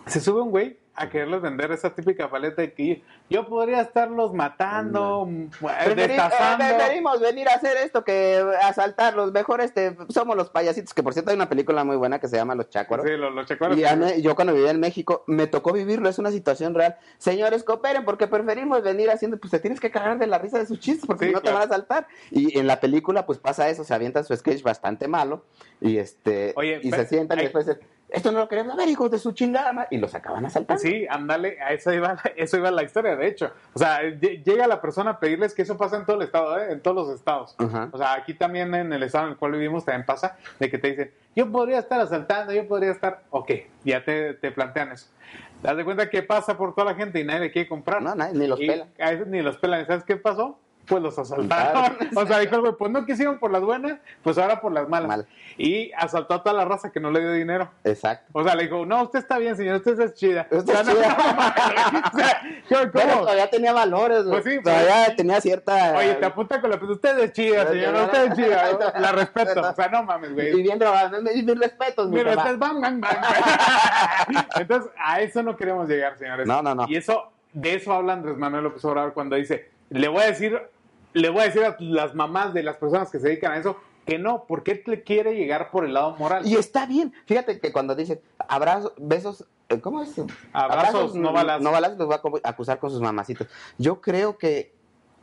se 0.06 0.20
sube 0.20 0.42
un 0.42 0.50
güey 0.50 0.79
a 0.94 1.08
quererles 1.08 1.40
vender 1.40 1.70
esa 1.72 1.94
típica 1.94 2.28
paleta 2.28 2.60
de 2.62 2.72
que 2.74 3.02
yo 3.30 3.46
podría 3.48 3.80
estarlos 3.80 4.34
matando, 4.34 5.24
mm, 5.24 5.50
Preferi- 5.60 5.94
destazando. 6.08 6.64
eh, 6.64 6.74
preferimos 6.76 7.20
venir 7.20 7.48
a 7.48 7.54
hacer 7.54 7.76
esto 7.78 8.04
que 8.04 8.44
asaltarlos. 8.62 9.32
Mejor 9.32 9.60
este, 9.62 9.96
somos 10.08 10.36
los 10.36 10.50
payasitos, 10.50 10.92
que 10.92 11.02
por 11.02 11.12
cierto 11.14 11.30
hay 11.30 11.36
una 11.36 11.48
película 11.48 11.84
muy 11.84 11.96
buena 11.96 12.18
que 12.18 12.28
se 12.28 12.36
llama 12.36 12.54
Los 12.54 12.68
Chácuaros. 12.68 13.06
Sí, 13.06 13.16
los, 13.16 13.32
los 13.34 13.46
chacuaros. 13.46 13.78
Y 13.78 14.22
yo 14.22 14.34
cuando 14.34 14.52
vivía 14.52 14.70
en 14.72 14.80
México 14.80 15.24
me 15.26 15.46
tocó 15.46 15.72
vivirlo, 15.72 16.08
es 16.08 16.18
una 16.18 16.30
situación 16.30 16.74
real. 16.74 16.96
Señores, 17.18 17.64
cooperen 17.64 18.04
porque 18.04 18.26
preferimos 18.26 18.82
venir 18.82 19.10
haciendo, 19.10 19.38
pues 19.38 19.52
te 19.52 19.58
tienes 19.60 19.80
que 19.80 19.90
cagar 19.90 20.18
de 20.18 20.26
la 20.26 20.38
risa 20.38 20.58
de 20.58 20.66
sus 20.66 20.80
chistes 20.80 21.06
porque 21.06 21.26
Sí, 21.26 21.30
si 21.30 21.34
no 21.34 21.40
te 21.40 21.50
van 21.52 21.62
a 21.62 21.68
saltar. 21.68 22.06
Y 22.30 22.58
en 22.58 22.66
la 22.66 22.80
película 22.80 23.24
pues 23.26 23.38
pasa 23.38 23.68
eso, 23.68 23.84
se 23.84 23.94
avientan 23.94 24.24
su 24.24 24.36
sketch 24.36 24.62
bastante 24.62 25.08
malo 25.08 25.44
y 25.80 25.96
este 25.98 26.52
Oye, 26.56 26.80
y 26.82 26.90
se 26.90 27.06
sientan 27.06 27.38
y 27.38 27.42
después 27.42 27.66
esto 28.12 28.32
no 28.32 28.38
lo 28.40 28.48
queremos 28.48 28.76
ver, 28.76 28.88
hijos 28.88 29.10
de 29.10 29.18
su 29.18 29.32
chingada 29.32 29.72
madre", 29.72 29.88
y 29.92 29.98
los 29.98 30.14
acaban 30.14 30.44
asaltando. 30.46 30.80
Sí, 30.82 31.06
ándale, 31.08 31.60
a 31.60 31.72
eso 31.72 31.92
iba, 31.92 32.16
eso 32.36 32.56
iba 32.56 32.70
la 32.70 32.82
historia, 32.82 33.16
de 33.16 33.26
hecho. 33.26 33.50
O 33.74 33.78
sea, 33.78 34.02
lle- 34.02 34.42
llega 34.44 34.66
la 34.66 34.80
persona 34.80 35.10
a 35.12 35.20
pedirles 35.20 35.54
que 35.54 35.62
eso 35.62 35.76
pasa 35.78 35.96
en 35.96 36.04
todo 36.06 36.16
el 36.16 36.22
estado, 36.22 36.58
¿eh? 36.58 36.72
en 36.72 36.80
todos 36.80 36.96
los 37.08 37.14
estados. 37.16 37.54
O 37.92 37.98
sea, 37.98 38.14
aquí 38.14 38.34
también 38.34 38.74
en 38.74 38.92
el 38.92 39.02
estado 39.02 39.24
en 39.26 39.30
el 39.32 39.36
cual 39.36 39.52
vivimos 39.52 39.84
también 39.84 40.04
pasa 40.06 40.36
de 40.58 40.70
que 40.70 40.78
te 40.78 40.88
dicen, 40.90 41.10
yo 41.36 41.50
podría 41.50 41.78
estar 41.78 42.00
asaltando, 42.00 42.52
yo 42.52 42.66
podría 42.66 42.90
estar, 42.90 43.22
ok, 43.30 43.50
ya 43.84 44.04
te, 44.04 44.34
te 44.34 44.50
plantean 44.52 44.92
eso. 44.92 45.06
Te 45.62 45.68
das 45.68 45.76
de 45.76 45.84
cuenta 45.84 46.08
que 46.08 46.22
pasa 46.22 46.56
por 46.56 46.74
toda 46.74 46.92
la 46.92 46.94
gente 46.96 47.20
y 47.20 47.24
nadie 47.24 47.40
le 47.40 47.50
quiere 47.52 47.68
comprar. 47.68 48.00
No, 48.02 48.14
nadie, 48.14 48.36
ni 48.38 48.46
los 48.46 48.60
Y 48.60 48.66
pela. 48.66 48.86
A 48.98 49.10
veces 49.10 49.26
ni 49.26 49.42
los 49.42 49.58
pelan. 49.58 49.82
¿Y 49.82 49.84
¿Sabes 49.84 50.04
qué 50.04 50.16
pasó? 50.16 50.58
Pues 50.90 51.02
los 51.02 51.18
asaltaron. 51.18 51.96
o 52.14 52.26
sea, 52.26 52.38
dijo 52.40 52.56
el 52.56 52.60
güey, 52.60 52.72
pues 52.76 52.90
no 52.90 53.06
quisieron 53.06 53.38
por 53.38 53.50
las 53.50 53.62
buenas, 53.62 53.98
pues 54.22 54.36
ahora 54.36 54.60
por 54.60 54.72
las 54.72 54.88
malas. 54.88 55.08
Mal. 55.08 55.26
Y 55.56 55.92
asaltó 55.92 56.34
a 56.34 56.42
toda 56.42 56.54
la 56.56 56.64
raza 56.64 56.90
que 56.90 57.00
no 57.00 57.10
le 57.10 57.20
dio 57.20 57.32
dinero. 57.32 57.70
Exacto. 57.84 58.26
O 58.32 58.42
sea, 58.44 58.54
le 58.54 58.64
dijo, 58.64 58.84
no, 58.84 59.04
usted 59.04 59.20
está 59.20 59.38
bien, 59.38 59.56
señor, 59.56 59.76
usted 59.76 59.98
es 60.00 60.14
chida. 60.14 60.46
Usted 60.50 60.74
O 60.74 60.76
sea, 60.76 60.80
es 60.80 60.86
no- 60.86 60.94
chida. 60.94 61.16
o 62.14 62.18
sea, 62.18 62.90
¿cómo? 62.90 62.90
Pero 62.92 63.18
todavía 63.20 63.50
tenía 63.50 63.72
valores, 63.72 64.24
güey. 64.24 64.42
Pues 64.42 64.54
sí, 64.54 64.60
pues- 64.60 64.74
todavía 64.74 65.16
tenía 65.16 65.40
cierta... 65.40 65.94
Oye, 65.96 66.14
te 66.14 66.26
apunta 66.26 66.60
con 66.60 66.70
la 66.70 66.78
pues 66.78 66.90
usted 66.90 67.18
es 67.20 67.32
chida, 67.32 67.66
señora, 67.68 68.02
usted 68.04 68.26
es 68.32 68.34
chida. 68.36 68.72
¿no? 68.72 69.00
La 69.00 69.12
respeto. 69.12 69.60
O 69.60 69.74
sea, 69.74 69.88
no 69.88 70.02
mames, 70.02 70.30
Y 70.30 70.34
güey. 70.34 70.62
bien 70.62 70.78
drogado, 70.78 71.22
mis, 71.22 71.44
mis 71.44 71.58
respetos, 71.58 72.08
mi 72.10 72.18
usted 72.20 72.58
bam, 72.58 72.80
bam, 72.80 73.00
bam. 73.00 73.00
Entonces, 74.56 74.90
a 74.98 75.20
eso 75.20 75.42
no 75.42 75.56
queremos 75.56 75.88
llegar, 75.88 76.18
señores. 76.18 76.46
No, 76.46 76.62
no, 76.62 76.74
no. 76.74 76.86
Y 76.88 76.96
eso, 76.96 77.30
de 77.52 77.74
eso 77.74 77.92
habla 77.92 78.14
Andrés 78.14 78.36
Manuel 78.36 78.64
López 78.64 78.84
Obrador 78.84 79.12
cuando 79.12 79.36
dice, 79.36 79.70
le 79.90 80.08
voy 80.08 80.22
a 80.22 80.26
decir, 80.26 80.60
le 81.12 81.28
voy 81.30 81.42
a 81.42 81.44
decir 81.44 81.64
a 81.64 81.76
las 81.78 82.14
mamás 82.14 82.54
de 82.54 82.62
las 82.62 82.76
personas 82.76 83.10
que 83.10 83.18
se 83.18 83.28
dedican 83.28 83.52
a 83.52 83.58
eso 83.58 83.76
que 84.06 84.18
no, 84.18 84.44
porque 84.48 84.72
él 84.72 84.82
le 84.86 85.02
quiere 85.02 85.36
llegar 85.36 85.70
por 85.70 85.84
el 85.84 85.94
lado 85.94 86.16
moral. 86.16 86.46
Y 86.46 86.56
está 86.56 86.86
bien. 86.86 87.12
Fíjate 87.26 87.60
que 87.60 87.72
cuando 87.72 87.94
dicen 87.94 88.20
abrazos, 88.38 88.92
besos, 88.98 89.46
eh, 89.68 89.80
¿cómo 89.80 90.02
es? 90.02 90.14
Abrazos, 90.52 91.14
no 91.14 91.32
balazos. 91.32 91.62
No 91.62 91.70
balazos 91.70 91.98
los 91.98 92.10
va 92.10 92.20
a 92.42 92.48
acusar 92.48 92.78
con 92.78 92.90
sus 92.90 93.00
mamacitos. 93.00 93.46
Yo 93.78 94.00
creo 94.00 94.38
que 94.38 94.72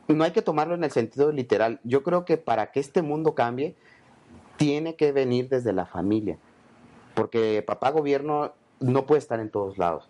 no 0.08 0.24
hay 0.24 0.30
que 0.30 0.42
tomarlo 0.42 0.74
en 0.74 0.84
el 0.84 0.90
sentido 0.90 1.32
literal. 1.32 1.80
Yo 1.84 2.02
creo 2.02 2.24
que 2.24 2.38
para 2.38 2.70
que 2.70 2.80
este 2.80 3.02
mundo 3.02 3.34
cambie, 3.34 3.74
tiene 4.56 4.94
que 4.94 5.12
venir 5.12 5.48
desde 5.48 5.72
la 5.72 5.86
familia. 5.86 6.38
Porque 7.14 7.62
papá 7.66 7.90
gobierno 7.90 8.52
no 8.80 9.06
puede 9.06 9.18
estar 9.18 9.40
en 9.40 9.50
todos 9.50 9.76
lados. 9.76 10.08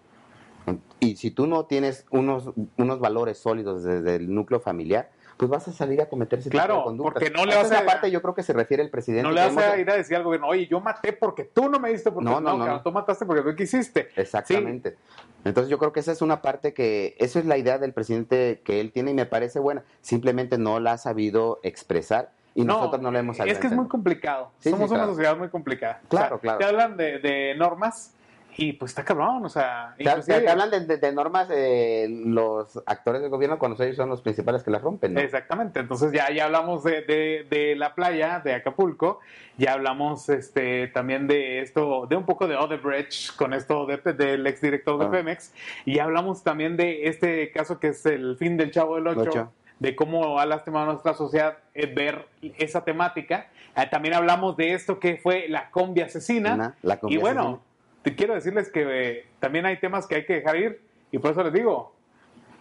Y 1.01 1.17
si 1.17 1.31
tú 1.31 1.47
no 1.47 1.65
tienes 1.65 2.07
unos, 2.11 2.51
unos 2.77 3.01
valores 3.01 3.39
sólidos 3.39 3.83
desde 3.83 4.17
el 4.17 4.33
núcleo 4.33 4.61
familiar, 4.61 5.11
pues 5.39 5.49
vas 5.51 5.67
a 5.69 5.73
salir 5.73 6.03
a 6.03 6.07
cometer 6.07 6.41
ese 6.41 6.51
Claro, 6.51 6.75
tipo 6.75 6.79
de 6.79 6.85
conductas. 6.85 7.13
porque 7.15 7.31
no 7.31 7.47
le 7.47 7.55
vas 7.57 7.71
a- 7.71 7.75
la 7.81 7.87
parte 7.87 8.11
yo 8.11 8.21
creo 8.21 8.35
que 8.35 8.43
se 8.43 8.53
refiere 8.53 8.83
el 8.83 8.91
presidente. 8.91 9.23
no 9.23 9.31
le 9.33 9.41
vas 9.41 9.57
a 9.57 9.79
ir 9.79 9.89
a 9.89 9.95
decir 9.97 10.17
al 10.17 10.25
gobierno, 10.25 10.49
oye, 10.49 10.67
yo 10.67 10.81
maté 10.81 11.13
porque 11.13 11.45
tú 11.45 11.71
no 11.71 11.79
me 11.79 11.91
diste 11.91 12.11
porque 12.11 12.29
No, 12.29 12.41
no, 12.41 12.59
no, 12.59 12.67
no. 12.67 12.83
tú 12.83 12.91
mataste 12.93 13.25
porque 13.25 13.43
tú 13.43 13.55
quisiste. 13.57 14.09
Exactamente. 14.17 14.97
Entonces 15.45 15.71
yo 15.71 15.79
creo 15.79 15.93
que 15.93 16.01
esa 16.01 16.11
es 16.13 16.21
una 16.21 16.43
parte 16.43 16.75
que, 16.75 17.15
eso 17.19 17.39
es 17.39 17.47
la 17.47 17.57
idea 17.57 17.79
del 17.79 17.93
presidente 17.93 18.61
que 18.65 18.81
él 18.81 18.91
tiene 18.93 19.13
y 19.13 19.15
me 19.15 19.25
parece 19.27 19.61
buena. 19.61 19.85
Simplemente 20.03 20.59
no 20.59 20.81
la 20.81 20.93
ha 20.95 20.99
sabido 20.99 21.61
expresar 21.63 22.33
y 22.57 22.65
nosotros 22.65 23.01
no 23.01 23.13
la 23.13 23.21
hemos 23.21 23.37
sabido. 23.37 23.55
Es 23.55 23.61
que 23.61 23.69
es 23.69 23.73
muy 23.73 23.87
complicado. 23.87 24.51
Sí, 24.59 24.71
Somos 24.71 24.89
sí, 24.91 24.97
una 24.97 25.07
sociedad 25.07 25.37
muy 25.37 25.49
complicada. 25.49 26.01
Claro, 26.09 26.37
O 26.37 26.39
sea, 26.41 26.43
claro. 26.43 26.59
Te 26.59 26.65
hablan 26.65 26.97
de, 26.97 27.21
de 27.21 27.55
normas 27.57 28.13
y 28.61 28.73
pues 28.73 28.91
está 28.91 29.05
cabrón, 29.05 29.45
o 29.45 29.49
sea, 29.49 29.95
Te, 29.97 30.09
hablan 30.49 30.71
de, 30.71 30.81
de- 30.81 30.97
de 30.99 31.13
normas 31.13 31.49
eh, 31.51 32.09
los 32.11 32.83
actores 32.87 33.23
del 33.23 33.31
gobierno 33.31 33.57
cuando 33.59 33.81
ellos 33.85 33.95
son 33.97 34.09
los 34.09 34.21
principales 34.21 34.65
que 34.65 34.71
las 34.73 34.83
rompen, 34.83 35.15
¿no? 35.15 35.21
Exactamente, 35.21 35.79
entonces 35.79 36.11
ya, 36.13 36.29
ya 36.33 36.47
hablamos 36.47 36.83
de, 36.83 37.03
de- 37.49 37.77
la 37.77 37.95
playa, 37.95 38.41
de 38.45 38.55
Acapulco, 38.55 39.21
ya 39.59 39.75
hablamos 39.75 40.29
este, 40.29 40.89
también 40.89 41.29
de 41.29 41.61
esto, 41.61 42.07
de 42.09 42.17
un 42.17 42.25
poco 42.27 42.49
de 42.49 42.57
Odebrecht 42.57 43.37
con 43.37 43.55
esto 43.55 43.87
de, 43.87 43.99
del 44.13 44.45
exdirector 44.47 44.99
de 44.99 45.07
Ah. 45.07 45.11
Pemex, 45.11 45.55
y 45.85 45.95
ya 45.95 46.05
hablamos 46.05 46.43
también 46.43 46.77
de 46.77 47.07
este 47.07 47.53
caso 47.53 47.79
que 47.79 47.89
es 47.89 48.05
el 48.07 48.37
fin 48.39 48.57
del 48.57 48.73
Chavo 48.73 48.97
del 48.97 49.07
Ocho, 49.07 49.21
Ocho. 49.21 49.53
de 49.79 49.95
cómo 49.95 50.41
ha 50.41 50.47
lastimado 50.47 50.87
a 50.91 50.93
nuestra 50.95 51.15
sociedad 51.15 51.59
eh, 51.75 51.87
ver 51.87 52.27
esa 52.59 52.83
temática. 52.83 53.47
Eh, 53.77 53.87
también 53.89 54.15
hablamos 54.15 54.57
de 54.57 54.75
esto 54.75 54.99
que 54.99 55.17
fue 55.19 55.47
la 55.49 55.71
combi 55.71 56.01
asesina. 56.01 56.55
Una- 56.55 56.75
la 56.83 56.95
y 56.95 56.99
combi 56.99 57.17
bueno, 57.19 57.41
asesina. 57.41 57.63
Te 58.03 58.15
quiero 58.15 58.35
decirles 58.35 58.71
que 58.71 58.85
eh, 58.89 59.27
también 59.41 59.67
hay 59.67 59.79
temas 59.79 60.07
que 60.07 60.17
hay 60.17 60.27
que 60.27 60.35
dejar 60.35 60.57
ir, 60.57 60.83
y 61.11 61.19
por 61.19 61.33
eso 61.33 61.43
les 61.43 61.53
digo, 61.53 61.95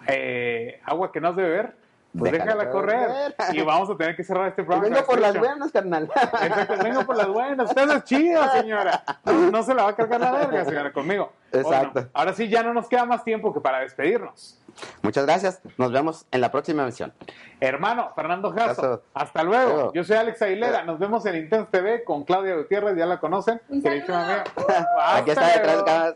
eh, 0.07 0.79
agua 0.85 1.11
que 1.11 1.21
no 1.21 1.29
has 1.29 1.35
de 1.35 1.43
beber, 1.43 1.73
pues 2.17 2.31
Déjala 2.31 2.55
déjala 2.55 2.71
correr. 2.71 3.35
Y 3.53 3.61
vamos 3.63 3.89
a 3.89 3.97
tener 3.97 4.15
que 4.15 4.23
cerrar 4.23 4.47
este 4.47 4.61
Y 4.63 4.65
programa. 4.65 4.95
vengo 4.95 5.05
por 5.05 5.19
las 5.19 5.37
buenas, 5.37 5.71
carnal. 5.71 6.09
Exacto, 6.15 6.83
vengo 6.83 7.05
por 7.05 7.17
las 7.17 7.27
buenas. 7.27 7.69
Usted 7.69 7.89
es 7.91 8.03
chida, 8.05 8.51
señora. 8.53 9.03
No, 9.25 9.51
no 9.51 9.63
se 9.63 9.73
la 9.75 9.83
va 9.83 9.89
a 9.89 9.95
cargar 9.95 10.21
la 10.21 10.31
verga, 10.31 10.65
señora, 10.65 10.91
conmigo. 10.91 11.31
Exacto. 11.51 11.91
Bueno, 11.93 12.09
ahora 12.13 12.33
sí, 12.33 12.47
ya 12.47 12.63
no 12.63 12.73
nos 12.73 12.87
queda 12.87 13.05
más 13.05 13.23
tiempo 13.23 13.53
que 13.53 13.59
para 13.59 13.79
despedirnos. 13.79 14.59
Muchas 15.01 15.25
gracias. 15.25 15.61
Nos 15.77 15.91
vemos 15.91 16.25
en 16.31 16.41
la 16.41 16.51
próxima 16.51 16.83
emisión. 16.83 17.13
Hermano, 17.59 18.11
Fernando 18.15 18.51
Jasso, 18.51 19.03
hasta 19.13 19.43
luego. 19.43 19.73
Luego. 19.73 19.93
Yo 19.93 20.03
soy 20.03 20.17
Alex 20.17 20.41
Aguilera. 20.41 20.83
Nos 20.83 20.99
vemos 20.99 21.25
en 21.25 21.37
Intense 21.37 21.69
TV 21.71 22.03
con 22.03 22.23
Claudia 22.23 22.55
Gutiérrez, 22.55 22.97
ya 22.97 23.05
la 23.05 23.19
conocen. 23.19 23.61
Aquí 23.69 25.31
está 25.31 25.47
detrás 25.47 25.77
de 25.77 25.83
cámaras. 25.83 26.15